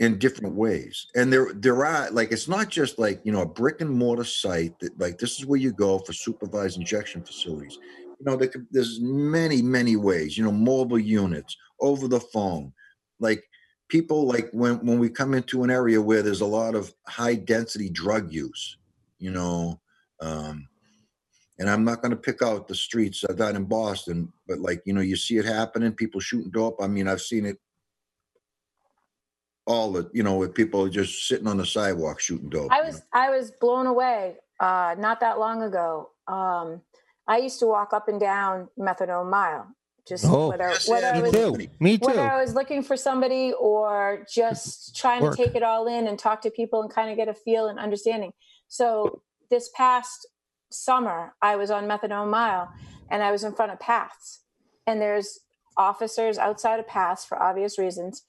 in 0.00 0.18
different 0.18 0.54
ways 0.54 1.06
and 1.16 1.32
there 1.32 1.52
there 1.54 1.84
are 1.84 2.10
like 2.12 2.30
it's 2.30 2.46
not 2.46 2.68
just 2.68 2.98
like 2.98 3.20
you 3.24 3.32
know 3.32 3.42
a 3.42 3.46
brick 3.46 3.80
and 3.80 3.90
mortar 3.90 4.24
site 4.24 4.78
that 4.78 4.98
like 5.00 5.18
this 5.18 5.38
is 5.38 5.46
where 5.46 5.58
you 5.58 5.72
go 5.72 5.98
for 5.98 6.12
supervised 6.12 6.78
injection 6.78 7.22
facilities. 7.22 7.78
You 8.20 8.24
know 8.24 8.36
there 8.36 8.50
there's 8.70 9.00
many 9.00 9.60
many 9.60 9.96
ways 9.96 10.38
you 10.38 10.44
know 10.44 10.52
mobile 10.52 10.98
units 10.98 11.56
over 11.80 12.06
the 12.06 12.20
phone. 12.20 12.72
Like 13.18 13.42
people 13.88 14.26
like 14.26 14.48
when 14.52 14.74
when 14.86 14.98
we 14.98 15.08
come 15.08 15.34
into 15.34 15.64
an 15.64 15.70
area 15.70 16.00
where 16.00 16.22
there's 16.22 16.42
a 16.42 16.46
lot 16.46 16.74
of 16.74 16.94
high 17.06 17.34
density 17.34 17.88
drug 17.88 18.32
use 18.32 18.76
you 19.18 19.30
know 19.30 19.80
um 20.20 20.68
and 21.58 21.68
i'm 21.68 21.84
not 21.84 22.02
going 22.02 22.10
to 22.10 22.16
pick 22.16 22.42
out 22.42 22.68
the 22.68 22.74
streets 22.74 23.24
of 23.24 23.36
that 23.36 23.56
in 23.56 23.64
boston 23.64 24.30
but 24.46 24.58
like 24.58 24.82
you 24.84 24.92
know 24.92 25.00
you 25.00 25.16
see 25.16 25.38
it 25.38 25.44
happening 25.44 25.92
people 25.92 26.20
shooting 26.20 26.50
dope 26.50 26.76
i 26.80 26.86
mean 26.86 27.08
i've 27.08 27.20
seen 27.20 27.46
it 27.46 27.58
all 29.68 29.92
the 29.92 30.10
you 30.12 30.22
know 30.22 30.36
with 30.36 30.54
people 30.54 30.88
just 30.88 31.28
sitting 31.28 31.46
on 31.46 31.58
the 31.58 31.66
sidewalk 31.66 32.18
shooting 32.18 32.48
dope. 32.48 32.72
I 32.72 32.78
you 32.80 32.86
was 32.86 32.94
know. 32.96 33.02
I 33.12 33.30
was 33.30 33.52
blown 33.60 33.86
away 33.86 34.36
uh, 34.58 34.96
not 34.98 35.20
that 35.20 35.38
long 35.38 35.62
ago. 35.62 36.10
Um, 36.26 36.80
I 37.28 37.36
used 37.38 37.60
to 37.60 37.66
walk 37.66 37.92
up 37.92 38.08
and 38.08 38.18
down 38.18 38.68
Methadone 38.78 39.30
Mile, 39.30 39.68
just 40.08 40.24
Oh. 40.26 40.48
whether 40.48 40.70
Yes, 40.70 40.88
whether 40.88 41.06
yeah, 41.06 41.12
I 41.12 41.16
Me 41.16 41.22
was 41.22 41.32
too. 41.32 41.68
Me 41.80 41.98
whether. 42.00 42.20
I 42.20 42.40
was 42.40 42.54
looking 42.54 42.82
for 42.82 42.96
somebody 42.96 43.52
or 43.52 44.24
just 44.34 44.96
trying 45.00 45.22
Work. 45.22 45.36
to 45.36 45.44
take 45.44 45.54
it 45.54 45.62
all 45.62 45.86
in 45.86 46.08
and 46.08 46.18
talk 46.18 46.40
to 46.42 46.50
people 46.50 46.80
and 46.82 46.90
kind 46.90 47.10
of 47.10 47.16
get 47.16 47.28
a 47.28 47.34
feel 47.34 47.66
and 47.68 47.78
understanding. 47.78 48.32
So 48.68 49.22
this 49.50 49.70
past 49.76 50.26
summer, 50.70 51.34
I 51.42 51.56
was 51.56 51.70
on 51.70 51.84
Methadone 51.84 52.30
Mile 52.30 52.70
and 53.10 53.22
I 53.22 53.30
was 53.32 53.44
in 53.44 53.54
front 53.54 53.72
of 53.72 53.78
PAATHS, 53.78 54.40
and 54.86 55.00
there's 55.00 55.40
officers 55.76 56.36
outside 56.38 56.80
of 56.80 56.86
PAATHS 56.86 57.24
for 57.26 57.40
obvious 57.42 57.78
reasons. 57.78 58.24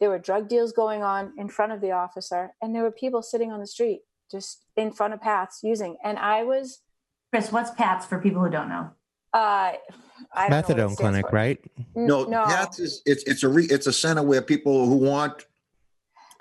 There 0.00 0.10
were 0.10 0.18
drug 0.18 0.48
deals 0.48 0.72
going 0.72 1.02
on 1.02 1.32
in 1.38 1.48
front 1.48 1.72
of 1.72 1.80
the 1.80 1.92
officer, 1.92 2.54
and 2.60 2.74
there 2.74 2.82
were 2.82 2.90
people 2.90 3.22
sitting 3.22 3.52
on 3.52 3.60
the 3.60 3.66
street 3.66 4.00
just 4.30 4.64
in 4.76 4.90
front 4.92 5.14
of 5.14 5.20
PAATHS 5.20 5.62
using. 5.62 5.96
And 6.02 6.18
I 6.18 6.42
was, 6.42 6.80
Kris, 7.32 7.52
what's 7.52 7.70
PAATHS 7.70 8.06
for 8.06 8.18
people 8.20 8.42
who 8.42 8.50
don't 8.50 8.68
know? 8.68 8.90
uh, 9.32 9.72
I 10.36 10.50
don't 10.50 10.62
know 10.62 10.68
what 10.68 10.78
it 10.78 10.90
Methadone 10.90 10.96
clinic, 10.96 11.26
for. 11.26 11.32
right? 11.32 11.60
No, 11.94 12.24
no. 12.24 12.42
PAATHS 12.44 12.80
is 12.80 13.02
it's 13.06 13.24
it's 13.24 13.42
a 13.42 13.48
re, 13.48 13.66
it's 13.66 13.86
a 13.86 13.92
center 13.92 14.22
where 14.22 14.42
people 14.42 14.86
who 14.86 14.96
want 14.96 15.44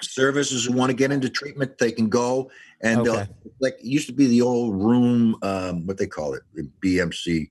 services 0.01 0.65
who 0.65 0.73
want 0.73 0.89
to 0.89 0.95
get 0.95 1.11
into 1.11 1.29
treatment 1.29 1.77
they 1.77 1.91
can 1.91 2.09
go 2.09 2.51
and 2.81 3.05
they'll 3.05 3.15
Okay. 3.15 3.27
like 3.61 3.75
it 3.79 3.85
used 3.85 4.07
to 4.07 4.13
be 4.13 4.27
the 4.27 4.41
old 4.41 4.75
room 4.75 5.35
um 5.43 5.85
what 5.85 5.97
they 5.97 6.07
call 6.07 6.33
it 6.33 6.41
BMC 6.81 7.47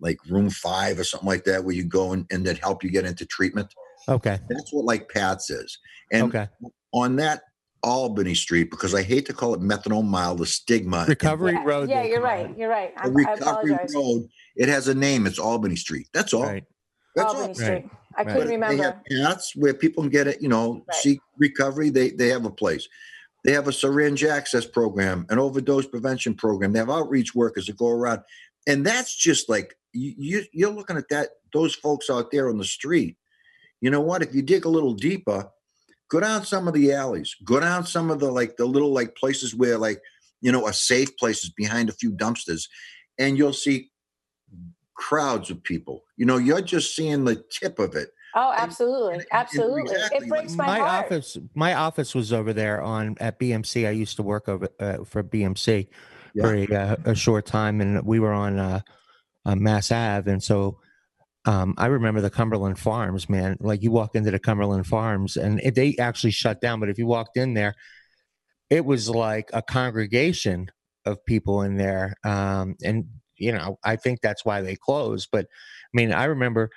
like 0.00 0.18
room 0.28 0.50
five 0.50 0.98
or 0.98 1.04
something 1.04 1.28
like 1.28 1.44
that 1.44 1.64
where 1.64 1.74
you 1.74 1.84
go 1.84 2.12
and, 2.12 2.26
and 2.30 2.44
that 2.44 2.58
help 2.58 2.84
you 2.84 2.90
get 2.90 3.06
into 3.06 3.24
treatment 3.24 3.72
Okay. 4.08 4.38
That's 4.48 4.72
what 4.72 4.84
like 4.84 5.08
Pat's 5.08 5.50
is. 5.50 5.78
And 6.12 6.24
okay. 6.24 6.48
on 6.92 7.16
that 7.16 7.42
Albany 7.82 8.34
Street, 8.34 8.70
because 8.70 8.94
I 8.94 9.02
hate 9.02 9.26
to 9.26 9.32
call 9.32 9.54
it 9.54 9.60
Methadone 9.60 10.06
Mile, 10.06 10.34
the 10.34 10.46
stigma. 10.46 11.04
Recovery 11.08 11.52
yeah, 11.52 11.64
Road. 11.64 11.90
Yeah, 11.90 12.02
you're 12.04 12.22
right. 12.22 12.56
You're 12.56 12.70
right. 12.70 12.94
The 12.96 13.02
I, 13.02 13.04
I 13.04 13.08
Recovery 13.08 13.72
apologize. 13.74 13.94
Road, 13.94 14.28
it 14.56 14.68
has 14.68 14.88
a 14.88 14.94
name. 14.94 15.26
It's 15.26 15.38
Albany 15.38 15.76
Street. 15.76 16.08
That's 16.14 16.32
all. 16.32 16.44
Right. 16.44 16.64
That's 17.14 17.28
Albany 17.34 17.48
all. 17.48 17.54
Street. 17.54 17.68
Right. 17.68 17.90
I 18.16 18.22
Right. 18.22 18.26
couldn't 18.26 18.60
But 18.60 18.68
They 18.68 18.74
remember. 18.76 18.82
have 18.84 19.00
PAATHS 19.10 19.56
where 19.56 19.74
people 19.74 20.02
can 20.02 20.10
get 20.10 20.26
it, 20.28 20.40
you 20.40 20.48
know, 20.48 20.84
Right. 20.88 20.96
seek 20.96 21.20
recovery. 21.38 21.90
They 21.90 22.10
they 22.10 22.28
have 22.28 22.44
a 22.44 22.50
place. 22.50 22.88
They 23.44 23.52
have 23.52 23.68
a 23.68 23.72
syringe 23.72 24.24
access 24.24 24.64
program, 24.64 25.26
an 25.28 25.38
overdose 25.38 25.86
prevention 25.86 26.34
program. 26.34 26.72
They 26.72 26.78
have 26.78 26.88
outreach 26.90 27.34
workers 27.34 27.66
that 27.66 27.76
go 27.76 27.88
around, 27.90 28.20
and 28.66 28.86
that's 28.86 29.14
just 29.14 29.48
like 29.50 29.76
you, 29.92 30.14
you 30.16 30.44
you're 30.52 30.70
looking 30.70 30.96
at 30.96 31.08
that 31.10 31.30
those 31.52 31.74
folks 31.74 32.08
out 32.08 32.30
there 32.30 32.48
on 32.48 32.56
the 32.56 32.64
street. 32.64 33.16
You 33.84 33.90
know 33.90 34.00
what? 34.00 34.22
If 34.22 34.34
you 34.34 34.40
dig 34.40 34.64
a 34.64 34.70
little 34.70 34.94
deeper, 34.94 35.50
go 36.08 36.18
down 36.18 36.46
some 36.46 36.66
of 36.66 36.72
the 36.72 36.90
alleys, 36.92 37.36
go 37.44 37.60
down 37.60 37.84
some 37.84 38.10
of 38.10 38.18
the 38.18 38.30
like 38.32 38.56
the 38.56 38.64
little 38.64 38.94
like 38.94 39.14
places 39.14 39.54
where 39.54 39.76
like 39.76 40.00
you 40.40 40.50
know 40.50 40.66
a 40.66 40.72
safe 40.72 41.14
places 41.18 41.50
behind 41.50 41.90
a 41.90 41.92
few 41.92 42.10
dumpsters, 42.10 42.62
and 43.18 43.36
you'll 43.36 43.52
see 43.52 43.90
crowds 44.94 45.50
of 45.50 45.62
people. 45.62 46.02
You 46.16 46.24
know, 46.24 46.38
you're 46.38 46.62
just 46.62 46.96
seeing 46.96 47.26
the 47.26 47.44
tip 47.50 47.78
of 47.78 47.94
it. 47.94 48.08
Oh, 48.34 48.52
And- 48.52 48.60
absolutely, 48.62 49.12
and- 49.16 49.20
and 49.22 49.28
absolutely. 49.32 49.82
exactly, 49.82 50.26
It 50.26 50.30
breaks 50.30 50.54
my, 50.54 50.66
my 50.66 50.78
heart. 50.78 51.04
office 51.04 51.36
my 51.54 51.74
office 51.74 52.14
was 52.14 52.32
over 52.32 52.54
there 52.54 52.80
on 52.82 53.16
at 53.20 53.38
bmc 53.38 53.86
i 53.86 53.90
used 53.90 54.16
to 54.16 54.22
work 54.24 54.48
over 54.48 54.66
uh, 54.80 55.04
for 55.04 55.22
bmc 55.22 55.86
for 56.40 56.52
a, 56.52 56.66
uh, 56.66 56.96
a 57.04 57.14
short 57.14 57.46
time 57.46 57.80
and 57.80 58.04
we 58.04 58.18
were 58.18 58.32
on 58.32 58.58
uh, 58.58 58.80
uh, 59.44 59.54
mass 59.54 59.92
ave 59.92 60.28
and 60.32 60.42
so 60.42 60.80
um, 61.46 61.74
i 61.78 61.86
remember 61.86 62.20
the 62.20 62.30
cumberland 62.30 62.78
farms 62.78 63.28
man 63.28 63.56
like 63.60 63.82
you 63.82 63.90
walk 63.90 64.14
into 64.14 64.30
the 64.30 64.38
cumberland 64.38 64.86
farms 64.86 65.36
and 65.36 65.60
it, 65.60 65.74
they 65.74 65.96
actually 65.98 66.30
shut 66.30 66.60
down 66.60 66.80
but 66.80 66.88
if 66.88 66.98
you 66.98 67.06
walked 67.06 67.36
in 67.36 67.54
there 67.54 67.74
it 68.70 68.84
was 68.84 69.08
like 69.08 69.50
a 69.52 69.62
congregation 69.62 70.70
of 71.04 71.24
people 71.26 71.62
in 71.62 71.76
there 71.76 72.14
um, 72.24 72.74
and 72.82 73.04
you 73.36 73.52
know 73.52 73.78
i 73.84 73.96
think 73.96 74.20
that's 74.20 74.44
why 74.44 74.60
they 74.60 74.76
closed 74.76 75.28
but 75.30 75.44
i 75.44 75.90
mean 75.92 76.12
i 76.12 76.24
remember 76.24 76.70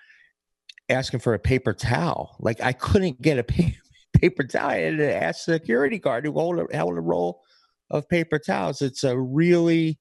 asking 0.89 1.20
for 1.20 1.34
a 1.34 1.39
paper 1.39 1.74
towel. 1.74 2.36
Like 2.39 2.61
I 2.61 2.74
couldn't 2.74 3.22
get 3.22 3.38
a 3.38 3.43
pa- 3.43 4.20
paper 4.20 4.43
towel. 4.43 4.70
I 4.70 4.78
had 4.78 4.97
to 4.97 5.15
ask 5.15 5.45
the 5.45 5.53
security 5.53 5.99
guard 5.99 6.26
who 6.26 6.34
held 6.34 6.59
a, 6.59 6.76
held 6.76 6.97
a 6.97 7.01
roll 7.01 7.41
of 7.89 8.07
paper 8.09 8.39
towels. 8.39 8.82
It's 8.82 9.03
a 9.03 9.18
really 9.18 9.99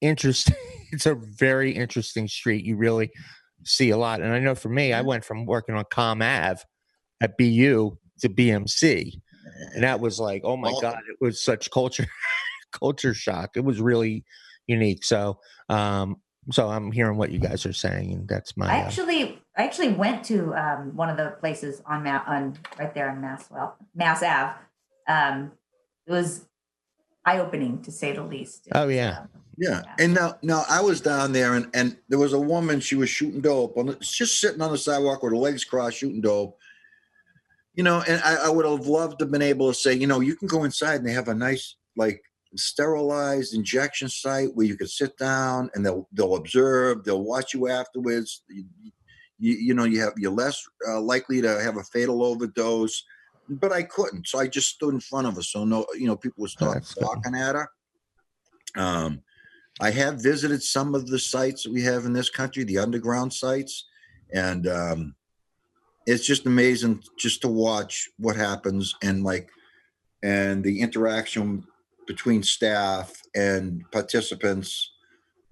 interesting. 0.00 0.56
It's 0.90 1.04
a 1.04 1.14
very 1.14 1.72
interesting 1.72 2.28
street. 2.28 2.64
You 2.64 2.78
really 2.78 3.10
see 3.64 3.90
a 3.90 3.96
lot. 3.96 4.20
And 4.20 4.32
I 4.32 4.38
know 4.38 4.54
for 4.54 4.68
me, 4.68 4.92
I 4.92 5.02
went 5.02 5.24
from 5.24 5.46
working 5.46 5.74
on 5.74 5.84
Comm 5.84 6.22
Ave 6.22 6.62
at 7.20 7.36
BU 7.36 7.96
to 8.20 8.28
BMC, 8.28 9.20
and 9.74 9.82
that 9.82 10.00
was 10.00 10.18
like, 10.18 10.42
oh 10.44 10.56
my 10.56 10.72
god, 10.80 11.00
it 11.08 11.16
was 11.20 11.42
such 11.42 11.70
culture 11.70 12.06
culture 12.72 13.14
shock. 13.14 13.56
It 13.56 13.64
was 13.64 13.80
really 13.80 14.24
unique. 14.66 15.04
So, 15.04 15.38
um, 15.68 16.16
so 16.50 16.68
I'm 16.68 16.92
hearing 16.92 17.18
what 17.18 17.30
you 17.30 17.38
guys 17.38 17.66
are 17.66 17.72
saying, 17.72 18.12
and 18.12 18.28
that's 18.28 18.56
my. 18.56 18.66
I 18.66 18.80
uh, 18.80 18.84
actually, 18.84 19.42
I 19.56 19.64
actually 19.64 19.92
went 19.92 20.24
to 20.26 20.54
um, 20.54 20.96
one 20.96 21.10
of 21.10 21.16
the 21.16 21.36
places 21.40 21.82
on 21.86 22.04
Ma- 22.04 22.24
on 22.26 22.56
right 22.78 22.94
there 22.94 23.10
on 23.10 23.20
Masswell, 23.20 23.74
Mass 23.94 24.22
Ave. 24.22 24.54
Um, 25.08 25.52
it 26.06 26.12
was 26.12 26.46
eye 27.28 27.38
opening 27.38 27.82
to 27.82 27.90
say 27.90 28.12
the 28.12 28.22
least. 28.22 28.68
Oh, 28.72 28.88
yeah. 28.88 29.18
Um, 29.20 29.28
Yeah. 29.58 29.82
And 29.98 30.14
now, 30.14 30.38
now 30.42 30.62
I 30.68 30.80
was 30.80 31.00
down 31.00 31.32
there 31.32 31.54
and, 31.54 31.66
and 31.74 31.96
there 32.08 32.18
was 32.18 32.32
a 32.32 32.40
woman, 32.40 32.80
she 32.80 32.94
was 32.94 33.10
shooting 33.10 33.40
dope 33.40 33.76
on 33.76 33.86
the, 33.86 33.94
just 33.96 34.40
sitting 34.40 34.62
on 34.62 34.70
the 34.72 34.78
sidewalk 34.78 35.22
with 35.22 35.32
her 35.32 35.38
legs 35.38 35.64
crossed, 35.64 35.98
shooting 35.98 36.20
dope. 36.20 36.56
You 37.74 37.84
know, 37.84 38.02
and 38.08 38.20
I, 38.24 38.46
I 38.46 38.48
would 38.48 38.66
have 38.66 38.86
loved 38.86 39.18
to 39.18 39.24
have 39.24 39.32
been 39.32 39.42
able 39.42 39.68
to 39.68 39.74
say, 39.74 39.94
you 39.94 40.06
know, 40.06 40.20
you 40.20 40.34
can 40.36 40.48
go 40.48 40.64
inside 40.64 40.96
and 40.96 41.06
they 41.06 41.12
have 41.12 41.28
a 41.28 41.34
nice, 41.34 41.76
like, 41.96 42.22
sterilized 42.56 43.54
injection 43.54 44.08
site 44.08 44.48
where 44.54 44.66
you 44.66 44.76
could 44.76 44.88
sit 44.90 45.16
down 45.18 45.70
and 45.74 45.84
they'll 45.84 46.08
they'll 46.14 46.36
observe, 46.36 47.04
they'll 47.04 47.22
watch 47.22 47.52
you 47.52 47.68
afterwards. 47.68 48.42
You, 48.48 48.64
you, 49.38 49.52
you 49.66 49.74
know, 49.74 49.84
you 49.84 50.00
have 50.00 50.14
you're 50.16 50.32
less 50.32 50.66
uh, 50.88 50.98
likely 50.98 51.42
to 51.42 51.60
have 51.60 51.76
a 51.76 51.84
fatal 51.84 52.24
overdose. 52.24 53.04
But 53.48 53.72
I 53.72 53.82
couldn't, 53.82 54.26
so 54.26 54.38
I 54.38 54.46
just 54.46 54.68
stood 54.68 54.94
in 54.94 55.00
front 55.00 55.26
of 55.26 55.36
her, 55.36 55.42
so 55.42 55.64
no, 55.64 55.86
you 55.94 56.06
know, 56.06 56.16
people 56.16 56.42
would 56.42 56.50
start 56.50 56.74
That's 56.74 56.94
talking 56.94 57.34
at 57.34 57.54
her. 57.54 57.68
Um, 58.76 59.22
I 59.80 59.90
have 59.90 60.22
visited 60.22 60.62
some 60.62 60.94
of 60.94 61.06
the 61.06 61.18
sites 61.18 61.62
that 61.62 61.72
we 61.72 61.82
have 61.82 62.04
in 62.04 62.12
this 62.12 62.30
country, 62.30 62.64
the 62.64 62.78
underground 62.78 63.32
sites, 63.32 63.86
and 64.34 64.66
um, 64.66 65.14
it's 66.06 66.26
just 66.26 66.46
amazing 66.46 67.02
just 67.18 67.40
to 67.42 67.48
watch 67.48 68.08
what 68.18 68.36
happens 68.36 68.94
and 69.02 69.24
like 69.24 69.50
and 70.22 70.64
the 70.64 70.80
interaction 70.80 71.64
between 72.06 72.42
staff 72.42 73.22
and 73.36 73.84
participants 73.92 74.92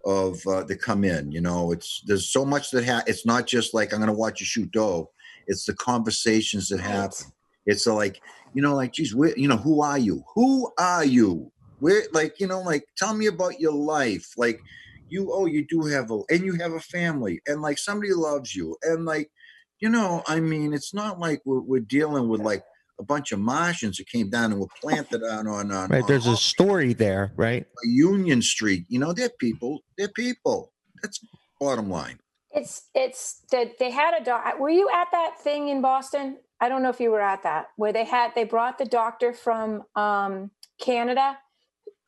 of 0.05 0.45
uh, 0.47 0.65
that 0.65 0.81
come 0.81 1.05
in. 1.05 1.31
You 1.31 1.41
know, 1.41 1.73
it's 1.73 2.03
there's 2.07 2.31
so 2.31 2.45
much 2.45 2.71
that 2.71 2.85
ha- 2.85 3.05
it's 3.07 3.27
not 3.27 3.47
just 3.47 3.75
like 3.75 3.93
I'm 3.93 4.01
going 4.01 4.09
to 4.09 4.19
watch 4.19 4.41
you 4.41 4.47
shoot 4.47 4.71
dope. 4.73 5.13
It's 5.47 5.67
the 5.67 5.75
conversations 5.75 6.69
that 6.71 6.81
happen. 6.81 7.33
It's 7.67 7.87
like, 7.87 8.21
you 8.55 8.63
know, 8.63 8.75
like, 8.75 8.93
geez, 8.93 9.15
where, 9.15 9.37
you 9.37 9.49
know, 9.49 9.57
who 9.57 9.83
are 9.83 9.99
you? 9.99 10.25
Who 10.35 10.73
are 10.79 11.05
you? 11.05 11.53
Where, 11.81 12.03
like, 12.13 12.41
you 12.41 12.47
know, 12.47 12.61
like, 12.61 12.85
tell 12.97 13.15
me 13.15 13.27
about 13.27 13.61
your 13.61 13.75
life. 13.75 14.31
Like, 14.37 14.61
you, 15.09 15.31
oh, 15.33 15.47
you 15.47 15.67
do 15.67 15.83
have 15.83 16.11
a, 16.11 16.21
and 16.31 16.45
you 16.45 16.55
have 16.55 16.73
a 16.73 16.81
family, 16.81 17.41
and 17.47 17.63
like 17.63 17.79
somebody 17.79 18.13
loves 18.13 18.55
you, 18.55 18.77
and 18.83 19.05
like, 19.05 19.31
you 19.79 19.89
know, 19.89 20.23
I 20.27 20.41
mean, 20.41 20.73
it's 20.73 20.95
not 20.95 21.19
like 21.19 21.43
we're, 21.45 21.61
we're 21.61 21.81
dealing 21.81 22.29
with 22.29 22.41
like 22.41 22.65
a 22.99 23.03
bunch 23.03 23.33
of 23.33 23.39
Martians 23.39 23.99
that 23.99 24.09
came 24.09 24.31
down 24.31 24.53
and 24.53 24.61
were 24.61 24.69
planted 24.81 25.23
on 25.23 25.47
on 25.47 25.71
on, 25.71 25.91
Right. 25.91 26.07
There's 26.07 26.27
on 26.27 26.35
a 26.35 26.37
story 26.37 26.95
there, 26.95 27.33
right? 27.37 27.67
Union 27.85 28.43
Street. 28.43 28.85
You 28.89 28.99
know, 28.99 29.13
they're 29.13 29.31
people. 29.39 29.85
They're 29.99 30.09
people. 30.09 30.73
That's 31.03 31.21
bottom 31.61 31.91
line. 31.91 32.19
It's 32.53 32.89
it's 32.95 33.43
that 33.53 33.79
they 33.79 33.91
had 33.91 34.19
a 34.19 34.25
doc. 34.25 34.59
Were 34.59 34.71
you 34.71 34.89
at 34.89 35.09
that 35.13 35.39
thing 35.39 35.69
in 35.69 35.83
Boston? 35.83 36.39
I 36.61 36.69
don't 36.69 36.83
know 36.83 36.89
if 36.89 37.01
you 37.01 37.11
were 37.11 37.21
at 37.21 37.43
that 37.43 37.67
where 37.77 37.93
they 37.93 38.05
had 38.05 38.33
they 38.35 38.45
brought 38.45 38.79
the 38.79 38.85
doctor 38.85 39.33
from 39.33 39.83
um, 39.95 40.51
Canada 40.81 41.39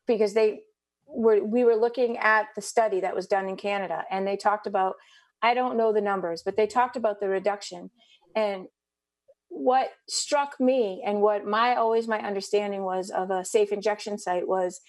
because 0.07 0.33
they 0.33 0.61
were 1.07 1.43
we 1.43 1.63
were 1.63 1.75
looking 1.75 2.17
at 2.17 2.47
the 2.55 2.61
study 2.61 2.99
that 3.01 3.15
was 3.15 3.27
done 3.27 3.47
in 3.47 3.55
Canada 3.55 4.05
and 4.09 4.27
they 4.27 4.37
talked 4.37 4.67
about 4.67 4.95
I 5.41 5.53
don't 5.53 5.77
know 5.77 5.93
the 5.93 6.01
numbers 6.01 6.41
but 6.43 6.57
they 6.57 6.67
talked 6.67 6.95
about 6.95 7.19
the 7.19 7.29
reduction 7.29 7.91
and 8.35 8.67
what 9.49 9.89
struck 10.07 10.59
me 10.59 11.01
and 11.05 11.21
what 11.21 11.45
my 11.45 11.75
always 11.75 12.07
my 12.07 12.19
understanding 12.19 12.83
was 12.83 13.09
of 13.09 13.31
a 13.31 13.45
safe 13.45 13.71
injection 13.71 14.17
site 14.17 14.47
was 14.47 14.81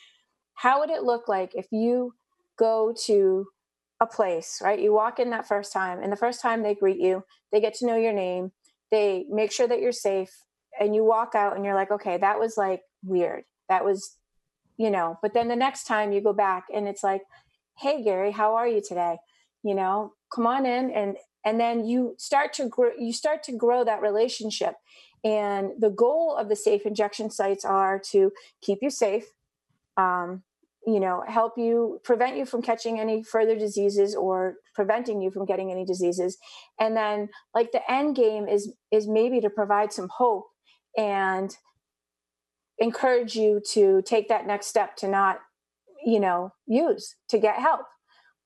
how 0.55 0.81
would 0.81 0.91
it 0.91 1.03
look 1.03 1.29
like 1.29 1.55
if 1.55 1.67
you 1.71 2.15
go 2.59 2.95
to 3.07 3.47
a 4.01 4.07
place, 4.07 4.61
right? 4.63 4.81
You 4.81 4.93
walk 4.93 5.19
in 5.19 5.31
that 5.31 5.47
first 5.47 5.73
time, 5.73 6.03
and 6.03 6.11
the 6.13 6.17
first 6.17 6.41
time 6.41 6.63
they 6.63 6.75
greet 6.75 6.99
you, 6.99 7.25
they 7.53 7.61
get 7.61 7.75
to 7.75 7.87
know 7.87 7.97
your 7.97 8.13
name, 8.13 8.53
they 8.91 9.25
make 9.29 9.53
sure 9.53 9.69
that 9.69 9.81
you're 9.81 9.93
safe, 9.93 10.31
and 10.79 10.95
you 10.95 11.05
walk 11.05 11.35
out 11.35 11.57
and 11.57 11.65
you're 11.65 11.75
like, 11.75 11.91
okay, 11.91 12.17
that 12.19 12.39
was 12.39 12.57
like 12.57 12.83
weird. 13.03 13.45
That 13.69 13.85
was, 13.85 14.17
you 14.77 14.91
know, 14.91 15.19
but 15.23 15.35
then 15.35 15.49
the 15.49 15.57
next 15.57 15.85
time 15.85 16.13
you 16.13 16.21
go 16.21 16.33
back 16.33 16.65
and 16.73 16.89
it's 16.89 17.03
like, 17.03 17.23
hey, 17.79 18.03
Gary, 18.03 18.31
how 18.31 18.55
are 18.55 18.69
you 18.69 18.81
today? 18.87 19.19
You 19.63 19.75
know, 19.75 20.15
come 20.35 20.47
on 20.47 20.67
in 20.67 20.91
and 20.91 21.17
and 21.45 21.59
then 21.59 21.85
you 21.85 22.15
start 22.19 22.53
to 22.55 22.69
grow 22.69 22.91
you 22.99 23.13
start 23.13 23.43
to 23.45 23.53
grow 23.53 23.85
that 23.85 24.03
relationship 24.03 24.75
and 25.25 25.71
the 25.79 25.91
goal 25.91 26.37
of 26.37 26.49
the 26.49 26.57
safe 26.57 26.87
injection 26.87 27.31
sites 27.31 27.65
are 27.65 27.99
to 28.11 28.33
keep 28.63 28.79
you 28.83 28.91
safe 28.91 29.25
um, 29.97 30.43
you 30.87 31.01
know 31.01 31.23
help 31.29 31.55
you 31.57 32.01
prevent 32.05 32.37
you 32.37 32.45
from 32.45 32.63
catching 32.63 32.99
any 32.99 33.23
further 33.23 33.57
diseases 33.57 34.15
or 34.15 34.55
preventing 34.75 35.21
you 35.21 35.31
from 35.31 35.45
getting 35.45 35.71
any 35.71 35.85
diseases. 35.85 36.39
And 36.79 36.97
then 36.97 37.29
like 37.55 37.73
the 37.73 37.83
end 37.91 38.17
game 38.17 38.49
is 38.49 38.73
is 38.91 39.07
maybe 39.07 39.41
to 39.41 39.51
provide 39.51 39.93
some 39.93 40.09
hope 40.09 40.47
and 40.97 41.55
encourage 42.79 43.37
you 43.37 43.61
to 43.73 44.03
take 44.03 44.29
that 44.29 44.47
next 44.47 44.67
step 44.67 44.97
to 44.97 45.09
not 45.09 45.41
you 46.05 46.21
know 46.21 46.53
use 46.67 47.17
to 47.29 47.39
get 47.39 47.57
help. 47.57 47.87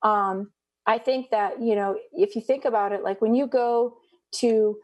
Um 0.03 0.51
i 0.85 0.97
think 0.97 1.29
that 1.31 1.61
you 1.61 1.75
know 1.75 1.97
if 2.13 2.35
you 2.35 2.41
think 2.41 2.65
about 2.65 2.91
it 2.91 3.03
like 3.03 3.21
when 3.21 3.33
you 3.33 3.47
go 3.47 3.97
to 4.31 4.77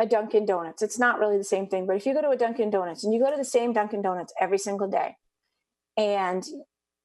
a 0.00 0.06
dunkin 0.06 0.44
donuts 0.46 0.82
it's 0.82 0.98
not 0.98 1.18
really 1.18 1.38
the 1.38 1.44
same 1.44 1.66
thing 1.66 1.86
but 1.86 1.96
if 1.96 2.06
you 2.06 2.14
go 2.14 2.22
to 2.22 2.30
a 2.30 2.36
dunkin 2.36 2.70
donuts 2.70 3.04
and 3.04 3.12
you 3.12 3.20
go 3.20 3.30
to 3.30 3.36
the 3.36 3.44
same 3.44 3.72
dunkin 3.72 4.02
donuts 4.02 4.32
every 4.40 4.58
single 4.58 4.88
day 4.88 5.16
and 5.96 6.44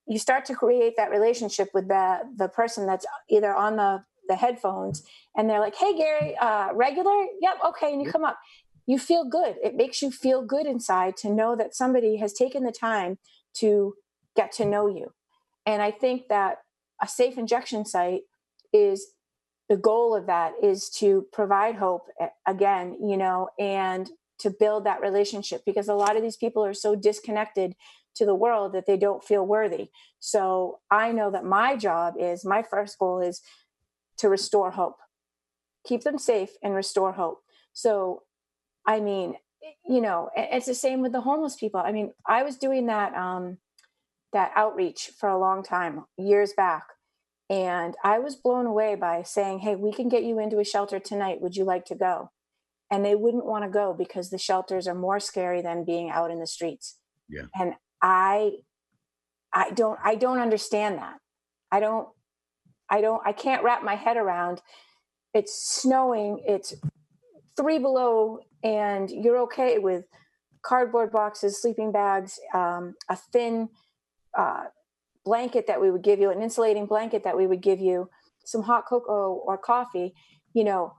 you 0.08 0.20
start 0.20 0.46
to 0.46 0.56
create 0.56 0.94
that 0.98 1.10
relationship 1.12 1.70
with 1.74 1.88
the 1.88 2.20
the 2.36 2.48
person 2.48 2.86
that's 2.86 3.06
either 3.30 3.54
on 3.54 3.76
the 3.76 4.04
the 4.28 4.36
headphones 4.36 5.04
and 5.38 5.50
they're 5.50 5.60
like 5.60 5.76
hey 5.76 5.96
gary 5.96 6.36
uh 6.38 6.74
regular? 6.74 7.26
Yep 7.42 7.58
okay. 7.70 7.94
And 7.94 8.02
you 8.02 8.12
come 8.12 8.26
up. 8.26 8.38
You 8.86 8.98
feel 8.98 9.26
good. 9.26 9.56
It 9.64 9.76
makes 9.76 10.02
you 10.02 10.12
feel 10.12 10.46
good 10.46 10.66
inside 10.66 11.18
to 11.18 11.30
know 11.30 11.56
that 11.58 11.76
somebody 11.76 12.18
has 12.18 12.32
taken 12.34 12.64
the 12.64 12.72
time 12.72 13.18
to 13.56 13.96
get 14.36 14.52
to 14.54 14.66
know 14.66 14.88
you. 14.88 15.14
And 15.66 15.82
i 15.82 15.92
think 15.92 16.30
that 16.30 16.60
a 17.02 17.08
safe 17.08 17.38
injection 17.38 17.86
site 17.86 18.22
is 18.74 19.08
the 19.70 19.78
goal 19.78 20.16
of 20.16 20.28
that 20.28 20.54
is 20.64 20.90
to 20.90 21.28
provide 21.34 21.76
hope 21.76 22.08
again, 22.48 22.98
you 23.02 23.18
know, 23.18 23.50
and 23.60 24.10
to 24.40 24.50
build 24.50 24.86
that 24.86 25.02
relationship 25.02 25.64
because 25.66 25.88
a 25.88 25.94
lot 25.94 26.16
of 26.16 26.22
these 26.22 26.38
people 26.38 26.64
are 26.64 26.74
so 26.74 26.96
disconnected 26.96 27.76
to 28.18 28.26
the 28.26 28.36
world 28.36 28.74
that 28.74 28.86
they 28.86 28.98
don't 28.98 29.24
feel 29.24 29.46
worthy. 29.46 29.90
So 30.20 30.80
I 30.92 31.12
know 31.12 31.32
that 31.32 31.46
my 31.46 31.76
job 31.76 32.16
is 32.20 32.46
my 32.46 32.64
first 32.64 32.98
goal 33.00 33.20
is 33.22 33.42
to 34.18 34.30
restore 34.30 34.72
hope, 34.72 34.98
keep 35.86 36.04
them 36.04 36.18
safe 36.18 36.52
and 36.62 36.74
restore 36.74 37.14
hope. 37.14 37.42
So, 37.74 38.24
I 38.86 39.00
mean, 39.00 39.36
you 39.88 40.02
know, 40.02 40.30
it's 40.36 40.66
the 40.66 40.74
same 40.74 41.02
with 41.02 41.12
the 41.12 41.22
homeless 41.22 41.56
people. 41.56 41.82
I 41.84 41.92
mean, 41.92 42.14
I 42.26 42.44
was 42.44 42.58
doing 42.58 42.88
that 42.88 43.14
um, 43.16 43.58
that 44.34 44.52
outreach 44.56 45.12
for 45.20 45.30
a 45.30 45.40
long 45.40 45.64
time, 45.64 46.06
years 46.18 46.54
back, 46.54 46.84
and 47.50 47.96
I 48.04 48.20
was 48.20 48.36
blown 48.36 48.66
away 48.66 48.96
by 48.96 49.24
saying, 49.24 49.60
"Hey, 49.60 49.76
we 49.76 49.94
can 49.94 50.10
get 50.10 50.24
you 50.24 50.40
into 50.40 50.60
a 50.60 50.66
shelter 50.66 51.00
tonight. 51.00 51.42
Would 51.42 51.56
you 51.56 51.64
like 51.64 51.86
to 51.86 51.96
go?" 51.96 52.32
And 52.90 53.04
they 53.04 53.16
wouldn't 53.16 53.46
want 53.46 53.66
to 53.66 53.70
go 53.70 53.94
because 53.94 54.30
the 54.30 54.38
shelters 54.38 54.88
are 54.88 54.96
more 54.96 55.20
scary 55.20 55.62
than 55.62 55.84
being 55.84 56.10
out 56.10 56.32
in 56.32 56.40
the 56.40 56.48
streets. 56.48 56.98
Yeah. 57.30 57.44
And 57.60 57.74
I, 58.02 58.52
I 59.54 59.72
don't, 59.72 60.00
I 60.04 60.16
don't 60.16 60.40
understand 60.40 60.98
that. 61.00 61.18
I 61.72 61.80
don't, 61.80 62.08
I 62.90 63.02
don't, 63.02 63.22
I 63.26 63.32
can't 63.32 63.64
wrap 63.64 63.84
my 63.84 63.96
head 63.96 64.18
around. 64.18 64.62
It's 65.34 65.68
snowing. 65.68 66.44
It's 66.48 66.74
three 67.56 67.80
below 67.80 68.40
and 68.64 69.10
you're 69.10 69.40
okay 69.40 69.78
with 69.78 70.06
cardboard 70.64 71.12
boxes, 71.12 71.62
sleeping 71.62 71.92
bags, 71.92 72.40
um, 72.54 72.96
a 73.10 73.16
thin 73.16 73.70
uh, 74.38 74.66
blanket 75.26 75.68
that 75.68 75.80
we 75.82 75.92
would 75.92 76.04
give 76.04 76.20
you, 76.20 76.32
an 76.32 76.42
insulating 76.42 76.86
blanket 76.86 77.24
that 77.24 77.38
we 77.38 77.48
would 77.48 77.62
give 77.62 77.80
you, 77.80 78.10
some 78.46 78.64
hot 78.64 78.86
cocoa 78.88 79.42
or 79.46 79.58
coffee, 79.58 80.14
you 80.54 80.64
know, 80.64 80.94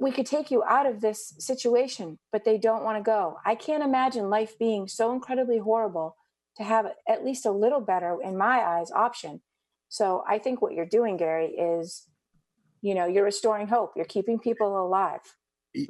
we 0.00 0.10
could 0.10 0.26
take 0.26 0.50
you 0.50 0.64
out 0.64 0.86
of 0.86 1.00
this 1.00 1.34
situation, 1.38 2.18
but 2.32 2.44
they 2.44 2.56
don't 2.58 2.82
want 2.82 2.98
to 2.98 3.02
go. 3.02 3.38
I 3.44 3.54
can't 3.54 3.82
imagine 3.82 4.30
life 4.30 4.58
being 4.58 4.88
so 4.88 5.12
incredibly 5.12 5.58
horrible 5.58 6.16
to 6.56 6.64
have 6.64 6.86
at 7.06 7.24
least 7.24 7.46
a 7.46 7.50
little 7.50 7.80
better, 7.80 8.18
in 8.22 8.36
my 8.36 8.60
eyes, 8.60 8.90
option. 8.90 9.42
So 9.88 10.24
I 10.26 10.38
think 10.38 10.62
what 10.62 10.72
you're 10.72 10.86
doing, 10.86 11.16
Gary, 11.16 11.48
is 11.48 12.06
you 12.82 12.94
know, 12.94 13.06
you're 13.06 13.24
restoring 13.24 13.66
hope. 13.66 13.92
You're 13.94 14.06
keeping 14.06 14.38
people 14.38 14.82
alive. 14.86 15.20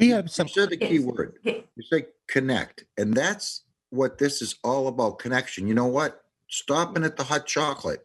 We 0.01 0.09
have 0.09 0.29
some. 0.29 0.49
You 0.49 0.53
said 0.53 0.71
the 0.71 0.77
key 0.77 0.99
word. 0.99 1.39
You 1.45 1.63
say 1.91 2.07
connect, 2.27 2.85
and 2.99 3.15
that's 3.15 3.63
what 3.91 4.19
this 4.19 4.43
is 4.43 4.57
all 4.65 4.89
about. 4.89 5.21
Connection. 5.21 5.69
You 5.69 5.75
know 5.75 5.87
what? 5.87 6.21
Stopping 6.49 7.05
at 7.05 7.17
the 7.17 7.23
hot 7.23 7.47
chocolate. 7.47 8.05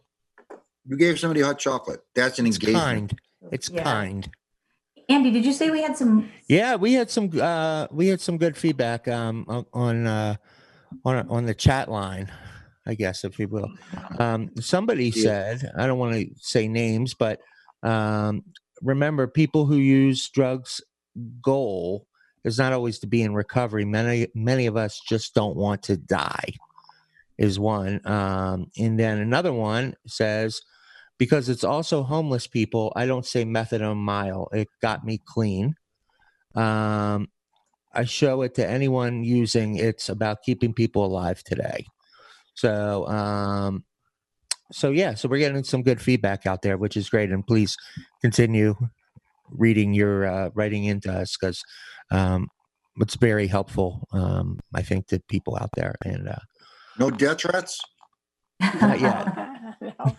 You 0.87 0.97
gave 0.97 1.19
somebody 1.19 1.41
hot 1.41 1.57
chocolate. 1.57 2.01
That's 2.13 2.37
an 2.37 2.45
It's 2.45 2.57
engagement. 2.57 3.09
kind. 3.09 3.19
It's 3.51 3.69
Yeah. 3.69 3.83
kind. 3.83 4.29
Andy, 5.09 5.31
did 5.31 5.45
you 5.45 5.53
say 5.53 5.69
we 5.69 5.81
had 5.81 5.95
some? 5.97 6.29
Yeah, 6.47 6.75
we 6.75 6.93
had 6.93 7.09
some 7.09 7.29
uh 7.39 7.87
we 7.91 8.07
had 8.07 8.21
some 8.21 8.37
good 8.37 8.57
feedback 8.57 9.07
um 9.07 9.45
on- 9.47 9.65
on 9.73 10.07
uh 10.07 10.35
on 11.03 11.29
on 11.29 11.45
the 11.45 11.53
chat 11.53 11.89
line, 11.89 12.31
I 12.87 12.95
guess 12.95 13.23
if 13.23 13.37
you 13.39 13.47
will. 13.47 13.69
Um 14.19 14.51
somebody 14.59 15.05
Yeah. 15.09 15.11
said, 15.55 15.71
I 15.77 15.87
don't 15.87 15.99
want 15.99 16.15
to 16.15 16.29
say 16.39 16.67
names, 16.67 17.13
but 17.13 17.39
um 17.83 18.43
remember 18.81 19.27
people 19.27 19.65
who 19.65 19.77
use 19.77 20.29
drugs 20.29 20.81
goal 21.41 22.07
is 22.43 22.57
not 22.57 22.73
always 22.73 22.99
to 22.99 23.07
be 23.07 23.21
in 23.21 23.33
recovery. 23.33 23.85
Many 23.85 24.27
many 24.33 24.65
of 24.65 24.75
us 24.77 24.99
just 25.07 25.33
don't 25.35 25.55
want 25.55 25.83
to 25.83 25.97
die 25.97 26.53
is 27.37 27.59
one. 27.59 28.01
Um 28.07 28.71
and 28.77 28.99
then 28.99 29.19
another 29.19 29.53
one 29.53 29.95
says 30.07 30.61
because 31.17 31.49
it's 31.49 31.63
also 31.63 32.03
homeless 32.03 32.47
people, 32.47 32.91
I 32.95 33.05
don't 33.05 33.25
say 33.25 33.45
Methadone 33.45 33.97
Mile. 33.97 34.49
It 34.51 34.67
got 34.81 35.05
me 35.05 35.21
clean. 35.25 35.75
Um, 36.55 37.29
I 37.93 38.03
show 38.03 38.41
it 38.41 38.55
to 38.55 38.67
anyone 38.67 39.23
using 39.23 39.77
it's 39.77 40.09
about 40.09 40.43
keeping 40.43 40.73
people 40.73 41.05
alive 41.05 41.43
today. 41.43 41.85
So, 42.55 43.07
um, 43.07 43.85
so 44.71 44.91
yeah, 44.91 45.13
so 45.13 45.29
we're 45.29 45.39
getting 45.39 45.63
some 45.63 45.83
good 45.83 46.01
feedback 46.01 46.45
out 46.45 46.61
there, 46.61 46.77
which 46.77 46.97
is 46.97 47.09
great. 47.09 47.31
And 47.31 47.45
please 47.45 47.77
continue 48.21 48.75
reading 49.49 49.93
your 49.93 50.25
uh, 50.25 50.49
writing 50.53 50.85
into 50.85 51.11
us 51.11 51.37
because 51.39 51.61
um, 52.11 52.47
it's 52.97 53.15
very 53.15 53.47
helpful, 53.47 54.07
um, 54.11 54.59
I 54.73 54.81
think, 54.81 55.07
to 55.07 55.21
people 55.29 55.57
out 55.57 55.69
there. 55.75 55.95
And 56.03 56.27
uh, 56.27 56.39
No 56.97 57.09
death 57.09 57.41
threats. 57.41 57.79
Not 58.59 58.99
yet. 58.99 59.27
no. 59.81 60.17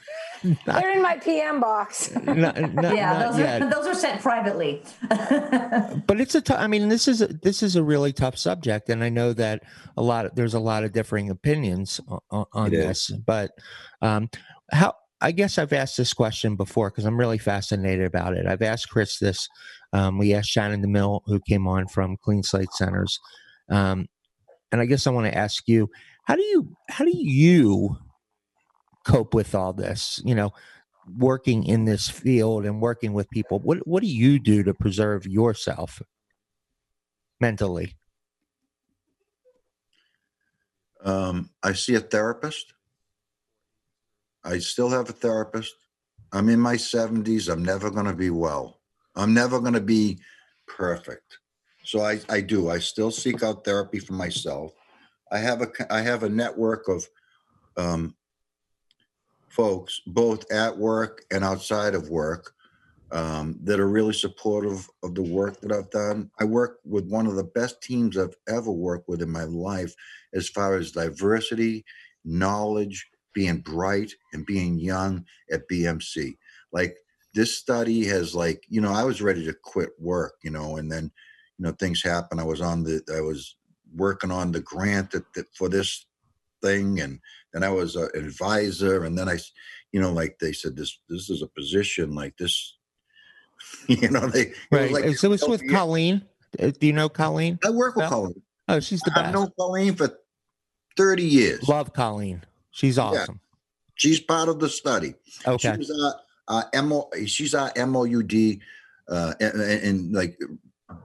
Not, 0.66 0.80
They're 0.80 0.92
in 0.92 1.03
my 1.03 1.16
PM 1.18 1.61
box. 1.61 2.14
not, 2.14 2.36
not, 2.74 2.94
yeah, 2.94 3.12
not 3.12 3.30
those 3.32 3.38
yet. 3.38 3.62
are 3.62 3.70
those 3.70 3.86
are 3.86 3.94
sent 3.94 4.20
privately. 4.20 4.82
but 5.09 6.20
it's 6.20 6.34
a 6.34 6.40
tou- 6.40 6.55
I 6.55 6.66
mean 6.66 6.88
this 6.88 7.09
is 7.09 7.22
a, 7.22 7.28
this 7.28 7.62
is 7.62 7.76
a 7.76 7.82
really 7.82 8.12
tough 8.12 8.36
subject 8.36 8.88
and 8.88 9.03
i 9.03 9.09
know 9.09 9.32
that 9.32 9.62
a 9.97 10.03
lot 10.03 10.26
of 10.26 10.34
there's 10.34 10.55
a 10.55 10.61
lot 10.61 10.84
of 10.84 10.92
differing 10.92 11.30
opinions 11.30 12.01
on, 12.30 12.44
on 12.53 12.66
It 12.68 12.70
this 12.76 13.11
but 13.26 13.51
um 14.03 14.28
how 14.72 14.94
i 15.20 15.32
guess 15.32 15.59
i've 15.59 15.72
asked 15.72 15.97
this 15.97 16.12
question 16.12 16.57
before 16.57 16.90
because 16.90 17.05
i'm 17.05 17.18
really 17.18 17.38
fascinated 17.38 18.05
about 18.05 18.34
it 18.36 18.47
i've 18.47 18.62
asked 18.62 18.90
kris 18.90 19.18
this 19.18 19.49
um, 19.92 20.18
we 20.18 20.34
asked 20.34 20.51
shannon 20.51 20.82
demille 20.82 21.20
who 21.26 21.40
came 21.49 21.66
on 21.66 21.86
from 21.88 22.16
clean 22.22 22.42
slate 22.42 22.72
centers 22.72 23.18
um, 23.70 24.07
and 24.72 24.80
i 24.80 24.86
guess 24.86 25.07
i 25.07 25.11
want 25.11 25.26
to 25.26 25.36
ask 25.36 25.64
you 25.66 25.88
how 26.24 26.34
do 26.34 26.42
you 26.42 26.76
how 26.88 27.05
do 27.05 27.12
you 27.14 27.97
cope 29.07 29.35
with 29.35 29.55
all 29.55 29.73
this 29.73 30.21
you 30.25 30.35
know 30.35 30.53
working 31.19 31.65
in 31.65 31.85
this 31.85 32.09
field 32.09 32.67
and 32.67 32.81
working 32.81 33.13
with 33.13 33.31
people 33.31 33.61
what 33.61 33.87
what 33.87 34.03
do 34.03 34.09
you 34.09 34.39
do 34.39 34.63
to 34.63 34.75
preserve 34.75 35.27
yourself 35.27 36.03
mentally 37.41 37.97
Um, 41.07 41.51
I 41.63 41.73
see 41.73 41.95
a 41.95 42.01
therapist. 42.01 42.75
I 44.45 44.59
still 44.59 44.91
have 44.91 45.09
a 45.09 45.13
therapist. 45.13 45.75
I'm 46.33 46.49
in 46.49 46.61
my 46.61 46.75
70s. 46.75 47.49
I'm 47.51 47.65
never 47.65 47.91
going 47.91 48.07
to 48.07 48.15
be 48.15 48.31
well. 48.31 48.81
I'm 49.15 49.33
never 49.33 49.61
going 49.61 49.75
to 49.75 49.81
be 49.81 50.19
perfect. 50.67 51.39
So 51.85 52.01
I, 52.01 52.21
I 52.29 52.41
do. 52.41 52.69
I 52.69 52.81
still 52.81 53.13
seek 53.13 53.45
out 53.45 53.65
therapy 53.65 54.01
for 54.01 54.15
myself. 54.15 54.73
I 55.31 55.39
have 55.39 55.63
a 55.63 55.69
I 55.93 56.01
have 56.01 56.25
a 56.25 56.29
network 56.29 56.89
of 56.89 57.07
um, 57.77 58.15
folks, 59.57 60.01
both 60.07 60.51
at 60.53 60.77
work 60.77 61.25
and 61.31 61.43
outside 61.43 61.95
of 61.95 62.11
work, 62.11 62.53
um, 63.13 63.59
that 63.63 63.81
are 63.81 63.89
really 63.89 64.13
supportive 64.13 64.89
of 65.03 65.15
the 65.15 65.23
work 65.23 65.61
that 65.61 65.73
I've 65.73 65.91
done. 65.91 66.31
I 66.41 66.45
work 66.45 66.81
with 66.85 67.09
one 67.09 67.27
of 67.27 67.37
the 67.37 67.45
best 67.45 67.83
teams 67.83 68.19
I've 68.19 68.37
ever 68.49 68.71
worked 68.71 69.09
with 69.09 69.23
in 69.23 69.31
my 69.31 69.45
life 69.45 69.95
as 70.35 70.49
far 70.49 70.77
as 70.77 70.93
diversity, 70.93 71.85
knowledge, 72.25 73.09
being 73.33 73.59
bright, 73.59 74.13
and 74.33 74.45
being 74.45 74.79
young 74.79 75.25
at 75.51 75.69
BMC. 75.69 76.37
Like 76.73 76.97
this 77.33 77.57
study 77.57 78.05
has 78.07 78.35
like, 78.35 78.65
you 78.69 78.81
know, 78.81 78.93
I 78.93 79.05
was 79.05 79.23
ready 79.23 79.45
to 79.45 79.53
quit 79.53 79.91
work, 79.99 80.35
you 80.43 80.51
know, 80.51 80.77
and 80.77 80.91
then, 80.91 81.11
you 81.59 81.65
know, 81.65 81.73
things 81.73 82.03
happen. 82.03 82.41
I 82.41 82.45
was 82.45 82.61
on 82.61 82.83
the, 82.83 83.03
I 83.15 83.21
was 83.21 83.57
working 83.95 84.33
on 84.33 84.51
the 84.51 84.61
grant 84.61 85.13
that, 85.13 85.33
that 85.35 85.47
for 85.55 85.69
this 85.69 86.06
thing, 86.63 87.01
and 87.01 87.21
then 87.53 87.63
I 87.65 87.69
was 87.71 87.97
an 87.97 88.09
advisor, 88.15 89.05
and 89.05 89.17
then 89.17 89.29
i 89.29 89.39
you 89.93 90.01
know, 90.01 90.13
like 90.13 90.39
they 90.41 90.53
said, 90.53 90.77
this 90.77 90.99
this 91.09 91.31
is 91.31 91.43
a 91.43 91.47
position 91.49 92.15
like 92.15 92.37
this, 92.37 92.77
you 93.89 94.11
know, 94.11 94.27
they 94.27 94.43
it 94.43 94.55
was 94.71 94.81
right 94.81 94.93
like 94.93 95.17
so 95.17 95.33
it's 95.33 95.47
with 95.49 95.63
yeah. 95.63 95.73
colleen 95.73 96.23
Uh, 96.61 96.71
do 96.79 96.87
you 96.87 96.93
know 96.93 97.09
colleen 97.09 97.59
I 97.65 97.71
work 97.71 97.97
with 97.97 98.03
Well, 98.03 98.11
Colleen. 98.11 98.43
oh 98.69 98.81
she's 98.81 99.01
the 99.01 99.11
best 99.13 99.27
I've 99.27 99.35
known 99.35 99.51
Colleen 99.59 99.95
for 99.95 100.09
30 100.97 101.23
years. 101.23 101.69
love 101.69 101.93
colleen 101.93 102.43
she's 102.71 102.99
awesome 102.99 103.41
She's 103.99 104.21
part 104.21 104.51
of 104.51 104.61
the 104.61 104.69
study. 104.69 105.15
okay 105.47 105.75
She's 105.79 105.91
our, 105.91 106.15
our 106.49 106.83
MO, 106.83 107.09
she's 107.27 107.55
our 107.55 107.73
MOUD 107.77 108.59
uh, 109.09 109.33
and, 109.41 109.61
and 109.61 110.13
like 110.13 110.39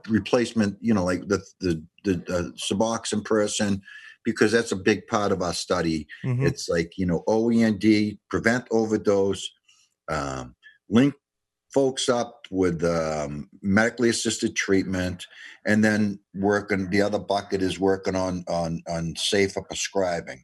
replacement, 0.08 0.76
you 0.80 0.92
know, 0.94 1.04
like 1.04 1.26
the, 1.28 1.42
the, 1.60 1.82
the 2.04 2.14
uh, 2.28 2.50
Suboxone 2.56 3.24
person, 3.24 3.80
because 4.24 4.52
that's 4.52 4.72
a 4.72 4.76
big 4.76 5.06
part 5.06 5.32
of 5.32 5.42
our 5.42 5.54
study. 5.54 6.06
Mhm. 6.24 6.46
It's 6.46 6.68
like, 6.68 6.92
you 6.96 7.06
know, 7.06 7.22
OEND, 7.28 8.18
prevent 8.30 8.66
overdose, 8.70 9.48
um, 10.08 10.54
link 10.88 11.14
folks 11.72 12.08
up 12.08 12.46
with 12.50 12.84
um, 12.84 13.48
medically 13.62 14.10
assisted 14.10 14.54
treatment, 14.54 15.26
and 15.64 15.82
then 15.82 16.18
working, 16.34 16.90
the 16.90 17.00
other 17.00 17.18
bucket 17.18 17.62
is 17.62 17.80
working 17.80 18.14
on, 18.14 18.44
on, 18.48 18.82
on 18.88 19.14
safer 19.16 19.62
prescribing. 19.62 20.42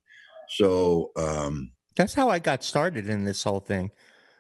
So, 0.49 1.11
um, 1.17 1.73
that's 1.97 2.15
how 2.15 2.31
i 2.31 2.39
got 2.39 2.63
started 2.63 3.09
in 3.09 3.25
this 3.25 3.43
whole 3.43 3.61
thing 3.61 3.91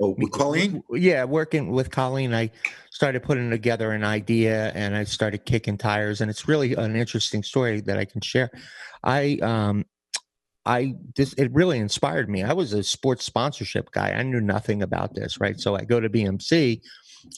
oh, 0.01 0.15
with 0.19 0.33
Colleen? 0.33 0.83
Yeah, 0.91 1.25
working 1.25 1.71
with 1.71 1.91
Colleen, 1.91 2.35
I 2.35 2.51
started 2.91 3.23
putting 3.23 3.51
together 3.51 3.93
an 3.93 4.05
idea 4.05 4.73
and 4.75 4.97
I 4.97 5.05
started 5.05 5.45
kicking 5.45 5.79
tires, 5.79 6.21
and 6.21 6.31
it's 6.31 6.49
really 6.49 6.75
an 6.75 6.97
interesting 6.97 7.43
story 7.43 7.81
that 7.83 7.99
I 7.99 8.05
can 8.05 8.21
share. 8.21 8.51
I 9.05 9.39
um 9.43 9.85
I 10.67 10.95
this 11.17 11.35
it 11.35 11.53
really 11.53 11.79
inspired 11.79 12.29
me. 12.29 12.43
I 12.43 12.53
was 12.53 12.73
a 12.73 12.83
sports 12.83 13.25
sponsorship 13.25 13.91
guy. 13.93 14.11
I 14.13 14.23
knew 14.23 14.41
nothing 14.41 14.83
about 14.83 15.15
this, 15.15 15.41
right? 15.41 15.59
So 15.61 15.77
I 15.77 15.85
go 15.85 16.01
to 16.01 16.11
BMC 16.11 16.81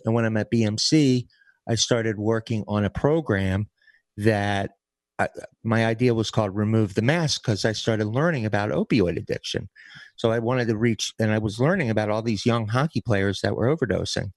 And 0.04 0.14
when 0.14 0.24
I'm 0.24 0.36
at 0.36 0.50
BMC, 0.50 1.26
I 1.68 1.74
started 1.76 2.18
working 2.18 2.64
on 2.68 2.84
a 2.84 2.90
program 2.90 3.68
that 4.16 4.72
I, 5.20 5.28
my 5.62 5.84
idea 5.84 6.14
was 6.14 6.30
called 6.30 6.56
Remove 6.56 6.94
the 6.94 7.02
Mask 7.02 7.42
because 7.42 7.66
I 7.66 7.72
started 7.72 8.06
learning 8.06 8.46
about 8.46 8.70
opioid 8.70 9.18
addiction. 9.18 9.68
So 10.16 10.32
I 10.32 10.38
wanted 10.38 10.68
to 10.68 10.78
reach, 10.78 11.12
and 11.20 11.30
I 11.30 11.36
was 11.36 11.60
learning 11.60 11.90
about 11.90 12.08
all 12.08 12.22
these 12.22 12.46
young 12.46 12.66
hockey 12.66 13.02
players 13.02 13.42
that 13.42 13.54
were 13.54 13.74
overdosing. 13.74 14.32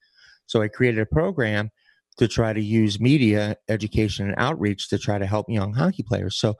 So 0.45 0.61
I 0.61 0.67
created 0.67 0.99
a 0.99 1.05
program 1.05 1.71
to 2.17 2.27
try 2.27 2.51
to 2.51 2.61
use 2.61 2.99
media, 2.99 3.55
education, 3.69 4.27
and 4.27 4.35
outreach 4.37 4.89
to 4.89 4.99
try 4.99 5.17
to 5.17 5.25
help 5.25 5.45
young 5.49 5.73
hockey 5.73 6.03
players. 6.03 6.35
So 6.35 6.55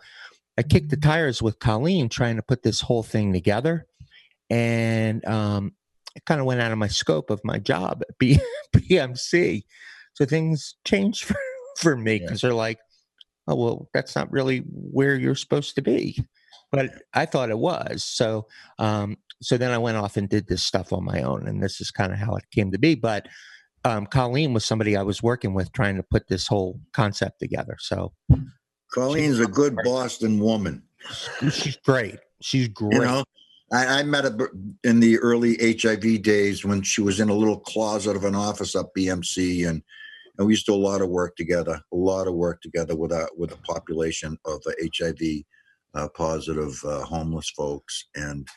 I 0.57 0.63
kicked 0.63 0.89
the 0.89 0.97
tires 0.97 1.41
with 1.41 1.59
Colleen 1.59 2.07
trying 2.07 2.37
to 2.37 2.41
put 2.41 2.63
this 2.63 2.79
whole 2.79 3.03
thing 3.03 3.33
together. 3.33 3.87
And 4.49 5.23
um, 5.25 5.73
it 6.15 6.23
kind 6.25 6.39
of 6.39 6.45
went 6.45 6.61
out 6.61 6.71
of 6.71 6.77
my 6.77 6.87
scope 6.87 7.29
of 7.29 7.41
my 7.43 7.59
job 7.59 8.03
at 8.07 8.17
B- 8.17 8.39
BMC. 8.75 9.63
So 10.13 10.25
things 10.25 10.75
changed 10.85 11.23
for, 11.25 11.35
for 11.77 11.97
me 11.97 12.19
because 12.19 12.39
they're 12.39 12.53
like, 12.53 12.79
oh, 13.47 13.55
well, 13.55 13.89
that's 13.93 14.15
not 14.15 14.31
really 14.31 14.59
where 14.69 15.15
you're 15.15 15.35
supposed 15.35 15.75
to 15.75 15.81
be. 15.81 16.23
But 16.71 16.91
I 17.13 17.25
thought 17.25 17.51
it 17.51 17.59
was. 17.59 18.03
So, 18.03 18.47
um, 18.79 19.17
so 19.41 19.57
then 19.57 19.71
I 19.71 19.77
went 19.77 19.97
off 19.97 20.17
and 20.17 20.27
did 20.27 20.47
this 20.47 20.63
stuff 20.63 20.91
on 20.91 21.03
my 21.03 21.21
own. 21.21 21.47
And 21.47 21.61
this 21.61 21.79
is 21.79 21.91
kind 21.91 22.11
of 22.11 22.17
how 22.17 22.35
it 22.35 22.45
came 22.51 22.71
to 22.71 22.79
be. 22.79 22.95
But 22.95 23.27
um, 23.85 24.05
Colleen 24.07 24.53
was 24.53 24.65
somebody 24.65 24.97
I 24.97 25.03
was 25.03 25.21
working 25.21 25.53
with 25.53 25.71
trying 25.73 25.97
to 25.97 26.03
put 26.03 26.27
this 26.27 26.47
whole 26.47 26.79
concept 26.93 27.39
together. 27.39 27.77
So 27.79 28.13
Colleen's 28.93 29.39
a 29.39 29.47
good 29.47 29.77
Boston 29.83 30.39
woman. 30.39 30.83
she's 31.51 31.77
great. 31.77 32.17
She's 32.41 32.67
great. 32.69 32.93
You 32.93 33.01
know, 33.01 33.23
I, 33.71 33.99
I 33.99 34.03
met 34.03 34.25
her 34.25 34.51
in 34.83 34.99
the 34.99 35.17
early 35.19 35.57
HIV 35.59 36.21
days 36.21 36.63
when 36.63 36.81
she 36.81 37.01
was 37.01 37.19
in 37.19 37.29
a 37.29 37.33
little 37.33 37.59
closet 37.59 38.15
of 38.15 38.23
an 38.23 38.35
office 38.35 38.75
up 38.75 38.91
BMC, 38.95 39.67
and 39.67 39.81
and 40.37 40.47
we 40.47 40.53
used 40.53 40.65
to 40.65 40.71
do 40.71 40.75
a 40.75 40.81
lot 40.81 41.01
of 41.01 41.09
work 41.09 41.35
together, 41.35 41.79
a 41.91 41.95
lot 41.95 42.27
of 42.27 42.33
work 42.33 42.61
together 42.61 42.95
with 42.95 43.11
a 43.11 43.27
with 43.37 43.51
a 43.51 43.57
population 43.57 44.37
of 44.45 44.61
uh, 44.65 44.71
HIV 44.97 45.43
uh, 45.93 46.07
positive 46.09 46.79
uh, 46.85 47.03
homeless 47.03 47.49
folks, 47.51 48.05
and 48.15 48.47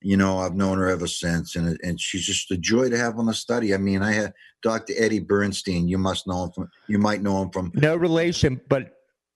you 0.00 0.16
know 0.16 0.38
I've 0.38 0.54
known 0.54 0.78
her 0.78 0.88
ever 0.88 1.06
since, 1.06 1.56
and 1.56 1.78
and 1.82 2.00
she's 2.00 2.24
just 2.24 2.50
a 2.50 2.56
joy 2.56 2.88
to 2.88 2.96
have 2.96 3.18
on 3.18 3.26
the 3.26 3.34
study. 3.34 3.74
I 3.74 3.78
mean, 3.78 4.02
I 4.02 4.12
had 4.12 4.32
Dr. 4.62 4.94
Eddie 4.96 5.20
Bernstein. 5.20 5.88
You 5.88 5.98
must 5.98 6.26
know 6.26 6.44
him 6.44 6.52
from, 6.52 6.70
you 6.88 6.98
might 6.98 7.22
know 7.22 7.42
him 7.42 7.50
from 7.50 7.72
no 7.74 7.96
relation, 7.96 8.60
but 8.68 8.94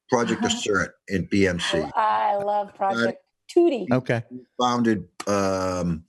Project 0.08 0.44
Assert 0.44 0.94
in 1.08 1.26
BMC. 1.28 1.90
I 1.96 2.36
love 2.36 2.74
Project 2.74 3.18
Tootie. 3.54 3.90
okay. 3.90 4.22
founded 4.60 5.04
um 5.26 6.04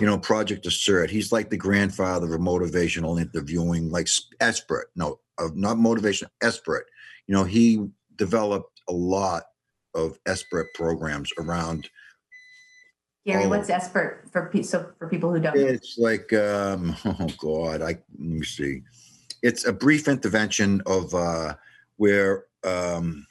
you 0.00 0.06
know 0.06 0.18
project 0.18 0.66
assert. 0.66 1.10
He's 1.10 1.32
like 1.32 1.50
the 1.50 1.56
grandfather 1.56 2.32
of 2.34 2.40
motivational 2.40 3.20
interviewing 3.20 3.90
like 3.90 4.06
SBIRT 4.40 4.84
no 4.96 5.18
of 5.38 5.56
not 5.56 5.78
motivation 5.78 6.28
SBIRT. 6.42 6.82
You 7.26 7.34
know 7.34 7.44
he 7.44 7.88
developed 8.16 8.80
a 8.88 8.92
lot 8.92 9.44
of 9.94 10.18
SBIRT 10.24 10.66
programs 10.74 11.30
around 11.38 11.88
Gary, 13.26 13.46
what's 13.46 13.70
SBIRT 13.70 14.30
for 14.32 14.50
so 14.62 14.90
for 14.98 15.08
people 15.08 15.32
who 15.32 15.40
don't 15.40 15.56
it's 15.56 15.96
like 15.98 16.32
um 16.32 16.96
oh 17.04 17.28
god 17.38 17.82
i 17.82 17.86
let 17.86 18.00
me 18.18 18.44
see. 18.44 18.82
It's 19.42 19.64
a 19.66 19.72
brief 19.72 20.06
intervention 20.06 20.82
of 20.86 21.14
uh 21.14 21.54
where 21.96 22.44
um 22.64 23.26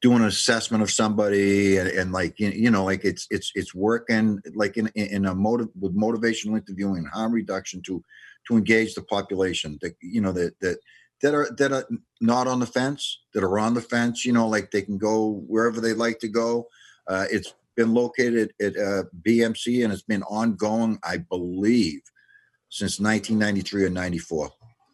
doing 0.00 0.20
an 0.20 0.28
assessment 0.28 0.82
of 0.82 0.90
somebody 0.90 1.76
and, 1.76 1.88
and 1.88 2.12
like 2.12 2.38
you 2.38 2.70
know 2.70 2.84
like 2.84 3.04
it's 3.04 3.26
it's 3.30 3.50
it's 3.54 3.74
working 3.74 4.40
like 4.54 4.76
in 4.76 4.88
in 4.94 5.26
a 5.26 5.34
motive 5.34 5.68
with 5.78 5.96
motivational 5.96 6.56
interviewing 6.56 6.98
and 6.98 7.08
harm 7.08 7.32
reduction 7.32 7.82
to 7.82 8.02
to 8.46 8.56
engage 8.56 8.94
the 8.94 9.02
population 9.02 9.78
that 9.82 9.94
you 10.00 10.20
know 10.20 10.32
that 10.32 10.58
that 10.60 10.78
that 11.20 11.34
are 11.34 11.48
that 11.58 11.72
are 11.72 11.86
not 12.20 12.46
on 12.46 12.60
the 12.60 12.66
fence 12.66 13.20
that 13.34 13.42
are 13.42 13.58
on 13.58 13.74
the 13.74 13.80
fence 13.80 14.24
you 14.24 14.32
know 14.32 14.46
like 14.46 14.70
they 14.70 14.82
can 14.82 14.98
go 14.98 15.44
wherever 15.46 15.80
they 15.80 15.92
like 15.92 16.18
to 16.18 16.28
go. 16.28 16.66
Uh, 17.06 17.24
it's 17.30 17.54
been 17.74 17.94
located 17.94 18.52
at 18.60 18.76
uh, 18.76 19.04
bmc 19.22 19.84
and 19.84 19.92
it's 19.92 20.02
been 20.02 20.24
ongoing 20.24 20.98
i 21.04 21.16
believe 21.16 22.00
since 22.68 22.98
1993 22.98 23.84
or 23.84 23.88
94 23.88 24.50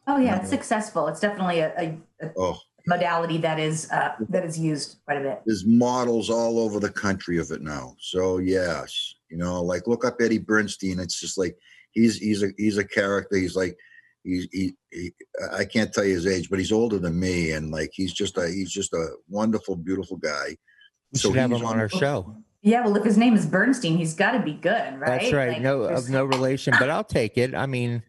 Oh 0.06 0.18
yeah, 0.18 0.40
it's 0.40 0.50
successful. 0.50 1.08
It's 1.08 1.20
definitely 1.20 1.60
a, 1.60 1.72
a, 1.78 2.26
a 2.26 2.30
oh 2.36 2.58
modality 2.86 3.38
that 3.38 3.58
is 3.58 3.90
uh, 3.90 4.12
that 4.28 4.44
is 4.44 4.58
used 4.58 4.98
quite 5.06 5.18
a 5.18 5.22
bit. 5.22 5.40
there's 5.46 5.64
models 5.66 6.30
all 6.30 6.58
over 6.58 6.78
the 6.80 6.90
country 6.90 7.38
of 7.38 7.50
it 7.50 7.62
now. 7.62 7.94
So 7.98 8.38
yes, 8.38 9.14
you 9.30 9.36
know, 9.36 9.62
like 9.62 9.86
look 9.86 10.04
up 10.04 10.16
Eddie 10.20 10.38
Bernstein. 10.38 10.98
It's 10.98 11.18
just 11.20 11.38
like 11.38 11.56
he's 11.92 12.16
he's 12.18 12.42
a 12.42 12.48
he's 12.58 12.78
a 12.78 12.84
character. 12.86 13.36
He's 13.36 13.56
like 13.56 13.76
he's 14.22 14.48
he, 14.52 14.74
he 14.90 15.12
I 15.52 15.64
can't 15.64 15.92
tell 15.92 16.04
you 16.04 16.14
his 16.14 16.26
age, 16.26 16.50
but 16.50 16.58
he's 16.58 16.72
older 16.72 16.98
than 16.98 17.18
me, 17.18 17.52
and 17.52 17.70
like 17.70 17.90
he's 17.92 18.12
just 18.12 18.36
a 18.38 18.48
he's 18.48 18.70
just 18.70 18.92
a 18.92 19.06
wonderful, 19.28 19.76
beautiful 19.76 20.16
guy. 20.18 20.56
We 21.12 21.18
So 21.18 21.28
should 21.30 21.38
have 21.38 21.52
him 21.52 21.58
on 21.64 21.74
on- 21.74 21.80
our 21.80 21.88
show. 21.88 22.36
Yeah, 22.66 22.82
well, 22.82 22.96
if 22.96 23.04
his 23.04 23.18
name 23.18 23.34
is 23.34 23.44
Bernstein, 23.44 23.98
he's 23.98 24.14
got 24.14 24.30
to 24.32 24.38
be 24.40 24.54
good, 24.54 24.98
right? 24.98 25.20
That's 25.20 25.32
right. 25.34 25.48
Like, 25.52 25.60
no, 25.60 25.82
of 25.82 26.08
no 26.08 26.24
relation, 26.24 26.72
but 26.78 26.88
I'll 26.88 27.04
take 27.04 27.36
it. 27.36 27.54
I 27.54 27.66
mean, 27.66 28.02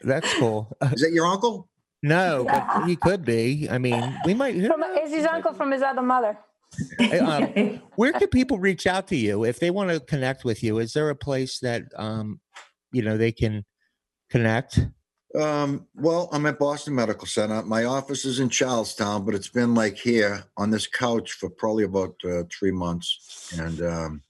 that's 0.00 0.32
cool. 0.38 0.74
Is 0.92 1.02
that 1.02 1.12
your 1.12 1.26
uncle? 1.26 1.68
No, 2.06 2.44
but 2.48 2.86
he 2.86 2.96
could 2.96 3.24
be. 3.24 3.68
I 3.68 3.78
mean, 3.78 4.16
we 4.24 4.32
might. 4.32 4.54
From, 4.66 4.82
is 4.82 5.12
his 5.12 5.26
uncle 5.26 5.52
from 5.52 5.72
his 5.72 5.82
other 5.82 6.02
mother? 6.02 6.38
um, 7.20 7.80
Where 7.96 8.12
can 8.12 8.28
people 8.28 8.58
reach 8.58 8.86
out 8.86 9.08
to 9.08 9.16
you 9.16 9.44
if 9.44 9.58
they 9.58 9.70
want 9.70 9.90
to 9.90 10.00
connect 10.00 10.44
with 10.44 10.62
you? 10.62 10.78
Is 10.78 10.92
there 10.92 11.10
a 11.10 11.16
place 11.16 11.58
that 11.60 11.84
um, 11.96 12.40
you 12.92 13.02
know 13.02 13.16
they 13.16 13.32
can 13.32 13.64
connect? 14.30 14.86
Um, 15.34 15.86
well, 15.94 16.28
I'm 16.32 16.46
at 16.46 16.58
Boston 16.58 16.94
Medical 16.94 17.26
Center. 17.26 17.62
My 17.62 17.84
office 17.84 18.24
is 18.24 18.38
in 18.38 18.48
Charlestown, 18.48 19.24
but 19.24 19.34
it's 19.34 19.48
been 19.48 19.74
like 19.74 19.96
here 19.96 20.44
on 20.56 20.70
this 20.70 20.86
couch 20.86 21.32
for 21.32 21.50
probably 21.50 21.84
about 21.84 22.14
uh, 22.24 22.44
three 22.56 22.70
months. 22.70 23.52
And 23.58 23.82
um, 23.82 24.22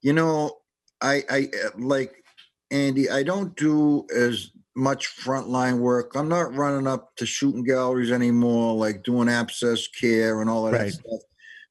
you 0.00 0.14
know, 0.14 0.58
I, 1.02 1.22
I 1.30 1.50
uh, 1.64 1.70
like 1.76 2.24
Andy. 2.70 3.10
I 3.10 3.22
don't 3.22 3.54
do 3.54 4.06
as 4.16 4.50
much 4.74 5.14
frontline 5.16 5.78
work. 5.78 6.12
I'm 6.14 6.28
not 6.28 6.54
running 6.54 6.86
up 6.86 7.14
to 7.16 7.26
shooting 7.26 7.64
galleries 7.64 8.10
anymore, 8.10 8.74
like 8.74 9.02
doing 9.02 9.28
abscess 9.28 9.86
care 9.88 10.40
and 10.40 10.48
all 10.48 10.64
that 10.64 10.72
Right. 10.72 10.92
stuff. 10.92 11.20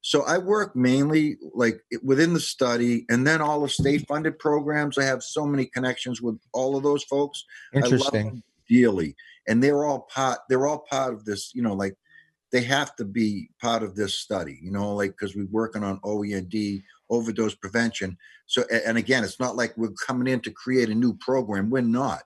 So 0.02 0.22
I 0.22 0.38
work 0.38 0.74
mainly 0.74 1.38
like 1.54 1.80
within 2.02 2.34
the 2.34 2.40
study, 2.40 3.06
and 3.08 3.24
then 3.26 3.40
all 3.40 3.62
the 3.62 3.68
state-funded 3.68 4.38
programs. 4.40 4.98
I 4.98 5.04
have 5.04 5.22
so 5.22 5.46
many 5.46 5.66
connections 5.66 6.20
with 6.20 6.38
all 6.52 6.76
of 6.76 6.82
those 6.82 7.04
folks. 7.04 7.44
I 7.74 7.78
love 7.78 7.84
Interesting. 7.86 8.24
them 8.26 8.42
dearly, 8.68 9.14
and 9.46 9.62
they're 9.62 9.84
all 9.84 10.08
part. 10.12 10.40
They're 10.48 10.66
all 10.66 10.84
part 10.90 11.14
of 11.14 11.24
this. 11.24 11.54
You 11.54 11.62
know, 11.62 11.74
like 11.74 11.94
they 12.50 12.62
have 12.62 12.96
to 12.96 13.04
be 13.04 13.50
part 13.60 13.84
of 13.84 13.94
this 13.94 14.18
study. 14.18 14.58
You 14.60 14.72
know, 14.72 14.92
like 14.92 15.12
because 15.12 15.36
we're 15.36 15.46
working 15.52 15.84
on 15.84 16.00
OED 16.00 16.82
overdose 17.08 17.54
prevention. 17.54 18.18
So, 18.46 18.64
and 18.84 18.98
again, 18.98 19.22
it's 19.22 19.38
not 19.38 19.54
like 19.54 19.72
we're 19.76 19.92
coming 20.04 20.26
in 20.26 20.40
to 20.40 20.50
create 20.50 20.88
a 20.88 20.94
new 20.94 21.14
program. 21.18 21.70
We're 21.70 21.82
not. 21.82 22.22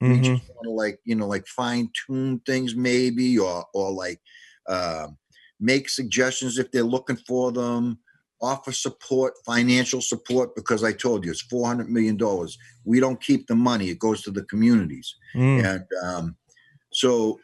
We 0.00 0.08
Mhm. 0.08 0.24
just 0.24 0.48
want 0.48 0.64
to 0.64 0.70
like 0.70 0.98
you 1.04 1.14
know 1.14 1.26
like 1.26 1.46
fine 1.46 1.90
tune 2.06 2.40
things 2.46 2.74
maybe, 2.74 3.38
or 3.38 3.66
or 3.74 3.90
like 3.92 4.20
um 4.68 5.18
make 5.58 5.88
suggestions 5.88 6.58
if 6.58 6.70
they're 6.70 6.82
looking 6.82 7.16
for 7.16 7.52
them. 7.52 7.98
Offer 8.42 8.72
support, 8.72 9.34
financial 9.44 10.00
support, 10.00 10.54
because 10.56 10.82
I 10.82 10.92
told 10.94 11.26
you 11.26 11.30
it's 11.30 11.42
four 11.42 11.66
hundred 11.66 11.90
million 11.90 12.16
dollars. 12.16 12.56
We 12.84 12.98
don't 12.98 13.20
keep 13.20 13.46
the 13.46 13.54
money; 13.54 13.90
it 13.90 13.98
goes 13.98 14.22
to 14.22 14.30
the 14.30 14.44
communities. 14.44 15.14
Mm. 15.34 15.64
And 15.64 15.86
um, 16.02 16.36
so, 16.90 17.38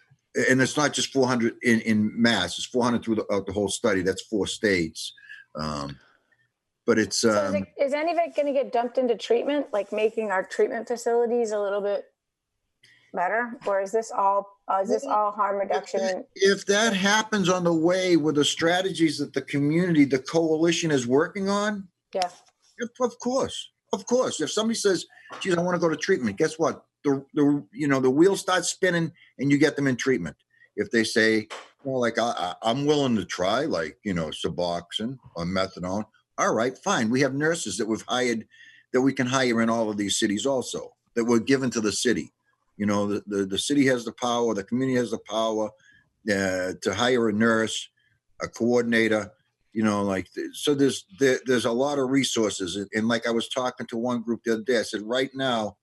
and 0.48 0.62
it's 0.62 0.78
not 0.78 0.94
just 0.94 1.12
400 1.12 1.54
in, 1.62 1.80
in 1.80 2.10
mass, 2.20 2.56
it's 2.58 2.66
400 2.66 3.04
throughout 3.04 3.46
the 3.46 3.52
whole 3.52 3.68
study. 3.68 4.00
That's 4.00 4.22
four 4.22 4.46
states. 4.46 5.12
Um, 5.54 5.98
but 6.86 6.98
it's, 6.98 7.18
So 7.18 7.30
is, 7.30 7.54
um, 7.54 7.56
it, 7.56 7.68
is 7.78 7.92
any 7.92 8.12
of 8.12 8.18
it 8.18 8.34
going 8.34 8.46
to 8.46 8.52
get 8.52 8.72
dumped 8.72 8.96
into 8.96 9.16
treatment, 9.16 9.66
like 9.72 9.92
making 9.92 10.30
our 10.30 10.42
treatment 10.44 10.88
facilities 10.88 11.52
a 11.52 11.60
little 11.60 11.80
bit 11.82 12.04
better, 13.16 13.58
or 13.66 13.80
is 13.80 13.90
this 13.90 14.12
all 14.12 14.46
uh, 14.68 14.80
is 14.82 14.88
this 14.90 15.04
all 15.04 15.32
harm 15.32 15.56
reduction? 15.56 16.00
And 16.00 16.24
if 16.36 16.64
that 16.66 16.92
happens 16.94 17.48
on 17.48 17.64
the 17.64 17.72
way 17.72 18.16
with 18.16 18.36
the 18.36 18.44
strategies 18.44 19.18
that 19.18 19.32
the 19.32 19.42
community, 19.42 20.04
the 20.04 20.18
coalition 20.20 20.90
is 20.92 21.06
working 21.06 21.48
on, 21.48 21.88
yeah, 22.14 22.28
Of- 22.80 22.90
Of 23.00 23.18
course, 23.18 23.70
of 23.92 24.06
course. 24.06 24.40
If 24.40 24.50
somebody 24.52 24.76
says, 24.78 25.06
"Geez, 25.40 25.56
I 25.56 25.62
want 25.62 25.74
to 25.74 25.80
go 25.80 25.88
to 25.88 25.96
treatment," 25.96 26.36
guess 26.36 26.58
what? 26.58 26.84
The 27.02 27.24
the 27.34 27.64
you 27.72 27.88
know 27.88 27.98
the 28.00 28.10
wheels 28.10 28.40
starts 28.40 28.68
spinning, 28.68 29.10
and 29.38 29.50
you 29.50 29.58
get 29.58 29.74
them 29.76 29.86
in 29.88 29.96
treatment. 29.96 30.36
If 30.76 30.90
they 30.90 31.04
say, 31.04 31.48
"Well, 31.84 32.00
like 32.00 32.18
I, 32.18 32.30
I, 32.46 32.54
I'm 32.70 32.84
willing 32.86 33.16
to 33.16 33.24
try, 33.24 33.64
like 33.64 33.98
you 34.04 34.12
know, 34.14 34.28
Suboxone 34.28 35.18
or 35.34 35.44
methadone," 35.44 36.04
all 36.38 36.52
right, 36.54 36.76
fine. 36.76 37.08
We 37.10 37.22
have 37.22 37.34
nurses 37.34 37.76
that 37.78 37.86
we've 37.88 38.04
hired 38.06 38.46
that 38.92 39.00
we 39.02 39.12
can 39.12 39.26
hire 39.26 39.60
in 39.62 39.70
all 39.70 39.88
of 39.90 39.96
these 39.96 40.18
cities 40.18 40.44
also 40.46 40.94
that 41.14 41.24
were 41.24 41.40
given 41.40 41.70
to 41.70 41.80
the 41.80 41.92
city. 41.92 42.32
You 42.76 42.86
know, 42.86 43.06
the 43.06 43.22
the, 43.26 43.46
the 43.46 43.58
city 43.58 43.86
has 43.86 44.04
the 44.04 44.12
power, 44.12 44.54
the 44.54 44.64
community 44.64 44.98
has 44.98 45.10
the 45.10 45.20
power 45.28 45.70
uh, 46.30 46.72
to 46.82 46.94
hire 46.94 47.28
a 47.28 47.32
nurse, 47.32 47.88
a 48.42 48.48
coordinator, 48.48 49.30
you 49.72 49.82
know 49.82 50.02
like 50.02 50.26
so 50.52 50.74
there's 50.74 51.04
there, 51.18 51.38
there's 51.44 51.66
a 51.66 51.72
lot 51.72 51.98
of 51.98 52.08
resources. 52.08 52.76
And, 52.94 53.08
like 53.08 53.26
i 53.26 53.30
was 53.30 53.48
talking 53.48 53.86
to 53.88 53.98
one 53.98 54.22
group 54.22 54.40
the 54.42 54.54
other 54.54 54.62
day 54.62 54.78
i 54.78 54.82
said 54.82 55.02
right 55.02 55.30
now 55.34 55.76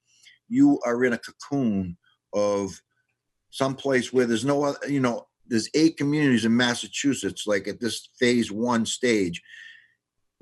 you 0.50 0.80
are 0.86 1.04
in 1.04 1.14
a 1.14 1.18
cocoon 1.18 1.98
of 2.34 2.82
someplace 3.50 4.12
where 4.12 4.26
there's 4.26 4.46
no 4.46 4.64
other, 4.64 4.80
you 4.88 5.00
know, 5.00 5.28
there's 5.48 5.70
eight 5.76 5.98
communities 5.98 6.46
in 6.46 6.56
Massachusetts, 6.56 7.46
like 7.46 7.68
at 7.68 7.80
this 7.80 8.10
phase 8.20 8.52
one 8.52 8.86
stage, 8.86 9.42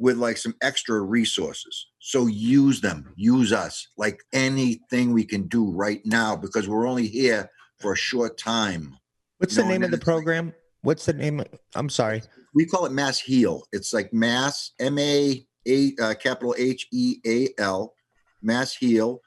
with 0.01 0.17
like 0.17 0.35
some 0.35 0.55
extra 0.63 0.99
resources. 0.99 1.87
So 1.99 2.25
use 2.25 2.81
them, 2.81 3.13
use 3.15 3.53
us, 3.53 3.87
like 3.97 4.19
anything 4.33 5.13
we 5.13 5.23
can 5.23 5.47
do 5.47 5.69
right 5.69 6.01
now, 6.03 6.35
because 6.35 6.67
we're 6.67 6.87
only 6.87 7.07
here 7.07 7.51
for 7.79 7.93
a 7.93 7.95
short 7.97 8.35
time. 8.39 8.97
What's 9.37 9.55
the 9.55 9.63
name 9.63 9.83
of 9.83 9.91
the 9.91 9.97
like- 9.97 10.03
program? 10.03 10.53
What's 10.81 11.05
the 11.05 11.13
name? 11.13 11.43
I'm 11.75 11.89
sorry. 11.89 12.23
We 12.55 12.65
call 12.65 12.87
it 12.87 12.91
Mass 12.91 13.19
Heal. 13.19 13.63
It's 13.71 13.93
like 13.93 14.11
Mass 14.11 14.71
M 14.79 14.97
A 14.97 15.45
A 15.67 15.93
uh, 16.01 16.13
capital 16.15 16.55
H 16.57 16.87
E 16.91 17.17
A 17.27 17.49
L, 17.59 17.93
Mass 18.41 18.75
Heal, 18.75 19.21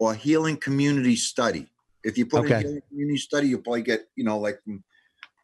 or 0.00 0.14
Healing 0.14 0.56
Community 0.56 1.14
Study. 1.14 1.68
If 2.02 2.18
you 2.18 2.26
put 2.26 2.44
Okay. 2.44 2.56
in 2.56 2.60
Healing 2.62 2.82
Community 2.88 3.18
Study, 3.18 3.46
you'll 3.48 3.62
probably 3.62 3.82
get 3.82 4.08
you 4.16 4.24
know 4.24 4.38
like 4.40 4.58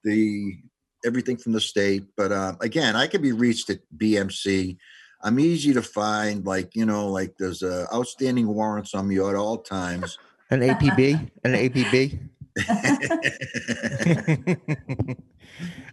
the 0.03 0.57
everything 1.05 1.37
from 1.37 1.53
the 1.53 1.61
state. 1.61 2.05
But 2.17 2.33
uh, 2.33 2.55
again, 2.61 2.97
I 2.97 3.07
can 3.07 3.23
be 3.23 3.33
reached 3.33 3.71
at 3.71 3.81
BMC. 3.97 4.77
I'm 5.23 5.39
easy 5.39 5.73
to 5.75 5.83
find. 5.83 6.45
Like 6.45 6.75
you 6.75 6.87
know, 6.87 7.09
like 7.09 7.35
there's 7.39 7.63
uh, 7.63 7.87
outstanding 7.93 8.49
warrants 8.49 8.95
on 8.95 9.09
me 9.09 9.19
at 9.19 9.35
all 9.35 9.59
times. 9.59 10.19
An 10.51 10.61
APB? 10.61 11.31
An 11.45 11.53
APB? 11.55 12.19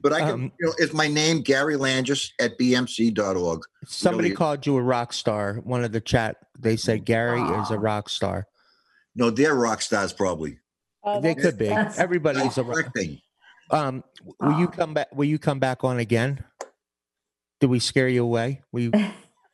but 0.01 0.13
I 0.13 0.19
can, 0.19 0.29
Um, 0.29 0.51
you 0.59 0.67
know, 0.67 0.73
it's 0.77 0.93
my 0.93 1.07
name, 1.07 1.41
Gary 1.41 1.75
Langis 1.75 2.31
at 2.39 2.57
bmc.org. 2.59 3.61
Somebody 3.85 4.29
Really? 4.29 4.35
called 4.35 4.65
you 4.65 4.77
a 4.77 4.81
rock 4.81 5.13
star. 5.13 5.55
One 5.63 5.83
of 5.83 5.91
the 5.91 6.01
chat, 6.01 6.37
they 6.59 6.75
said 6.75 7.05
Gary 7.05 7.41
is 7.41 7.71
a 7.71 7.79
rock 7.79 8.09
star. 8.09 8.47
No, 9.15 9.29
they're 9.29 9.55
rock 9.55 9.81
stars, 9.81 10.13
probably. 10.13 10.59
Oh, 11.03 11.21
They 11.21 11.35
could 11.35 11.57
be. 11.57 11.69
Everybody's 11.69 12.57
a 12.57 12.63
rock. 12.63 12.75
Correcting. 12.75 13.19
Um, 13.71 14.03
will 14.39 14.59
you 14.59 14.67
come 14.67 14.93
back? 14.93 15.15
Will 15.15 15.25
you 15.25 15.39
come 15.39 15.59
back 15.59 15.83
on 15.83 15.99
again? 15.99 16.43
Did 17.59 17.69
we 17.69 17.79
scare 17.79 18.07
you 18.07 18.23
away? 18.23 18.61
We 18.71 18.83
you? 18.83 18.91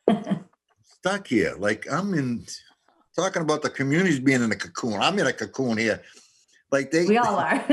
stuck 0.82 1.26
here. 1.26 1.54
Like 1.58 1.86
I'm 1.90 2.14
in 2.14 2.44
talking 3.16 3.42
about 3.42 3.62
the 3.62 3.70
communities 3.70 4.20
being 4.20 4.42
in 4.42 4.52
a 4.52 4.56
cocoon. 4.56 5.00
I'm 5.00 5.18
in 5.18 5.26
a 5.26 5.32
cocoon 5.32 5.78
here. 5.78 6.02
Like 6.72 6.90
they, 6.90 7.06
we 7.06 7.16
all 7.16 7.36
are. 7.38 7.64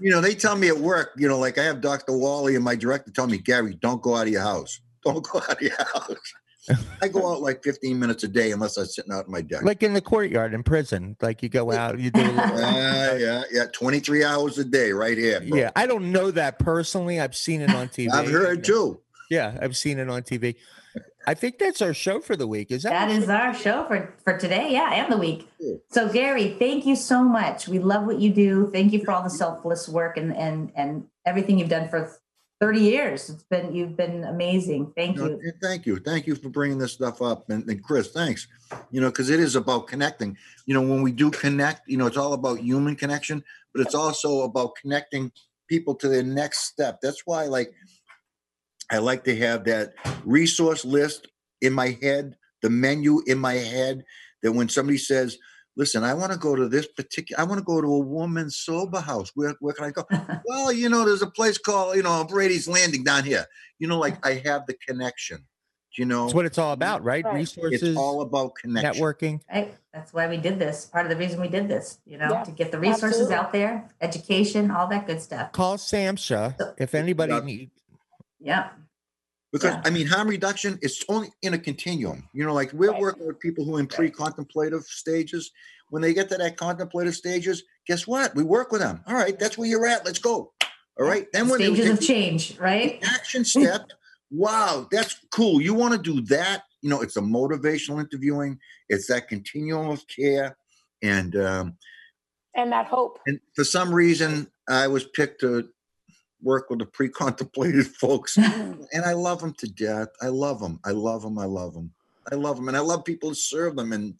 you 0.00 0.10
know, 0.10 0.20
they 0.20 0.34
tell 0.34 0.56
me 0.56 0.68
at 0.68 0.78
work, 0.78 1.10
you 1.16 1.28
know, 1.28 1.38
like 1.38 1.58
I 1.58 1.64
have 1.64 1.80
Dr. 1.80 2.16
Walley 2.16 2.54
and 2.54 2.64
my 2.64 2.76
director 2.76 3.10
tell 3.10 3.26
me, 3.26 3.38
Gary, 3.38 3.76
don't 3.80 4.00
go 4.00 4.16
out 4.16 4.26
of 4.26 4.32
your 4.32 4.42
house. 4.42 4.80
Don't 5.04 5.26
go 5.26 5.40
out 5.40 5.52
of 5.52 5.60
your 5.60 5.76
house. 5.94 6.32
I 7.02 7.08
go 7.08 7.32
out 7.32 7.40
like 7.40 7.62
15 7.64 7.98
minutes 7.98 8.22
a 8.24 8.28
day 8.28 8.52
unless 8.52 8.76
I'm 8.76 8.86
sitting 8.86 9.12
out 9.12 9.26
in 9.26 9.32
my 9.32 9.40
deck. 9.40 9.62
Like 9.62 9.82
in 9.82 9.94
the 9.94 10.00
courtyard 10.00 10.54
in 10.54 10.62
prison, 10.62 11.16
like 11.20 11.42
you 11.42 11.48
go 11.48 11.72
out, 11.72 11.98
you 11.98 12.10
do 12.10 12.20
a 12.20 12.22
little. 12.22 12.58
yeah, 12.58 13.16
yeah, 13.16 13.42
yeah. 13.50 13.64
23 13.72 14.24
hours 14.24 14.58
a 14.58 14.64
day 14.64 14.92
right 14.92 15.18
here. 15.18 15.40
bro. 15.40 15.58
Yeah, 15.58 15.70
I 15.74 15.86
don't 15.86 16.12
know 16.12 16.30
that 16.30 16.58
personally. 16.58 17.20
I've 17.20 17.36
seen 17.36 17.60
it 17.60 17.70
on 17.70 17.88
TV. 17.88 18.12
I've 18.12 18.30
heard 18.30 18.64
too. 18.64 19.00
Yeah, 19.30 19.58
I've 19.60 19.76
seen 19.76 19.98
it 19.98 20.08
on 20.08 20.22
TV. 20.22 20.56
I 21.26 21.34
think 21.34 21.58
that's 21.58 21.80
our 21.80 21.94
show 21.94 22.20
for 22.20 22.36
the 22.36 22.46
week. 22.46 22.70
Is 22.70 22.82
that? 22.82 23.08
that 23.08 23.40
our 23.40 23.54
show? 23.54 23.86
for 23.86 24.14
for 24.24 24.36
today. 24.38 24.72
Yeah, 24.72 24.92
and 24.92 25.12
the 25.12 25.16
week. 25.16 25.48
So 25.90 26.12
Gary, 26.12 26.56
thank 26.58 26.84
you 26.84 26.96
so 26.96 27.22
much. 27.22 27.68
We 27.68 27.78
love 27.78 28.06
what 28.06 28.20
you 28.20 28.32
do. 28.32 28.70
Thank 28.72 28.92
you 28.92 29.04
for 29.04 29.12
all 29.12 29.22
the 29.22 29.30
selfless 29.30 29.88
work 29.88 30.16
and 30.16 30.36
and 30.36 30.72
and 30.74 31.04
everything 31.24 31.58
you've 31.58 31.68
done 31.68 31.88
for 31.88 32.12
30 32.62 32.78
years. 32.78 33.28
It's 33.28 33.42
been 33.42 33.74
you've 33.74 33.96
been 33.96 34.22
amazing. 34.22 34.92
Thank 34.96 35.16
you. 35.16 35.24
and 35.24 35.52
thank 35.60 35.84
you. 35.84 35.98
Thank 35.98 36.28
you 36.28 36.36
for 36.36 36.48
bringing 36.48 36.78
this 36.78 36.92
stuff 36.92 37.20
up. 37.20 37.50
And, 37.50 37.68
and 37.68 37.82
Kris, 37.82 38.12
thanks. 38.12 38.46
You 38.92 39.00
know, 39.00 39.08
because 39.08 39.30
it 39.30 39.40
is 39.40 39.56
about 39.56 39.88
connecting. 39.88 40.38
You 40.66 40.74
know, 40.74 40.80
when 40.80 41.02
we 41.02 41.10
do 41.10 41.28
connect, 41.32 41.88
you 41.88 41.96
know, 41.96 42.06
it's 42.06 42.16
all 42.16 42.34
about 42.34 42.60
human 42.60 42.94
connection, 42.94 43.42
but 43.74 43.84
it's 43.84 43.96
also 43.96 44.42
about 44.42 44.76
connecting 44.80 45.32
people 45.66 45.96
to 45.96 46.08
their 46.08 46.22
next 46.22 46.66
step. 46.66 47.00
That's 47.02 47.22
why, 47.24 47.46
like, 47.46 47.72
I 48.92 48.98
like 48.98 49.24
to 49.24 49.36
have 49.38 49.64
that 49.64 49.94
resource 50.24 50.84
list 50.84 51.26
in 51.62 51.72
my 51.72 51.98
head, 52.00 52.36
the 52.62 52.70
menu 52.70 53.22
in 53.26 53.40
my 53.40 53.54
head, 53.54 54.04
that 54.44 54.52
when 54.52 54.68
somebody 54.68 54.98
says, 54.98 55.36
Listen, 55.76 56.04
I 56.04 56.12
want 56.12 56.32
to 56.32 56.38
go 56.38 56.54
to 56.54 56.68
this 56.68 56.86
particular. 56.86 57.40
I 57.40 57.44
want 57.44 57.58
to 57.58 57.64
go 57.64 57.80
to 57.80 57.86
a 57.86 57.98
woman's 57.98 58.56
sober 58.58 59.00
house. 59.00 59.30
Where 59.34 59.54
where 59.60 59.72
can 59.72 59.86
I 59.86 59.90
go? 59.90 60.04
well, 60.46 60.70
you 60.72 60.88
know, 60.88 61.04
there's 61.04 61.22
a 61.22 61.30
place 61.30 61.56
called 61.58 61.96
you 61.96 62.02
know 62.02 62.24
Brady's 62.24 62.68
Landing 62.68 63.04
down 63.04 63.24
here. 63.24 63.46
You 63.78 63.88
know, 63.88 63.98
like 63.98 64.24
I 64.26 64.42
have 64.44 64.66
the 64.66 64.74
connection. 64.86 65.38
You 65.98 66.06
know, 66.06 66.22
That's 66.22 66.34
what 66.34 66.46
it's 66.46 66.56
all 66.56 66.72
about, 66.72 67.04
right? 67.04 67.22
Right. 67.22 67.34
Resources, 67.34 67.82
it's 67.82 67.98
all 67.98 68.22
about 68.22 68.54
connection. 68.54 68.94
networking. 69.02 69.40
Right? 69.52 69.74
That's 69.92 70.14
why 70.14 70.26
we 70.26 70.38
did 70.38 70.58
this. 70.58 70.86
Part 70.86 71.04
of 71.04 71.10
the 71.10 71.16
reason 71.16 71.38
we 71.38 71.48
did 71.48 71.68
this, 71.68 71.98
you 72.06 72.16
know, 72.16 72.28
Yeah, 72.30 72.44
to 72.44 72.50
get 72.50 72.72
the 72.72 72.78
resources 72.78 73.30
absolutely. 73.30 73.34
out 73.34 73.52
there, 73.52 73.90
education, 74.00 74.70
all 74.70 74.86
that 74.86 75.06
good 75.06 75.20
stuff. 75.20 75.52
Call 75.52 75.76
SAMHSA 75.76 76.76
if 76.78 76.94
anybody 76.94 77.34
Yeah. 77.34 77.40
needs. 77.40 77.72
Yeah. 78.40 78.70
Because 79.52 79.74
Yeah. 79.74 79.82
I 79.84 79.90
mean, 79.90 80.06
harm 80.06 80.28
reduction 80.28 80.78
is 80.82 81.04
only 81.08 81.30
in 81.42 81.52
a 81.54 81.58
continuum. 81.58 82.28
You 82.32 82.44
know, 82.44 82.54
like 82.54 82.72
we're 82.72 82.90
Right. 82.90 83.00
working 83.00 83.26
with 83.26 83.38
people 83.38 83.64
who 83.64 83.76
are 83.76 83.80
in 83.80 83.86
pre-contemplative 83.86 84.84
stages. 84.84 85.50
When 85.90 86.00
they 86.00 86.14
get 86.14 86.30
to 86.30 86.38
that 86.38 86.56
contemplative 86.56 87.14
stages, 87.14 87.62
guess 87.86 88.06
what? 88.06 88.34
We 88.34 88.42
work 88.44 88.72
with 88.72 88.80
them. 88.80 89.04
All 89.06 89.14
right, 89.14 89.38
that's 89.38 89.58
where 89.58 89.68
you're 89.68 89.86
at. 89.86 90.06
Let's 90.06 90.18
go. 90.18 90.54
All 90.98 91.06
right. 91.06 91.26
Then 91.32 91.48
when 91.48 91.60
Stages 91.60 91.90
of 91.90 92.00
change, 92.00 92.58
right? 92.58 92.98
action 93.02 93.44
step, 93.44 93.90
wow, 94.30 94.88
that's 94.90 95.16
cool. 95.30 95.60
You 95.60 95.74
want 95.74 95.92
to 95.94 96.00
do 96.00 96.22
that? 96.34 96.64
You 96.80 96.88
know, 96.88 97.02
it's 97.02 97.16
a 97.16 97.20
motivational 97.20 98.00
interviewing. 98.00 98.58
It's 98.88 99.06
that 99.08 99.28
continuum 99.28 99.90
of 99.90 100.02
care, 100.08 100.56
and 101.02 101.36
um, 101.36 101.76
and 102.54 102.72
that 102.72 102.86
hope. 102.86 103.18
and 103.26 103.38
for 103.54 103.64
some 103.64 103.94
reason, 103.94 104.50
I 104.68 104.86
was 104.88 105.04
picked 105.04 105.40
to 105.42 105.68
work 106.42 106.70
with 106.70 106.80
the 106.80 106.86
pre-contemplated 106.86 107.86
folks 108.00 108.36
and 108.36 109.04
I 109.04 109.12
love 109.12 109.40
them 109.40 109.54
to 109.54 109.66
death. 109.68 110.08
I 110.20 110.28
love 110.28 110.60
them. 110.60 110.80
I 110.84 110.90
love 110.90 111.22
them. 111.22 111.38
I 111.38 111.44
love 111.44 111.74
them. 111.74 111.92
I 112.30 112.36
love 112.36 112.56
them, 112.56 112.68
and 112.68 112.76
I 112.76 112.80
love 112.80 113.04
people 113.04 113.30
to 113.30 113.34
serve 113.34 113.76
them 113.76 113.92
and 113.92 114.14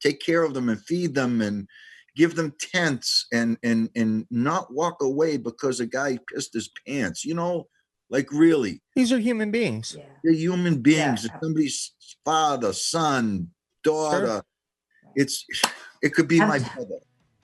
take 0.00 0.20
care 0.20 0.42
of 0.44 0.54
them 0.54 0.68
and 0.68 0.80
feed 0.80 1.14
them 1.14 1.40
and 1.40 1.66
give 2.14 2.34
them 2.34 2.54
tents 2.60 3.26
and 3.32 3.56
and 3.62 3.90
and 3.96 4.26
not 4.30 4.72
walk 4.72 5.02
away 5.02 5.36
because 5.36 5.80
a 5.80 5.86
guy 5.86 6.18
pissed 6.32 6.52
his 6.52 6.70
pants. 6.86 7.24
You 7.24 7.34
know, 7.34 7.68
like 8.10 8.30
really, 8.32 8.80
These 8.94 9.12
are 9.12 9.18
human 9.18 9.50
beings. 9.50 9.96
Yeah. 9.98 10.04
they're 10.22 10.32
human 10.32 10.80
beings. 10.80 11.24
Yeah. 11.28 11.40
Somebody's 11.40 11.92
father, 12.24 12.72
son, 12.72 13.48
daughter. 13.82 14.42
It's 15.16 15.44
it 16.02 16.14
could 16.14 16.28
be 16.28 16.38
my 16.38 16.58
brother. 16.58 17.00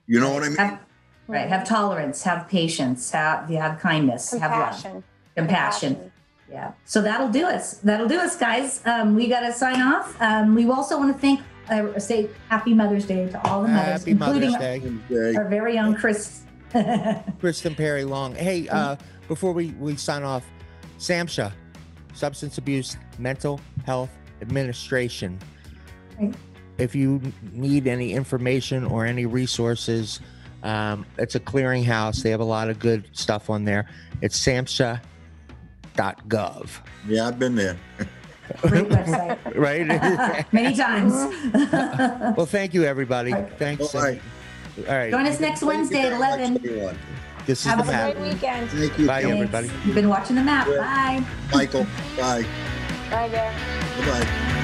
You 0.07 0.19
know 0.19 0.33
what 0.33 0.43
I 0.43 0.49
mean? 0.49 0.79
Have, 1.27 1.29
right. 1.29 1.49
Have 1.49 1.67
tolerance, 1.67 2.23
have 2.23 2.47
patience, 2.47 3.11
have 3.11 3.49
you 3.49 3.57
have 3.57 3.79
kindness, 3.79 4.31
have 4.31 4.51
love, 4.51 4.75
Compassion. 4.75 5.03
compassion. 5.35 6.11
Yeah. 6.51 6.73
So 6.85 7.01
that'll 7.01 7.29
do 7.29 7.45
us. 7.45 7.77
That'll 7.79 8.07
do 8.07 8.19
us, 8.19 8.37
guys. 8.37 8.81
Um, 8.85 9.15
we 9.15 9.27
got 9.27 9.41
to 9.41 9.51
sign 9.51 9.81
off. 9.81 10.19
Um, 10.21 10.53
we 10.53 10.69
also 10.69 10.97
want 10.99 11.13
to 11.13 11.19
thank, 11.19 11.41
uh, 11.69 11.97
say 11.99 12.29
Happy 12.49 12.73
Mother's 12.73 13.05
Day 13.05 13.27
to 13.29 13.47
all 13.49 13.63
the 13.63 13.69
mothers, 13.69 14.01
Happy 14.01 14.13
Mother's 14.13 14.53
including 14.53 14.99
Day. 15.09 15.35
Our 15.37 15.45
very 15.49 15.79
own 15.79 15.95
Kris. 15.95 16.43
Kristen 17.39 17.73
Perry 17.73 18.03
Long. 18.03 18.35
Hey, 18.35 18.67
uh, 18.69 18.95
before 19.27 19.53
we, 19.53 19.71
we 19.79 19.95
sign 19.95 20.23
off, 20.23 20.45
SAMHSA, 20.99 21.51
Substance 22.13 22.57
Abuse 22.57 22.97
Mental 23.17 23.59
Health 23.85 24.11
Administration. 24.41 25.39
Right. 26.19 26.33
If 26.77 26.93
you 26.93 27.21
need 27.53 27.87
any 27.87 28.13
information 28.13 28.83
or 28.85 29.05
any 29.05 29.25
resources, 29.25 30.19
um, 30.65 31.05
it's 31.17 31.35
a 31.35 31.39
clearinghouse. 31.39 32.23
They 32.23 32.31
have 32.31 32.39
a 32.39 32.45
lot 32.45 32.69
of 32.69 32.79
good 32.79 33.07
stuff 33.13 33.49
on 33.49 33.63
there. 33.65 33.87
It's 34.21 34.37
samhsa.gov. 34.39 34.99
Yeah, 37.07 37.27
I've 37.27 37.39
been 37.39 37.55
there. 37.55 37.77
Great 38.61 38.89
website. 38.89 39.55
right? 39.55 39.85
Many 40.53 40.75
times. 40.75 41.13
well, 42.37 42.45
thank 42.45 42.73
you, 42.73 42.83
everybody. 42.83 43.33
Okay. 43.33 43.51
Thanks. 43.57 43.95
All 43.95 44.01
right. 44.01 44.21
All 44.87 44.95
right. 44.95 45.11
Join 45.11 45.25
us 45.25 45.39
next 45.39 45.63
Wednesday 45.63 46.01
at 46.01 46.13
11. 46.13 46.61
This 47.45 47.59
is 47.59 47.65
Have 47.65 47.77
the 47.77 47.83
a 47.85 47.87
a 47.87 47.91
map. 47.91 48.13
great 48.15 48.33
weekend. 48.33 48.69
Thank 48.71 48.97
you, 48.97 49.07
Bye, 49.07 49.21
Kim. 49.21 49.31
everybody. 49.31 49.69
You've 49.85 49.95
been 49.95 50.09
watching 50.09 50.35
the 50.35 50.43
map. 50.43 50.67
Yeah. 50.67 50.77
Bye. 50.77 51.23
Michael. 51.53 51.85
Bye. 52.17 52.45
Bye, 53.11 53.29
there. 53.29 53.53
Bye. 53.99 54.61